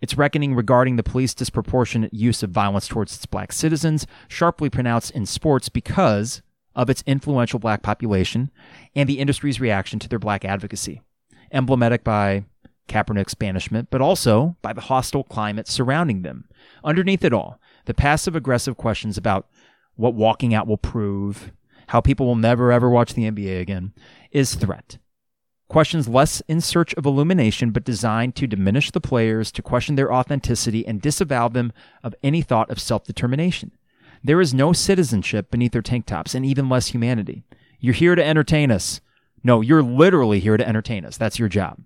Its 0.00 0.16
reckoning 0.16 0.54
regarding 0.54 0.94
the 0.94 1.02
police 1.02 1.34
disproportionate 1.34 2.14
use 2.14 2.44
of 2.44 2.50
violence 2.50 2.86
towards 2.86 3.16
its 3.16 3.26
black 3.26 3.52
citizens 3.52 4.06
sharply 4.28 4.70
pronounced 4.70 5.10
in 5.10 5.26
sports 5.26 5.68
because 5.68 6.40
of 6.76 6.88
its 6.88 7.02
influential 7.04 7.58
black 7.58 7.82
population 7.82 8.50
and 8.94 9.08
the 9.08 9.18
industry's 9.18 9.60
reaction 9.60 9.98
to 9.98 10.08
their 10.08 10.18
black 10.20 10.44
advocacy, 10.44 11.02
emblematic 11.50 12.04
by 12.04 12.44
Kaepernick's 12.88 13.34
banishment, 13.34 13.88
but 13.90 14.00
also 14.00 14.56
by 14.62 14.72
the 14.72 14.82
hostile 14.82 15.24
climate 15.24 15.68
surrounding 15.68 16.22
them. 16.22 16.48
Underneath 16.82 17.24
it 17.24 17.32
all, 17.32 17.60
the 17.86 17.94
passive 17.94 18.36
aggressive 18.36 18.76
questions 18.76 19.16
about 19.16 19.48
what 19.96 20.14
walking 20.14 20.54
out 20.54 20.66
will 20.66 20.76
prove, 20.78 21.52
how 21.88 22.00
people 22.00 22.26
will 22.26 22.36
never 22.36 22.72
ever 22.72 22.90
watch 22.90 23.14
the 23.14 23.30
NBA 23.30 23.60
again, 23.60 23.92
is 24.30 24.54
threat. 24.54 24.98
Questions 25.68 26.08
less 26.08 26.40
in 26.46 26.60
search 26.60 26.94
of 26.94 27.06
illumination, 27.06 27.70
but 27.70 27.84
designed 27.84 28.36
to 28.36 28.46
diminish 28.46 28.90
the 28.90 29.00
players, 29.00 29.50
to 29.52 29.62
question 29.62 29.94
their 29.94 30.12
authenticity, 30.12 30.86
and 30.86 31.00
disavow 31.00 31.48
them 31.48 31.72
of 32.02 32.14
any 32.22 32.42
thought 32.42 32.70
of 32.70 32.78
self 32.78 33.04
determination. 33.04 33.72
There 34.22 34.40
is 34.40 34.54
no 34.54 34.72
citizenship 34.72 35.50
beneath 35.50 35.72
their 35.72 35.82
tank 35.82 36.06
tops, 36.06 36.34
and 36.34 36.44
even 36.44 36.68
less 36.68 36.88
humanity. 36.88 37.44
You're 37.80 37.94
here 37.94 38.14
to 38.14 38.24
entertain 38.24 38.70
us. 38.70 39.00
No, 39.42 39.60
you're 39.60 39.82
literally 39.82 40.40
here 40.40 40.56
to 40.56 40.66
entertain 40.66 41.04
us. 41.04 41.16
That's 41.16 41.38
your 41.38 41.48
job. 41.48 41.80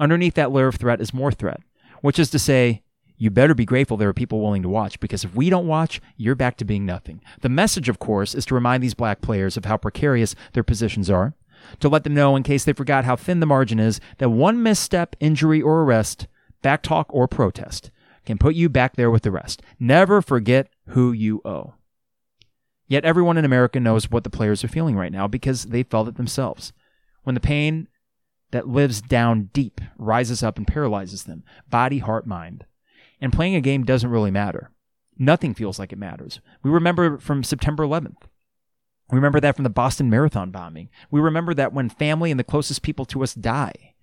Underneath 0.00 0.34
that 0.34 0.50
layer 0.50 0.68
of 0.68 0.76
threat 0.76 1.00
is 1.00 1.14
more 1.14 1.30
threat, 1.30 1.60
which 2.00 2.18
is 2.18 2.30
to 2.30 2.38
say, 2.38 2.82
you 3.18 3.28
better 3.28 3.54
be 3.54 3.66
grateful 3.66 3.98
there 3.98 4.08
are 4.08 4.14
people 4.14 4.40
willing 4.40 4.62
to 4.62 4.68
watch 4.68 4.98
because 4.98 5.24
if 5.24 5.34
we 5.34 5.50
don't 5.50 5.66
watch, 5.66 6.00
you're 6.16 6.34
back 6.34 6.56
to 6.56 6.64
being 6.64 6.86
nothing. 6.86 7.20
The 7.42 7.50
message, 7.50 7.90
of 7.90 7.98
course, 7.98 8.34
is 8.34 8.46
to 8.46 8.54
remind 8.54 8.82
these 8.82 8.94
black 8.94 9.20
players 9.20 9.58
of 9.58 9.66
how 9.66 9.76
precarious 9.76 10.34
their 10.54 10.62
positions 10.62 11.10
are, 11.10 11.34
to 11.80 11.88
let 11.90 12.04
them 12.04 12.14
know, 12.14 12.34
in 12.34 12.42
case 12.42 12.64
they 12.64 12.72
forgot 12.72 13.04
how 13.04 13.14
thin 13.14 13.40
the 13.40 13.46
margin 13.46 13.78
is, 13.78 14.00
that 14.16 14.30
one 14.30 14.62
misstep, 14.62 15.14
injury, 15.20 15.60
or 15.60 15.82
arrest, 15.82 16.28
backtalk, 16.64 17.04
or 17.10 17.28
protest 17.28 17.90
can 18.24 18.38
put 18.38 18.54
you 18.54 18.70
back 18.70 18.96
there 18.96 19.10
with 19.10 19.22
the 19.22 19.30
rest. 19.30 19.60
Never 19.78 20.22
forget 20.22 20.70
who 20.88 21.12
you 21.12 21.42
owe. 21.44 21.74
Yet 22.88 23.04
everyone 23.04 23.36
in 23.36 23.44
America 23.44 23.78
knows 23.78 24.10
what 24.10 24.24
the 24.24 24.30
players 24.30 24.64
are 24.64 24.68
feeling 24.68 24.96
right 24.96 25.12
now 25.12 25.28
because 25.28 25.64
they 25.64 25.82
felt 25.82 26.08
it 26.08 26.16
themselves. 26.16 26.72
When 27.22 27.34
the 27.34 27.40
pain 27.40 27.88
that 28.50 28.68
lives 28.68 29.00
down 29.00 29.50
deep 29.52 29.80
rises 29.96 30.42
up 30.42 30.58
and 30.58 30.66
paralyzes 30.66 31.24
them 31.24 31.44
body, 31.68 31.98
heart, 31.98 32.26
mind. 32.26 32.64
And 33.20 33.32
playing 33.32 33.54
a 33.54 33.60
game 33.60 33.84
doesn't 33.84 34.10
really 34.10 34.30
matter. 34.30 34.70
Nothing 35.18 35.52
feels 35.52 35.78
like 35.78 35.92
it 35.92 35.98
matters. 35.98 36.40
We 36.62 36.70
remember 36.70 37.18
from 37.18 37.44
September 37.44 37.84
11th. 37.84 38.22
We 39.10 39.16
remember 39.16 39.40
that 39.40 39.56
from 39.56 39.64
the 39.64 39.70
Boston 39.70 40.08
Marathon 40.08 40.50
bombing. 40.50 40.88
We 41.10 41.20
remember 41.20 41.52
that 41.54 41.72
when 41.72 41.90
family 41.90 42.30
and 42.30 42.40
the 42.40 42.44
closest 42.44 42.82
people 42.82 43.04
to 43.06 43.22
us 43.22 43.34
die. 43.34 43.94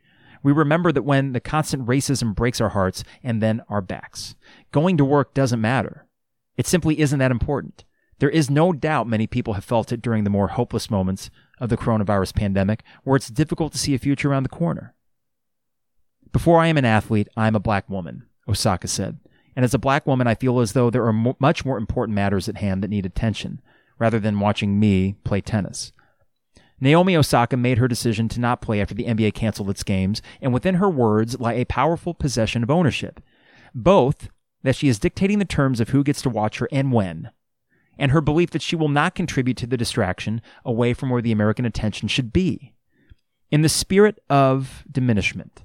We 0.43 0.51
remember 0.51 0.91
that 0.91 1.03
when 1.03 1.33
the 1.33 1.39
constant 1.39 1.87
racism 1.87 2.35
breaks 2.35 2.61
our 2.61 2.69
hearts 2.69 3.03
and 3.23 3.41
then 3.41 3.63
our 3.69 3.81
backs. 3.81 4.35
Going 4.71 4.97
to 4.97 5.05
work 5.05 5.33
doesn't 5.33 5.61
matter. 5.61 6.05
It 6.57 6.67
simply 6.67 6.99
isn't 6.99 7.19
that 7.19 7.31
important. 7.31 7.83
There 8.19 8.29
is 8.29 8.49
no 8.49 8.73
doubt 8.73 9.07
many 9.07 9.27
people 9.27 9.53
have 9.53 9.65
felt 9.65 9.91
it 9.91 10.01
during 10.01 10.23
the 10.23 10.29
more 10.29 10.49
hopeless 10.49 10.89
moments 10.89 11.29
of 11.59 11.69
the 11.69 11.77
coronavirus 11.77 12.35
pandemic, 12.35 12.83
where 13.03 13.15
it's 13.15 13.29
difficult 13.29 13.71
to 13.73 13.77
see 13.77 13.93
a 13.93 13.99
future 13.99 14.29
around 14.29 14.43
the 14.43 14.49
corner. 14.49 14.93
Before 16.31 16.59
I 16.59 16.67
am 16.67 16.77
an 16.77 16.85
athlete, 16.85 17.27
I 17.35 17.47
am 17.47 17.55
a 17.55 17.59
black 17.59 17.89
woman, 17.89 18.27
Osaka 18.47 18.87
said. 18.87 19.19
And 19.55 19.65
as 19.65 19.73
a 19.73 19.79
black 19.79 20.05
woman, 20.05 20.27
I 20.27 20.35
feel 20.35 20.59
as 20.59 20.73
though 20.73 20.89
there 20.89 21.05
are 21.05 21.13
mo- 21.13 21.37
much 21.39 21.65
more 21.65 21.77
important 21.77 22.15
matters 22.15 22.47
at 22.47 22.57
hand 22.57 22.83
that 22.83 22.89
need 22.89 23.05
attention, 23.05 23.61
rather 23.97 24.19
than 24.19 24.39
watching 24.39 24.79
me 24.79 25.15
play 25.23 25.41
tennis. 25.41 25.93
Naomi 26.79 27.15
Osaka 27.15 27.57
made 27.57 27.79
her 27.79 27.87
decision 27.87 28.29
to 28.29 28.39
not 28.39 28.61
play 28.61 28.79
after 28.79 28.93
the 28.93 29.05
NBA 29.05 29.33
canceled 29.33 29.69
its 29.69 29.83
games, 29.83 30.21
and 30.41 30.53
within 30.53 30.75
her 30.75 30.89
words 30.89 31.39
lie 31.39 31.53
a 31.53 31.65
powerful 31.65 32.13
possession 32.13 32.61
of 32.61 32.69
ownership. 32.69 33.19
Both 33.73 34.29
that 34.63 34.75
she 34.75 34.87
is 34.87 34.99
dictating 34.99 35.39
the 35.39 35.45
terms 35.45 35.79
of 35.79 35.89
who 35.89 36.03
gets 36.03 36.21
to 36.21 36.29
watch 36.29 36.59
her 36.59 36.69
and 36.71 36.91
when, 36.91 37.31
and 37.97 38.11
her 38.11 38.21
belief 38.21 38.51
that 38.51 38.61
she 38.61 38.75
will 38.75 38.89
not 38.89 39.15
contribute 39.15 39.57
to 39.57 39.67
the 39.67 39.77
distraction 39.77 40.41
away 40.65 40.93
from 40.93 41.09
where 41.09 41.21
the 41.21 41.31
American 41.31 41.65
attention 41.65 42.07
should 42.07 42.33
be. 42.33 42.73
In 43.49 43.61
the 43.61 43.69
spirit 43.69 44.19
of 44.29 44.83
diminishment, 44.91 45.63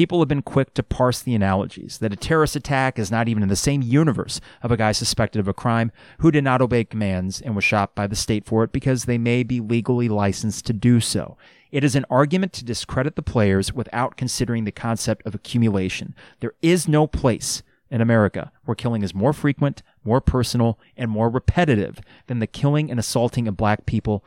People 0.00 0.20
have 0.20 0.28
been 0.28 0.40
quick 0.40 0.72
to 0.74 0.82
parse 0.82 1.20
the 1.20 1.34
analogies 1.34 1.98
that 1.98 2.12
a 2.12 2.16
terrorist 2.16 2.54
attack 2.54 2.98
is 2.98 3.10
not 3.10 3.28
even 3.28 3.42
in 3.42 3.48
the 3.48 3.56
same 3.56 3.82
universe 3.82 4.40
of 4.62 4.70
a 4.70 4.76
guy 4.76 4.92
suspected 4.92 5.40
of 5.40 5.48
a 5.48 5.52
crime 5.52 5.90
who 6.20 6.30
did 6.30 6.44
not 6.44 6.62
obey 6.62 6.84
commands 6.84 7.40
and 7.40 7.56
was 7.56 7.64
shot 7.64 7.94
by 7.94 8.06
the 8.06 8.16
state 8.16 8.46
for 8.46 8.62
it 8.62 8.72
because 8.72 9.04
they 9.04 9.18
may 9.18 9.42
be 9.42 9.60
legally 9.60 10.08
licensed 10.08 10.64
to 10.66 10.72
do 10.72 11.00
so. 11.00 11.36
It 11.72 11.84
is 11.84 11.96
an 11.96 12.06
argument 12.08 12.52
to 12.54 12.64
discredit 12.64 13.16
the 13.16 13.22
players 13.22 13.72
without 13.72 14.16
considering 14.16 14.64
the 14.64 14.72
concept 14.72 15.26
of 15.26 15.34
accumulation. 15.34 16.14
There 16.38 16.54
is 16.62 16.88
no 16.88 17.06
place 17.06 17.62
in 17.90 18.00
America 18.00 18.52
where 18.64 18.76
killing 18.76 19.02
is 19.02 19.14
more 19.14 19.32
frequent, 19.32 19.82
more 20.04 20.20
personal, 20.20 20.78
and 20.96 21.10
more 21.10 21.28
repetitive 21.28 22.00
than 22.26 22.38
the 22.38 22.46
killing 22.46 22.90
and 22.90 22.98
assaulting 22.98 23.46
of 23.46 23.56
black 23.56 23.86
people 23.86 24.24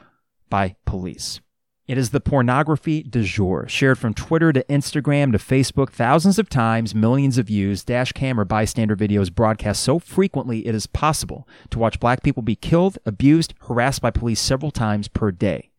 by 0.49 0.76
police. 0.86 1.39
It 1.86 1.97
is 1.97 2.11
the 2.11 2.21
pornography 2.21 3.03
du 3.03 3.24
jour, 3.24 3.67
shared 3.67 3.99
from 3.99 4.13
Twitter 4.13 4.53
to 4.53 4.63
Instagram 4.65 5.34
to 5.34 5.38
Facebook 5.38 5.89
thousands 5.89 6.39
of 6.39 6.47
times, 6.47 6.95
millions 6.95 7.38
of 7.38 7.47
views, 7.47 7.84
dash 7.84 8.13
cam 8.13 8.39
or 8.39 8.45
bystander 8.45 8.95
videos 8.95 9.34
broadcast 9.34 9.84
so 9.84 9.99
frequently 9.99 10.65
it 10.65 10.74
is 10.74 10.88
possible 10.88 11.45
to 11.71 11.80
watch 11.80 11.99
black 11.99 12.24
people 12.24 12.41
be 12.41 12.55
killed, 12.55 12.97
abused, 13.05 13.53
harassed 13.67 14.01
by 14.01 14.11
police 14.11 14.39
several 14.39 14.71
times 14.71 15.09
per 15.09 15.30
day. 15.30 15.71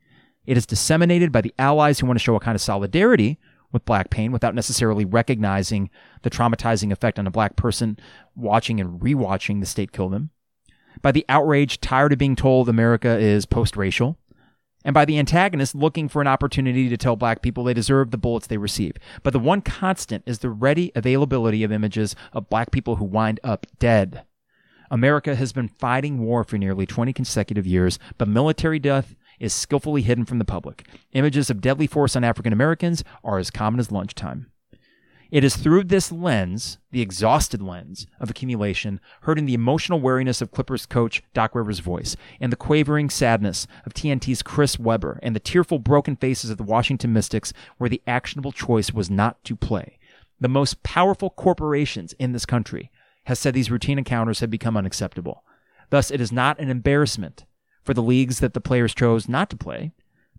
It 0.45 0.59
is 0.59 0.67
disseminated 0.67 1.33
by 1.33 1.41
the 1.41 1.55
allies 1.59 2.01
who 2.01 2.07
want 2.07 2.19
to 2.19 2.23
show 2.23 2.37
a 2.37 2.41
kind 2.41 2.55
of 2.55 2.61
solidarity 2.61 3.39
with 3.73 3.87
black 3.87 4.11
pain 4.11 4.31
without 4.31 4.55
necessarily 4.55 5.07
recognizing 5.07 5.89
the 6.21 6.31
traumatizing 6.31 6.93
effect 6.93 7.19
on 7.19 7.27
a 7.27 7.31
black 7.31 7.57
person 7.57 7.99
watching 8.37 8.81
and 8.81 9.01
rewatching 9.01 9.61
the 9.61 9.67
state 9.67 9.93
kill 9.93 10.09
them. 10.09 10.31
By 11.03 11.13
the 11.13 11.25
outrage 11.29 11.81
tired 11.81 12.13
of 12.13 12.19
being 12.19 12.37
told 12.37 12.69
America 12.69 13.19
is 13.19 13.47
post 13.47 13.77
racial. 13.77 14.19
And 14.85 14.93
by 14.93 15.07
the 15.07 15.19
antagonists 15.19 15.75
looking 15.75 16.09
for 16.09 16.21
an 16.21 16.29
opportunity 16.29 16.91
to 16.91 16.97
tell 16.97 17.17
black 17.17 17.41
people 17.41 17.65
they 17.65 17.73
deserve 17.73 18.11
the 18.11 18.19
bullets 18.19 18.47
they 18.47 18.59
receive. 18.59 18.93
But 19.23 19.33
the 19.33 19.39
one 19.39 19.63
constant 19.63 20.23
is 20.27 20.41
the 20.41 20.51
ready 20.51 20.93
availability 20.95 21.65
of 21.65 21.73
images 21.73 22.15
of 22.35 22.51
black 22.51 22.71
people 22.71 22.97
who 22.97 23.05
wind 23.05 23.41
up 23.43 23.67
dead. 23.79 24.25
America 24.91 25.35
has 25.35 25.55
been 25.55 25.69
fighting 25.69 26.19
war 26.19 26.45
for 26.45 26.59
nearly 26.59 26.85
20 26.85 27.15
consecutive 27.15 27.67
years, 27.67 27.99
but 28.19 28.29
military 28.29 28.79
death 28.79 29.17
is 29.41 29.55
skillfully 29.55 30.03
hidden 30.03 30.27
from 30.27 30.39
the 30.39 30.45
public. 30.45 30.87
Images 31.13 31.49
of 31.49 31.63
deadly 31.63 31.87
force 31.87 32.15
on 32.15 32.23
African 32.23 32.53
Americans 32.53 33.03
are 33.25 33.39
as 33.39 33.51
common 33.51 33.81
as 33.81 33.91
lunchtime. 33.91 34.51
It 35.35 35.43
is 35.43 35.57
through 35.57 35.83
this 35.83 36.13
lens, 36.13 36.79
the 36.93 37.01
exhausted 37.01 37.61
lens 37.61 38.07
of 38.21 38.31
accumulation, 38.31 39.01
heard 39.23 39.37
in 39.37 39.47
the 39.47 39.55
emotional 39.55 39.99
weariness 39.99 40.41
of 40.41 40.53
Clippers 40.53 40.87
coach 40.87 41.25
Doc 41.33 41.57
Rivers' 41.57 41.81
voice, 41.81 42.15
and 42.39 42.53
the 42.53 42.57
quavering 42.57 43.11
sadness 43.11 43.67
of 43.85 43.93
TNT's 43.93 44.45
Chris 44.45 44.79
Webber, 44.79 45.19
and 45.25 45.35
the 45.35 45.41
tearful 45.41 45.81
broken 45.81 46.15
faces 46.15 46.51
of 46.51 46.57
the 46.57 46.63
Washington 46.63 47.13
Mystics, 47.13 47.53
where 47.79 47.91
the 47.91 48.01
actionable 48.07 48.53
choice 48.53 48.93
was 48.93 49.11
not 49.11 49.43
to 49.43 49.57
play. 49.57 49.99
The 50.39 50.47
most 50.47 50.85
powerful 50.85 51.31
corporations 51.31 52.13
in 52.13 52.31
this 52.31 52.47
country 52.47 52.93
has 53.25 53.41
said 53.41 53.55
these 53.55 53.73
routine 53.73 53.99
encounters 53.99 54.39
have 54.39 54.51
become 54.51 54.77
unacceptable. 54.77 55.43
Thus, 55.91 56.13
it 56.13 56.21
is 56.21 56.31
not 56.31 56.61
an 56.61 56.71
embarrassment 56.71 57.45
for 57.83 57.93
the 57.93 58.05
leagues 58.05 58.39
that 58.39 58.55
the 58.55 58.61
players 58.61 58.95
chose 58.95 59.29
not 59.29 59.51
to 59.51 59.57
play, 59.57 59.95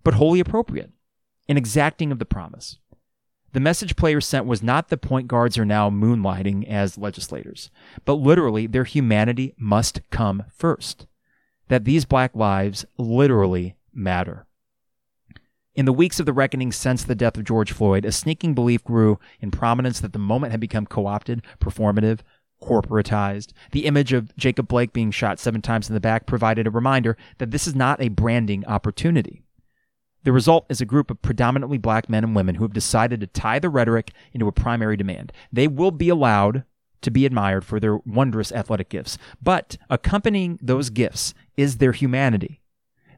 but 0.05 0.13
wholly 0.13 0.39
appropriate 0.39 0.91
and 1.49 1.57
exacting 1.57 2.13
of 2.13 2.19
the 2.19 2.25
promise. 2.25 2.77
The 3.55 3.61
message 3.61 3.95
players 3.95 4.25
sent 4.25 4.45
was 4.45 4.61
not 4.61 4.89
the 4.89 4.97
point 4.97 5.29
guards 5.29 5.57
are 5.57 5.63
now 5.63 5.89
moonlighting 5.89 6.67
as 6.67 6.97
legislators, 6.97 7.71
but 8.03 8.15
literally 8.15 8.67
their 8.67 8.83
humanity 8.83 9.53
must 9.57 10.01
come 10.09 10.43
first. 10.53 11.07
That 11.69 11.85
these 11.85 12.03
black 12.03 12.35
lives 12.35 12.85
literally 12.97 13.77
matter. 13.93 14.45
In 15.73 15.85
the 15.85 15.93
weeks 15.93 16.19
of 16.19 16.25
the 16.25 16.33
reckoning 16.33 16.73
since 16.73 17.05
the 17.05 17.15
death 17.15 17.37
of 17.37 17.45
George 17.45 17.71
Floyd, 17.71 18.03
a 18.03 18.11
sneaking 18.11 18.55
belief 18.55 18.83
grew 18.83 19.19
in 19.39 19.51
prominence 19.51 20.01
that 20.01 20.11
the 20.11 20.19
moment 20.19 20.51
had 20.51 20.59
become 20.59 20.85
co 20.85 21.07
opted, 21.07 21.41
performative, 21.61 22.19
corporatized. 22.61 23.53
The 23.71 23.85
image 23.85 24.11
of 24.11 24.35
Jacob 24.35 24.67
Blake 24.67 24.91
being 24.91 25.11
shot 25.11 25.39
seven 25.39 25.61
times 25.61 25.87
in 25.87 25.93
the 25.93 26.01
back 26.01 26.25
provided 26.25 26.67
a 26.67 26.71
reminder 26.71 27.15
that 27.37 27.51
this 27.51 27.67
is 27.67 27.73
not 27.73 28.01
a 28.01 28.09
branding 28.09 28.65
opportunity. 28.65 29.44
The 30.25 30.33
result 30.33 30.65
is 30.69 30.81
a 30.81 30.85
group 30.85 31.09
of 31.09 31.21
predominantly 31.21 31.77
black 31.77 32.09
men 32.09 32.23
and 32.23 32.35
women 32.35 32.55
who 32.55 32.63
have 32.63 32.73
decided 32.73 33.21
to 33.21 33.27
tie 33.27 33.59
the 33.59 33.69
rhetoric 33.69 34.11
into 34.33 34.47
a 34.47 34.51
primary 34.51 34.97
demand. 34.97 35.31
They 35.53 35.67
will 35.67 35.91
be 35.91 36.09
allowed 36.09 36.65
to 37.01 37.11
be 37.11 37.25
admired 37.25 37.63
for 37.63 37.79
their 37.79 37.97
wondrous 37.97 38.51
athletic 38.51 38.89
gifts, 38.89 39.17
but 39.41 39.77
accompanying 39.89 40.59
those 40.61 40.89
gifts 40.89 41.33
is 41.55 41.77
their 41.77 41.91
humanity. 41.91 42.59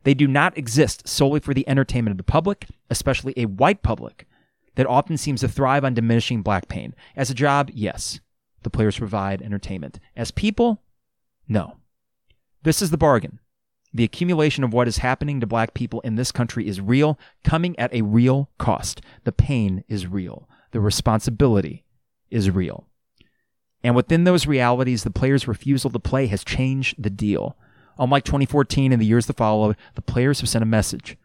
They 0.04 0.14
do 0.14 0.28
not 0.28 0.58
exist 0.58 1.08
solely 1.08 1.40
for 1.40 1.54
the 1.54 1.68
entertainment 1.68 2.12
of 2.12 2.18
the 2.18 2.24
public, 2.24 2.68
especially 2.90 3.34
a 3.38 3.46
white 3.46 3.82
public 3.82 4.28
that 4.76 4.86
often 4.86 5.18
seems 5.18 5.42
to 5.42 5.48
thrive 5.48 5.84
on 5.84 5.94
diminishing 5.94 6.42
black 6.42 6.68
pain. 6.68 6.94
As 7.16 7.32
a 7.32 7.34
job, 7.34 7.72
yes 7.74 8.20
the 8.64 8.70
players 8.70 8.98
provide 8.98 9.42
entertainment. 9.42 9.98
As 10.16 10.30
people, 10.32 10.82
no. 11.48 11.78
This 12.64 12.82
is 12.82 12.92
the 12.92 12.98
bargain. 12.98 13.40
The 13.94 14.04
accumulation 14.04 14.64
of 14.64 14.74
what 14.74 14.88
is 14.88 14.98
happening 14.98 15.40
to 15.40 15.48
black 15.48 15.74
people 15.74 16.02
in 16.02 16.16
this 16.16 16.32
country 16.32 16.68
is 16.68 16.82
real, 16.82 17.18
coming 17.44 17.78
at 17.80 17.94
a 17.94 18.02
real 18.02 18.50
cost. 18.58 19.02
The 19.24 19.32
pain 19.32 19.84
is 19.88 20.08
real. 20.08 20.48
The 20.72 20.82
responsibility 20.82 21.86
is 22.30 22.52
real. 22.52 22.88
And 23.84 23.96
within 23.96 24.24
those 24.24 24.48
realities, 24.48 25.04
the 25.04 25.12
players' 25.12 25.48
refusal 25.48 25.90
to 25.92 26.00
play 26.00 26.28
has 26.28 26.44
changed 26.44 27.02
the 27.02 27.10
deal. 27.10 27.58
Unlike 27.98 28.26
2014 28.26 28.92
and 28.92 29.02
the 29.02 29.06
years 29.06 29.26
that 29.28 29.38
followed, 29.38 29.78
the 29.96 30.02
players 30.02 30.42
have 30.42 30.50
sent 30.50 30.64
a 30.64 30.68
message. 30.68 31.18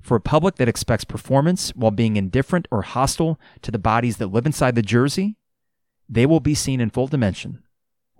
For 0.00 0.16
a 0.16 0.20
public 0.20 0.54
that 0.56 0.68
expects 0.68 1.04
performance 1.04 1.70
while 1.70 1.90
being 1.90 2.16
indifferent 2.16 2.68
or 2.70 2.82
hostile 2.82 3.40
to 3.62 3.72
the 3.72 3.78
bodies 3.78 4.18
that 4.18 4.28
live 4.28 4.46
inside 4.46 4.76
the 4.76 4.82
jersey, 4.82 5.36
they 6.08 6.26
will 6.26 6.40
be 6.40 6.54
seen 6.54 6.80
in 6.80 6.90
full 6.90 7.08
dimension, 7.08 7.64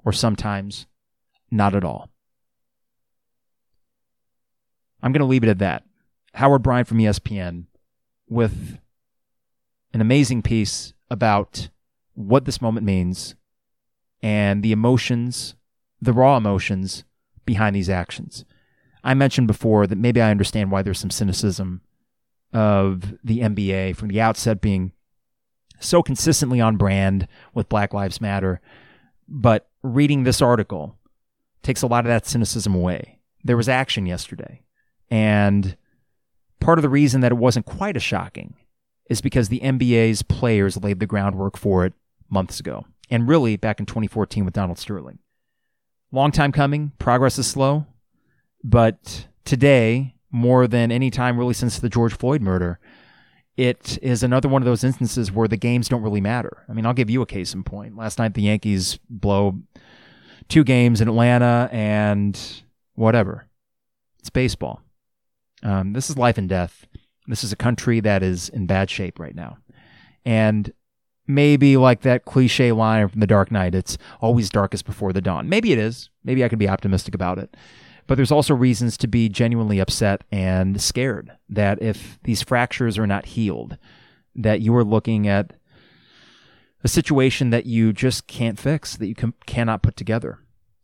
or 0.05 0.13
sometimes 0.13 0.87
not 1.51 1.75
at 1.75 1.85
all. 1.85 2.11
I'm 5.03 5.13
going 5.13 5.21
to 5.21 5.27
leave 5.27 5.45
it 5.45 5.51
at 5.51 5.59
that. 5.59 5.85
Howard 6.35 6.63
Bryant 6.63 6.89
from 6.89 6.99
ESPN 6.99 7.65
with 8.29 8.79
an 9.93 10.01
amazing 10.01 10.43
piece 10.43 10.93
about 11.11 11.69
what 12.15 12.45
this 12.45 12.61
moment 12.61 12.85
means 12.85 13.35
and 14.23 14.63
the 14.63 14.73
emotions, 14.73 15.55
the 16.01 16.13
raw 16.13 16.37
emotions 16.37 17.05
behind 17.45 17.77
these 17.77 17.89
actions. 17.89 18.45
I 19.05 19.15
mentioned 19.15 19.47
before 19.47 19.87
that 19.87 19.97
maybe 19.97 20.21
I 20.21 20.31
understand 20.31 20.71
why 20.71 20.83
there's 20.83 20.99
some 20.99 21.11
cynicism 21.11 21.81
of 22.53 23.15
the 23.23 23.41
NBA 23.41 23.97
from 23.97 24.09
the 24.09 24.21
outset 24.21 24.61
being 24.61 24.93
so 25.79 26.03
consistently 26.03 26.61
on 26.61 26.77
brand 26.77 27.29
with 27.55 27.69
Black 27.69 27.95
Lives 27.95 28.21
Matter. 28.21 28.61
But 29.29 29.69
reading 29.83 30.25
this 30.25 30.43
article 30.43 30.97
takes 31.63 31.83
a 31.83 31.87
lot 31.87 32.05
of 32.05 32.09
that 32.09 32.27
cynicism 32.27 32.75
away. 32.75 33.21
There 33.45 33.57
was 33.57 33.69
action 33.69 34.07
yesterday. 34.07 34.63
And 35.11 35.77
part 36.61 36.79
of 36.79 36.83
the 36.83 36.89
reason 36.89 37.21
that 37.21 37.33
it 37.33 37.37
wasn't 37.37 37.67
quite 37.67 37.97
as 37.97 38.03
shocking 38.03 38.55
is 39.09 39.21
because 39.21 39.49
the 39.49 39.61
NBA's 39.61 40.23
players 40.23 40.83
laid 40.83 41.01
the 41.01 41.07
groundwork 41.07 41.57
for 41.57 41.85
it 41.85 41.93
months 42.29 42.61
ago. 42.61 42.85
And 43.09 43.29
really 43.29 43.57
back 43.57 43.79
in 43.79 43.87
2014 43.87 44.45
with 44.45 44.55
Donald 44.55 44.79
Sterling. 44.79 45.19
Long 46.11 46.33
time 46.33 46.53
coming, 46.53 46.93
progress 46.99 47.39
is 47.39 47.47
slow. 47.47 47.87
But 48.65 49.29
today, 49.45 50.15
more 50.31 50.67
than 50.67 50.91
any 50.91 51.11
time 51.11 51.39
really 51.39 51.55
since 51.55 51.79
the 51.79 51.89
George 51.89 52.17
Floyd 52.17 52.43
murder, 52.43 52.81
it 53.57 53.99
is 54.03 54.23
another 54.23 54.49
one 54.49 54.61
of 54.61 54.67
those 54.67 54.85
instances 54.85 55.33
where 55.33 55.49
the 55.49 55.57
games 55.57 55.89
don't 55.89 56.03
really 56.03 56.21
matter. 56.21 56.65
I 56.69 56.73
mean, 56.73 56.85
I'll 56.85 56.93
give 56.93 57.11
you 57.11 57.23
a 57.23 57.27
case 57.27 57.55
in 57.55 57.63
point. 57.63 57.97
Last 57.97 58.19
night, 58.19 58.35
the 58.35 58.43
Yankees 58.43 58.99
blow 59.09 59.61
two 60.49 60.65
games 60.65 61.01
in 61.01 61.09
Atlanta 61.09 61.69
and 61.73 62.39
whatever. 62.95 63.47
It's 64.19 64.31
baseball. 64.31 64.83
Um, 65.63 65.93
this 65.93 66.11
is 66.11 66.19
life 66.19 66.39
and 66.39 66.49
death. 66.49 66.87
This 67.27 67.43
is 67.43 67.53
a 67.53 67.57
country 67.57 68.01
that 68.01 68.23
is 68.23 68.49
in 68.49 68.67
bad 68.67 68.91
shape 68.91 69.19
right 69.19 69.35
now. 69.35 69.59
And 70.25 70.73
maybe 71.27 71.77
like 71.77 72.03
that 72.03 72.25
cliche 72.25 72.73
line 72.73 73.09
from 73.09 73.21
The 73.21 73.27
Dark 73.27 73.51
Knight, 73.51 73.75
it's 73.75 73.99
always 74.21 74.51
darkest 74.51 74.85
before 74.85 75.13
the 75.13 75.21
dawn. 75.21 75.49
Maybe 75.49 75.73
it 75.73 75.79
is. 75.79 76.11
Maybe 76.25 76.45
I 76.45 76.49
can 76.49 76.59
be 76.59 76.69
optimistic 76.69 77.15
about 77.15 77.39
it. 77.39 77.57
But 78.07 78.15
there's 78.15 78.31
also 78.31 78.55
reasons 78.55 78.97
to 78.99 79.09
be 79.09 79.29
genuinely 79.29 79.81
upset 79.81 80.23
and 80.31 80.81
scared 80.81 81.33
that 81.49 81.83
if 81.83 82.19
these 82.23 82.43
fractures 82.43 82.99
are 82.99 83.07
not 83.07 83.27
healed, 83.27 83.79
that 84.37 84.61
you 84.61 84.75
are 84.77 84.85
looking 84.85 85.27
at 85.27 85.55
a 86.85 86.89
situation 86.89 87.51
that 87.51 87.67
you 87.67 87.93
just 87.93 88.29
can't 88.29 88.61
fix, 88.61 88.97
that 88.97 89.09
you 89.09 89.15
can, 89.15 89.35
cannot 89.47 89.83
put 89.83 89.97
together. 89.97 90.39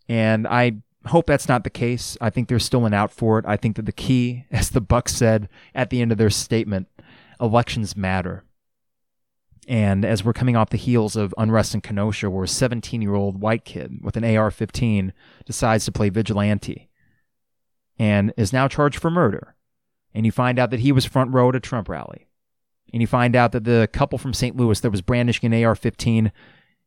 And 0.09 0.49
I 0.49 0.83
hope 1.07 1.27
that's 1.27 1.49
not 1.49 1.65
the 1.65 1.71
case. 1.71 2.17
I 2.21 2.31
think 2.31 2.49
there's 2.49 2.65
still 2.65 2.87
an 2.87 2.95
out 2.95 3.13
for 3.13 3.39
it. 3.39 3.45
I 3.47 3.57
think 3.57 3.77
that 3.77 3.87
the 3.87 3.93
key, 3.93 4.45
as 4.51 4.71
the 4.71 4.81
Bucks 4.81 5.15
said 5.15 5.49
at 5.75 5.91
the 5.91 6.01
end 6.01 6.13
of 6.13 6.19
their 6.19 6.31
statement, 6.31 6.89
elections 7.41 7.97
matter. 7.97 8.45
And 9.69 10.05
as 10.05 10.25
we're 10.25 10.33
coming 10.33 10.57
off 10.57 10.71
the 10.71 10.77
heels 10.77 11.15
of 11.15 11.35
unrest 11.39 11.75
in 11.75 11.81
Kenosha, 11.81 12.29
where 12.29 12.45
a 12.45 12.49
17 12.49 13.01
year 13.01 13.15
old 13.15 13.41
white 13.41 13.65
kid 13.65 14.01
with 14.03 14.17
an 14.17 14.25
AR 14.25 14.51
15 14.51 15.13
decides 15.47 15.85
to 15.85 15.93
play 15.93 16.09
vigilante 16.09 16.89
and 17.99 18.33
is 18.37 18.53
now 18.53 18.67
charged 18.67 18.99
for 18.99 19.11
murder. 19.11 19.55
And 20.15 20.27
you 20.27 20.33
find 20.33 20.59
out 20.59 20.71
that 20.71 20.81
he 20.81 20.93
was 20.93 21.05
front 21.05 21.33
row 21.33 21.49
at 21.49 21.57
a 21.57 21.61
Trump 21.61 21.89
rally. 21.89 22.29
and 22.93 23.01
you 23.01 23.07
find 23.07 23.35
out 23.35 23.53
that 23.53 23.65
the 23.65 23.89
couple 23.93 24.19
from 24.19 24.35
St. 24.35 24.57
Louis 24.57 24.79
that 24.81 24.91
was 24.91 25.01
brandishing 25.01 25.53
an 25.53 25.65
AR 25.65 25.75
15 25.75 26.33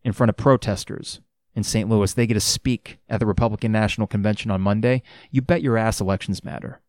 in 0.04 0.14
front 0.14 0.30
of 0.30 0.38
protesters 0.38 1.22
in 1.56 1.64
St. 1.64 1.90
Louis, 1.90 2.14
they 2.14 2.28
get 2.28 2.34
to 2.34 2.40
speak 2.40 3.00
at 3.10 3.20
the 3.20 3.26
Republican 3.26 3.72
National 3.72 4.08
Convention 4.08 4.52
on 4.52 4.62
Monday, 4.62 5.02
you 5.32 5.42
bet 5.42 5.62
your 5.62 5.78
ass 5.78 6.02
elections 6.02 6.44
matter. 6.44 6.82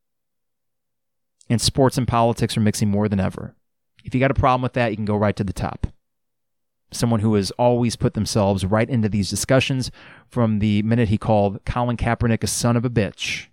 And 1.48 1.60
sports 1.60 1.96
and 1.96 2.08
politics 2.08 2.56
are 2.56 2.60
mixing 2.60 2.90
more 2.90 3.08
than 3.08 3.20
ever. 3.20 3.54
If 4.04 4.14
you 4.14 4.20
got 4.20 4.32
a 4.32 4.34
problem 4.34 4.62
with 4.62 4.72
that, 4.74 4.90
you 4.90 4.96
can 4.96 5.04
go 5.04 5.16
right 5.16 5.36
to 5.36 5.44
the 5.44 5.52
top. 5.52 5.86
Someone 6.92 7.20
who 7.20 7.34
has 7.34 7.50
always 7.52 7.96
put 7.96 8.14
themselves 8.14 8.64
right 8.64 8.88
into 8.88 9.08
these 9.08 9.30
discussions 9.30 9.90
from 10.28 10.58
the 10.58 10.82
minute 10.82 11.08
he 11.08 11.18
called 11.18 11.64
Colin 11.64 11.96
Kaepernick 11.96 12.42
a 12.42 12.46
son 12.46 12.76
of 12.76 12.84
a 12.84 12.90
bitch. 12.90 13.46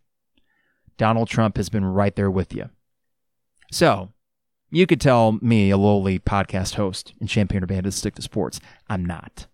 Donald 0.98 1.28
Trump 1.28 1.58
has 1.58 1.70
been 1.70 1.86
right 1.86 2.16
there 2.16 2.30
with 2.30 2.54
you. 2.54 2.70
So, 3.72 4.10
you 4.70 4.86
could 4.88 5.02
tell 5.02 5.34
me, 5.34 5.70
a 5.70 5.78
lowly 5.78 6.20
podcast 6.20 6.76
host 6.76 7.14
in 7.20 7.28
Champaign 7.28 7.64
Urbana, 7.64 7.84
to 7.84 7.92
stick 7.92 8.16
to 8.16 8.22
sports. 8.22 8.60
I'm 8.88 9.06
not. 9.06 9.48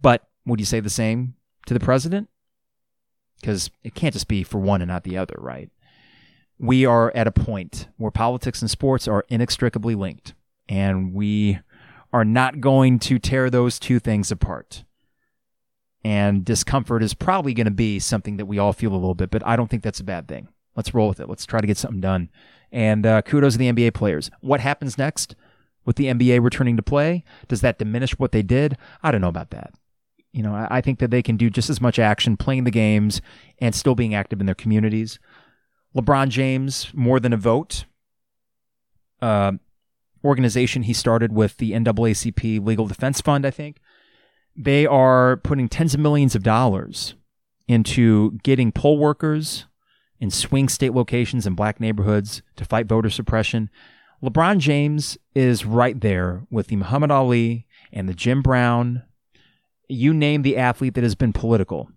But 0.00 0.28
would 0.46 0.60
you 0.60 0.66
say 0.66 0.80
the 0.80 0.90
same 0.90 1.34
to 1.66 1.74
the 1.74 1.80
president? 1.80 2.28
Because 3.40 3.70
it 3.82 3.94
can't 3.94 4.12
just 4.12 4.28
be 4.28 4.42
for 4.42 4.58
one 4.58 4.82
and 4.82 4.88
not 4.88 5.04
the 5.04 5.16
other, 5.16 5.36
right? 5.38 5.70
We 6.58 6.86
are 6.86 7.12
at 7.14 7.26
a 7.26 7.32
point 7.32 7.88
where 7.96 8.10
politics 8.10 8.62
and 8.62 8.70
sports 8.70 9.08
are 9.08 9.24
inextricably 9.28 9.94
linked, 9.94 10.34
and 10.68 11.12
we 11.12 11.58
are 12.12 12.24
not 12.24 12.60
going 12.60 12.98
to 13.00 13.18
tear 13.18 13.50
those 13.50 13.78
two 13.78 13.98
things 13.98 14.30
apart. 14.30 14.84
And 16.04 16.44
discomfort 16.44 17.02
is 17.02 17.14
probably 17.14 17.54
going 17.54 17.66
to 17.66 17.70
be 17.70 17.98
something 17.98 18.36
that 18.36 18.46
we 18.46 18.58
all 18.58 18.72
feel 18.72 18.92
a 18.92 18.94
little 18.94 19.14
bit, 19.14 19.30
but 19.30 19.46
I 19.46 19.56
don't 19.56 19.68
think 19.68 19.82
that's 19.82 20.00
a 20.00 20.04
bad 20.04 20.28
thing. 20.28 20.48
Let's 20.76 20.94
roll 20.94 21.08
with 21.08 21.20
it. 21.20 21.28
Let's 21.28 21.46
try 21.46 21.60
to 21.60 21.66
get 21.66 21.76
something 21.76 22.00
done. 22.00 22.30
And 22.70 23.06
uh, 23.06 23.22
kudos 23.22 23.54
to 23.54 23.58
the 23.58 23.70
NBA 23.70 23.94
players. 23.94 24.30
What 24.40 24.60
happens 24.60 24.96
next 24.98 25.36
with 25.84 25.96
the 25.96 26.06
NBA 26.06 26.42
returning 26.42 26.76
to 26.76 26.82
play? 26.82 27.24
Does 27.48 27.60
that 27.60 27.78
diminish 27.78 28.18
what 28.18 28.32
they 28.32 28.42
did? 28.42 28.76
I 29.02 29.10
don't 29.10 29.20
know 29.20 29.28
about 29.28 29.50
that. 29.50 29.74
You 30.32 30.42
know, 30.42 30.66
I 30.70 30.80
think 30.80 30.98
that 31.00 31.10
they 31.10 31.22
can 31.22 31.36
do 31.36 31.50
just 31.50 31.68
as 31.68 31.80
much 31.80 31.98
action 31.98 32.38
playing 32.38 32.64
the 32.64 32.70
games 32.70 33.20
and 33.58 33.74
still 33.74 33.94
being 33.94 34.14
active 34.14 34.40
in 34.40 34.46
their 34.46 34.54
communities. 34.54 35.18
LeBron 35.94 36.28
James, 36.28 36.88
more 36.94 37.20
than 37.20 37.34
a 37.34 37.36
vote, 37.36 37.84
uh, 39.20 39.52
organization 40.24 40.84
he 40.84 40.94
started 40.94 41.32
with 41.32 41.58
the 41.58 41.72
NAACP 41.72 42.64
Legal 42.64 42.86
Defense 42.86 43.20
Fund, 43.20 43.44
I 43.44 43.50
think. 43.50 43.78
They 44.56 44.86
are 44.86 45.36
putting 45.38 45.68
tens 45.68 45.94
of 45.94 46.00
millions 46.00 46.34
of 46.34 46.42
dollars 46.42 47.14
into 47.68 48.38
getting 48.42 48.72
poll 48.72 48.98
workers 48.98 49.66
in 50.20 50.30
swing 50.30 50.68
state 50.68 50.94
locations 50.94 51.46
and 51.46 51.56
black 51.56 51.80
neighborhoods 51.80 52.42
to 52.56 52.64
fight 52.64 52.86
voter 52.86 53.10
suppression. 53.10 53.70
LeBron 54.22 54.58
James 54.58 55.18
is 55.34 55.64
right 55.64 56.00
there 56.00 56.46
with 56.50 56.68
the 56.68 56.76
Muhammad 56.76 57.10
Ali 57.10 57.66
and 57.92 58.08
the 58.08 58.14
Jim 58.14 58.40
Brown 58.40 59.02
you 59.88 60.14
name 60.14 60.42
the 60.42 60.56
athlete 60.56 60.94
that 60.94 61.04
has 61.04 61.14
been 61.14 61.32
political. 61.32 61.90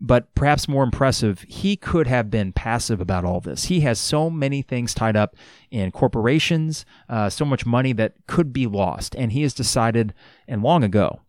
But 0.00 0.34
perhaps 0.34 0.66
more 0.66 0.82
impressive, 0.82 1.44
he 1.46 1.76
could 1.76 2.06
have 2.06 2.30
been 2.30 2.52
passive 2.52 3.02
about 3.02 3.26
all 3.26 3.40
this. 3.40 3.64
He 3.64 3.80
has 3.80 3.98
so 3.98 4.30
many 4.30 4.62
things 4.62 4.94
tied 4.94 5.14
up 5.14 5.36
in 5.70 5.90
corporations, 5.90 6.86
uh, 7.10 7.28
so 7.28 7.44
much 7.44 7.66
money 7.66 7.92
that 7.92 8.14
could 8.26 8.50
be 8.50 8.66
lost. 8.66 9.14
And 9.14 9.32
he 9.32 9.42
has 9.42 9.52
decided, 9.52 10.14
and 10.48 10.62
long 10.62 10.82
ago, 10.82 11.20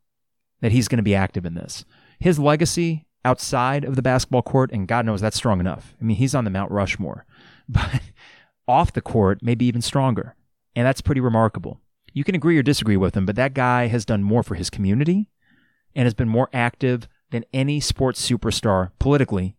that 0.62 0.72
he's 0.72 0.88
going 0.88 0.98
to 0.98 1.04
be 1.04 1.16
active 1.16 1.46
in 1.46 1.56
this. 1.56 1.84
His 2.20 2.40
legacy 2.40 3.08
outside 3.26 3.84
of 3.84 3.98
the 3.98 4.02
basketball 4.02 4.42
court, 4.42 4.72
and 4.72 4.88
God 4.88 5.06
knows 5.06 5.20
that's 5.20 5.36
strong 5.36 5.60
enough. 5.60 5.94
I 6.00 6.06
mean, 6.06 6.16
he's 6.16 6.36
on 6.36 6.46
the 6.46 6.50
Mount 6.50 6.72
Rushmore. 6.72 7.26
But 7.70 8.02
off 8.68 8.92
the 8.92 9.02
court, 9.02 9.40
maybe 9.42 9.66
even 9.66 9.82
stronger. 9.82 10.36
And 10.76 10.86
that's 10.86 11.00
pretty 11.00 11.22
remarkable. 11.22 11.80
You 12.12 12.26
can 12.26 12.36
agree 12.36 12.58
or 12.58 12.64
disagree 12.64 12.98
with 12.98 13.16
him, 13.16 13.26
but 13.26 13.38
that 13.38 13.54
guy 13.54 13.88
has 13.88 14.04
done 14.04 14.24
more 14.24 14.44
for 14.44 14.56
his 14.56 14.70
community 14.70 15.30
and 15.96 16.06
has 16.06 16.14
been 16.14 16.30
more 16.30 16.50
active 16.54 17.08
than 17.32 17.46
any 17.54 17.80
sports 17.80 18.28
superstar 18.28 18.92
politically 19.00 19.56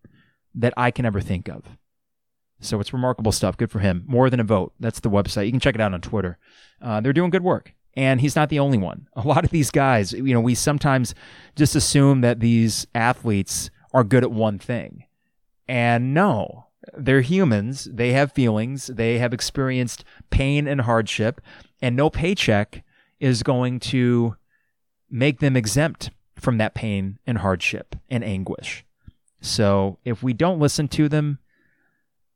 that 0.54 0.74
I 0.76 0.90
can 0.90 1.04
ever 1.04 1.20
think 1.20 1.48
of. 1.48 1.64
So 2.60 2.78
it's 2.78 2.92
remarkable 2.92 3.32
stuff. 3.32 3.56
Good 3.56 3.70
for 3.70 3.80
him. 3.80 4.04
More 4.06 4.30
than 4.30 4.40
a 4.40 4.44
vote. 4.44 4.72
That's 4.78 5.00
the 5.00 5.10
website. 5.10 5.46
You 5.46 5.50
can 5.50 5.60
check 5.60 5.74
it 5.74 5.80
out 5.80 5.94
on 5.94 6.00
Twitter. 6.00 6.38
Uh, 6.80 7.00
they're 7.00 7.12
doing 7.12 7.30
good 7.30 7.42
work. 7.42 7.74
And 7.94 8.20
he's 8.20 8.36
not 8.36 8.48
the 8.48 8.60
only 8.60 8.78
one. 8.78 9.08
A 9.16 9.26
lot 9.26 9.44
of 9.44 9.50
these 9.50 9.70
guys, 9.70 10.12
you 10.12 10.32
know, 10.32 10.40
we 10.40 10.54
sometimes 10.54 11.14
just 11.56 11.74
assume 11.74 12.20
that 12.22 12.40
these 12.40 12.86
athletes 12.94 13.70
are 13.92 14.04
good 14.04 14.22
at 14.22 14.30
one 14.30 14.58
thing. 14.58 15.04
And 15.68 16.14
no, 16.14 16.66
they're 16.96 17.20
humans. 17.20 17.88
They 17.92 18.12
have 18.12 18.32
feelings. 18.32 18.86
They 18.86 19.18
have 19.18 19.34
experienced 19.34 20.04
pain 20.30 20.66
and 20.66 20.82
hardship. 20.82 21.40
And 21.80 21.96
no 21.96 22.10
paycheck 22.10 22.84
is 23.20 23.42
going 23.42 23.80
to 23.80 24.36
make 25.10 25.40
them 25.40 25.56
exempt 25.56 26.10
from 26.43 26.59
that 26.59 26.74
pain 26.74 27.18
and 27.26 27.38
hardship 27.38 27.95
and 28.11 28.24
anguish. 28.24 28.84
So 29.40 29.99
if 30.05 30.22
we 30.22 30.32
don't 30.32 30.59
listen 30.59 30.88
to 30.88 31.09
them, 31.09 31.38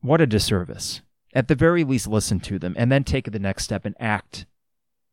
what 0.01 0.21
a 0.21 0.27
disservice. 0.27 1.01
At 1.35 1.49
the 1.49 1.55
very 1.55 1.85
least, 1.85 2.07
listen 2.07 2.41
to 2.41 2.59
them 2.59 2.75
and 2.79 2.91
then 2.91 3.05
take 3.05 3.31
the 3.31 3.39
next 3.39 3.65
step 3.65 3.85
and 3.85 3.95
act 3.99 4.47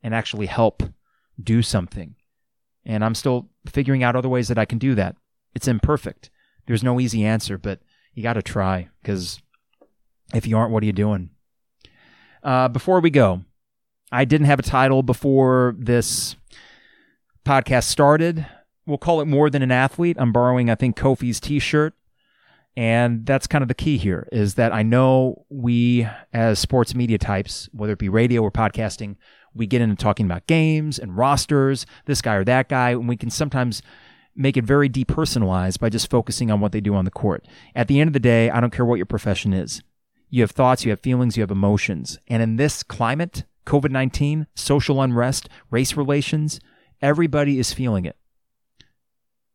and 0.02 0.14
actually 0.14 0.46
help 0.46 0.84
do 1.41 1.62
something. 1.62 2.16
And 2.86 3.04
I'm 3.04 3.16
still 3.16 3.50
figuring 3.66 4.04
out 4.04 4.16
other 4.16 4.30
ways 4.30 4.48
that 4.48 4.58
I 4.58 4.66
can 4.66 4.78
do 4.78 4.94
that. 4.96 5.16
It's 5.56 5.68
imperfect. 5.68 6.30
There's 6.66 6.84
no 6.84 7.00
easy 7.00 7.26
answer, 7.26 7.58
but 7.58 7.80
you 8.14 8.24
got 8.24 8.34
to 8.34 8.41
try 8.41 8.89
because 9.02 9.41
if 10.34 10.46
you 10.48 10.58
aren't, 10.58 10.72
what 10.72 10.84
are 10.84 10.86
you 10.86 10.94
doing? 10.94 11.30
Uh, 12.44 12.68
before 12.68 13.00
we 13.00 13.10
go, 13.10 13.41
I 14.12 14.26
didn't 14.26 14.48
have 14.48 14.60
a 14.60 14.64
title 14.64 15.02
before 15.02 15.76
this 15.78 16.36
podcast 17.46 17.86
started 17.86 18.46
we'll 18.86 18.97
call 18.97 19.21
it 19.21 19.25
more 19.25 19.49
than 19.49 19.61
an 19.61 19.71
athlete. 19.71 20.17
I'm 20.19 20.31
borrowing, 20.31 20.69
I 20.69 20.75
think, 20.75 20.97
Kofi's 20.97 21.39
t-shirt. 21.39 21.93
And 22.75 23.25
that's 23.25 23.45
kind 23.45 23.61
of 23.61 23.67
the 23.67 23.75
key 23.75 23.97
here 23.97 24.27
is 24.31 24.55
that 24.55 24.73
I 24.73 24.81
know 24.81 25.45
we 25.49 26.07
as 26.34 26.57
sports 26.57 26.95
media 26.95 27.19
types, 27.19 27.69
whether 27.71 27.93
it 27.93 27.99
be 27.99 28.09
radio 28.09 28.41
or 28.41 28.51
podcasting, 28.51 29.15
we 29.53 29.67
get 29.67 29.81
into 29.81 29.95
talking 29.95 30.25
about 30.25 30.47
games 30.47 30.97
and 30.97 31.15
rosters, 31.15 31.86
this 32.05 32.21
guy 32.21 32.34
or 32.34 32.43
that 32.45 32.69
guy, 32.69 32.91
and 32.91 33.07
we 33.07 33.15
can 33.15 33.29
sometimes 33.29 33.84
make 34.36 34.57
it 34.57 34.63
very 34.63 34.89
depersonalized 34.89 35.79
by 35.79 35.89
just 35.89 36.09
focusing 36.09 36.49
on 36.49 36.59
what 36.59 36.71
they 36.71 36.81
do 36.81 36.95
on 36.95 37.05
the 37.05 37.11
court. 37.11 37.45
At 37.75 37.88
the 37.88 37.99
end 37.99 38.07
of 38.07 38.13
the 38.13 38.19
day, 38.19 38.49
I 38.49 38.59
don't 38.59 38.73
care 38.73 38.86
what 38.86 38.95
your 38.95 39.05
profession 39.05 39.53
is. 39.53 39.84
You 40.31 40.41
have 40.41 40.49
thoughts, 40.49 40.84
you 40.84 40.89
have 40.89 40.99
feelings, 40.99 41.38
you 41.38 41.41
have 41.41 41.51
emotions. 41.51 42.17
And 42.27 42.41
in 42.41 42.55
this 42.55 42.81
climate, 42.81 43.43
COVID 43.67 43.91
19, 43.91 44.47
social 44.55 44.99
unrest, 44.99 45.47
race 45.69 45.95
relations, 45.95 46.59
everybody 47.03 47.59
is 47.59 47.71
feeling 47.71 48.05
it 48.05 48.17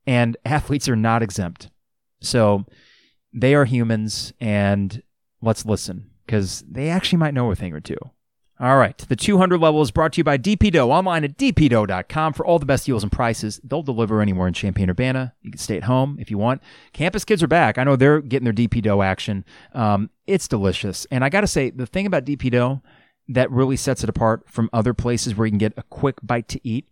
and 0.08 0.36
athletes 0.44 0.88
are 0.88 0.96
not 0.96 1.22
exempt. 1.22 1.70
So 2.20 2.64
they 3.32 3.54
are 3.54 3.66
humans, 3.66 4.32
and 4.40 5.02
let's 5.40 5.64
listen 5.64 6.10
because 6.26 6.64
they 6.68 6.88
actually 6.88 7.18
might 7.18 7.34
know 7.34 7.52
a 7.52 7.54
thing 7.54 7.72
or 7.72 7.80
two. 7.80 7.98
All 8.60 8.76
right, 8.76 8.98
the 8.98 9.14
200 9.14 9.60
level 9.60 9.80
is 9.82 9.92
brought 9.92 10.14
to 10.14 10.18
you 10.18 10.24
by 10.24 10.36
DP 10.36 10.72
Dough 10.72 10.90
online 10.90 11.22
at 11.22 11.38
dpdough.com 11.38 12.32
for 12.32 12.44
all 12.44 12.58
the 12.58 12.66
best 12.66 12.86
deals 12.86 13.04
and 13.04 13.12
prices. 13.12 13.60
They'll 13.62 13.84
deliver 13.84 14.20
anywhere 14.20 14.48
in 14.48 14.54
Champaign 14.54 14.90
Urbana. 14.90 15.32
You 15.42 15.52
can 15.52 15.60
stay 15.60 15.76
at 15.76 15.84
home 15.84 16.16
if 16.18 16.28
you 16.28 16.38
want. 16.38 16.60
Campus 16.92 17.24
kids 17.24 17.40
are 17.40 17.48
back. 17.48 17.78
I 17.78 17.84
know 17.84 17.94
they're 17.94 18.20
getting 18.20 18.44
their 18.44 18.52
DP 18.52 18.82
Dough 18.82 19.00
action. 19.00 19.44
Um, 19.74 20.10
it's 20.26 20.48
delicious, 20.48 21.06
and 21.12 21.24
I 21.24 21.28
got 21.28 21.42
to 21.42 21.46
say 21.46 21.70
the 21.70 21.86
thing 21.86 22.06
about 22.06 22.24
DP 22.24 22.50
Dough 22.50 22.82
that 23.28 23.48
really 23.52 23.76
sets 23.76 24.02
it 24.02 24.08
apart 24.08 24.42
from 24.48 24.70
other 24.72 24.94
places 24.94 25.36
where 25.36 25.46
you 25.46 25.52
can 25.52 25.58
get 25.58 25.74
a 25.76 25.84
quick 25.84 26.16
bite 26.22 26.48
to 26.48 26.60
eat. 26.66 26.88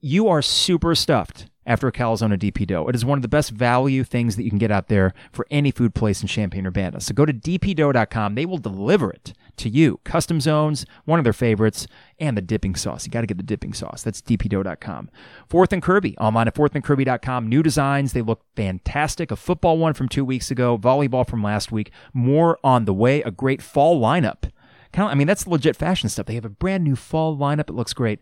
You 0.00 0.26
are 0.28 0.42
super 0.42 0.96
stuffed 0.96 1.46
after 1.66 1.86
a 1.86 1.92
calzone 1.92 2.36
DP 2.38 2.66
dough. 2.66 2.88
It 2.88 2.94
is 2.94 3.04
one 3.04 3.18
of 3.18 3.22
the 3.22 3.28
best 3.28 3.50
value 3.50 4.04
things 4.04 4.36
that 4.36 4.42
you 4.42 4.50
can 4.50 4.58
get 4.58 4.70
out 4.70 4.88
there 4.88 5.14
for 5.32 5.46
any 5.50 5.70
food 5.70 5.94
place 5.94 6.20
in 6.22 6.28
Champaign 6.28 6.66
Urbana. 6.66 7.00
So 7.00 7.14
go 7.14 7.24
to 7.24 7.32
dpdough.com. 7.32 8.34
They 8.34 8.46
will 8.46 8.58
deliver 8.58 9.10
it 9.10 9.32
to 9.58 9.68
you. 9.68 10.00
Custom 10.04 10.40
zones, 10.40 10.84
one 11.04 11.18
of 11.18 11.24
their 11.24 11.32
favorites, 11.32 11.86
and 12.18 12.36
the 12.36 12.42
dipping 12.42 12.74
sauce. 12.74 13.06
You 13.06 13.12
got 13.12 13.20
to 13.20 13.26
get 13.26 13.36
the 13.36 13.42
dipping 13.42 13.72
sauce. 13.72 14.02
That's 14.02 14.20
dpdough.com. 14.22 15.10
Fourth 15.48 15.72
and 15.72 15.82
Kirby, 15.82 16.16
online 16.18 16.48
at 16.48 16.54
fourthandkirby.com. 16.54 17.48
New 17.48 17.62
designs. 17.62 18.12
They 18.12 18.22
look 18.22 18.42
fantastic. 18.56 19.30
A 19.30 19.36
football 19.36 19.78
one 19.78 19.94
from 19.94 20.08
two 20.08 20.24
weeks 20.24 20.50
ago, 20.50 20.76
volleyball 20.78 21.28
from 21.28 21.42
last 21.42 21.70
week. 21.70 21.90
More 22.12 22.58
on 22.64 22.84
the 22.84 22.94
way. 22.94 23.22
A 23.22 23.30
great 23.30 23.62
fall 23.62 24.00
lineup. 24.00 24.50
Kind 24.92 25.06
of, 25.06 25.12
I 25.12 25.14
mean, 25.14 25.26
that's 25.26 25.46
legit 25.46 25.76
fashion 25.76 26.08
stuff. 26.08 26.26
They 26.26 26.34
have 26.34 26.44
a 26.44 26.50
brand 26.50 26.84
new 26.84 26.96
fall 26.96 27.36
lineup. 27.36 27.70
It 27.70 27.74
looks 27.74 27.94
great. 27.94 28.20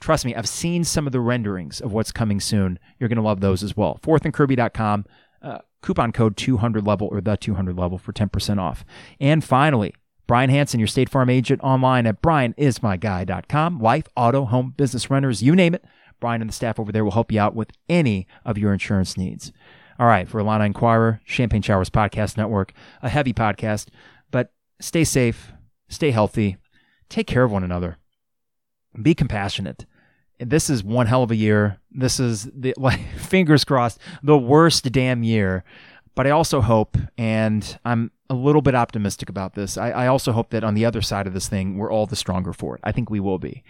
Trust 0.00 0.24
me, 0.24 0.34
I've 0.34 0.48
seen 0.48 0.84
some 0.84 1.06
of 1.06 1.12
the 1.12 1.20
renderings 1.20 1.80
of 1.80 1.92
what's 1.92 2.12
coming 2.12 2.40
soon. 2.40 2.78
You're 2.98 3.08
going 3.08 3.16
to 3.16 3.22
love 3.22 3.40
those 3.40 3.62
as 3.62 3.76
well. 3.76 3.98
Fourthandkirby.com, 4.02 5.06
uh, 5.42 5.58
coupon 5.82 6.12
code 6.12 6.36
200 6.36 6.86
level 6.86 7.08
or 7.10 7.20
the 7.20 7.36
200 7.36 7.76
level 7.78 7.98
for 7.98 8.12
10% 8.12 8.58
off. 8.58 8.84
And 9.20 9.42
finally, 9.42 9.94
Brian 10.26 10.50
Hanson, 10.50 10.80
your 10.80 10.86
State 10.88 11.08
Farm 11.08 11.30
agent 11.30 11.60
online 11.62 12.06
at 12.06 12.20
brianismyguy.com. 12.20 13.80
Life, 13.80 14.08
auto, 14.16 14.44
home, 14.44 14.74
business 14.76 15.08
renters, 15.08 15.42
you 15.42 15.54
name 15.54 15.74
it. 15.74 15.84
Brian 16.18 16.40
and 16.40 16.50
the 16.50 16.54
staff 16.54 16.80
over 16.80 16.90
there 16.90 17.04
will 17.04 17.12
help 17.12 17.30
you 17.30 17.40
out 17.40 17.54
with 17.54 17.70
any 17.88 18.26
of 18.44 18.58
your 18.58 18.72
insurance 18.72 19.16
needs. 19.16 19.52
All 19.98 20.06
right, 20.06 20.28
for 20.28 20.40
Illini 20.40 20.66
Inquirer, 20.66 21.20
Champagne 21.24 21.62
Showers 21.62 21.90
Podcast 21.90 22.36
Network, 22.36 22.72
a 23.02 23.08
heavy 23.08 23.32
podcast, 23.32 23.88
but 24.30 24.52
stay 24.80 25.04
safe, 25.04 25.52
stay 25.88 26.10
healthy, 26.10 26.56
take 27.08 27.26
care 27.26 27.44
of 27.44 27.50
one 27.50 27.64
another. 27.64 27.98
Be 29.00 29.14
compassionate. 29.14 29.86
This 30.38 30.68
is 30.68 30.84
one 30.84 31.06
hell 31.06 31.22
of 31.22 31.30
a 31.30 31.36
year. 31.36 31.78
This 31.90 32.20
is 32.20 32.50
the 32.54 32.74
like 32.78 33.00
fingers 33.16 33.64
crossed 33.64 33.98
the 34.22 34.38
worst 34.38 34.90
damn 34.92 35.22
year. 35.22 35.64
But 36.14 36.26
I 36.26 36.30
also 36.30 36.62
hope, 36.62 36.96
and 37.18 37.78
I'm 37.84 38.10
a 38.30 38.34
little 38.34 38.62
bit 38.62 38.74
optimistic 38.74 39.28
about 39.28 39.54
this. 39.54 39.76
I, 39.76 39.90
I 39.90 40.06
also 40.06 40.32
hope 40.32 40.48
that 40.50 40.64
on 40.64 40.74
the 40.74 40.86
other 40.86 41.02
side 41.02 41.26
of 41.26 41.34
this 41.34 41.46
thing, 41.46 41.76
we're 41.76 41.92
all 41.92 42.06
the 42.06 42.16
stronger 42.16 42.54
for 42.54 42.74
it. 42.74 42.80
I 42.82 42.90
think 42.90 43.10
we 43.10 43.20
will 43.20 43.38
be. 43.38 43.62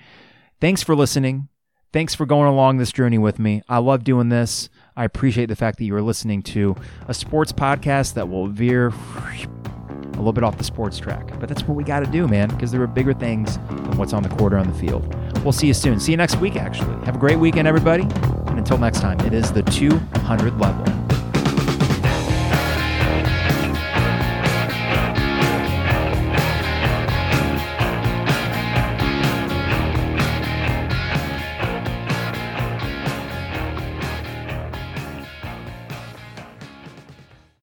Thanks 0.61 0.83
for 0.83 0.95
listening. 0.95 1.49
Thanks 1.93 2.15
for 2.15 2.25
going 2.25 2.49
along 2.49 2.77
this 2.77 2.93
journey 2.93 3.19
with 3.19 3.39
me. 3.39 3.63
I 3.69 3.79
love 3.79 4.05
doing 4.05 4.29
this. 4.29 4.69
I 4.97 5.05
appreciate 5.05 5.47
the 5.47 5.57
fact 5.57 5.79
that 5.79 5.85
you 5.85 5.95
are 5.97 6.03
listening 6.03 6.43
to 6.43 6.77
a 7.09 7.15
sports 7.15 7.53
podcast 7.53 8.15
that 8.15 8.29
will 8.29 8.47
veer 8.47 8.91
a 10.17 10.19
little 10.19 10.33
bit 10.33 10.45
off 10.45 10.59
the 10.59 10.65
sports 10.65 10.99
track. 10.99 11.39
But 11.39 11.49
that's 11.49 11.63
what 11.63 11.77
we 11.77 11.85
got 11.85 12.01
to 12.01 12.11
do, 12.11 12.27
man, 12.27 12.49
because 12.49 12.73
there 12.73 12.83
are 12.83 12.87
bigger 12.87 13.15
things 13.15 13.59
than 13.69 13.97
what's 13.97 14.13
on 14.13 14.23
the 14.23 14.29
court 14.31 14.53
on 14.55 14.71
the 14.71 14.79
field. 14.79 15.15
We'll 15.45 15.53
see 15.53 15.69
you 15.69 15.75
soon. 15.75 16.01
See 16.01 16.13
you 16.13 16.17
next 16.17 16.37
week, 16.37 16.57
actually. 16.57 17.05
Have 17.05 17.17
a 17.17 17.19
great 17.19 17.39
weekend, 17.39 17.69
everybody. 17.69 18.03
And 18.03 18.59
until 18.59 18.79
next 18.79 19.01
time, 19.01 19.21
it 19.21 19.33
is 19.33 19.53
the 19.53 19.63
200 19.63 20.59
level. 20.59 21.06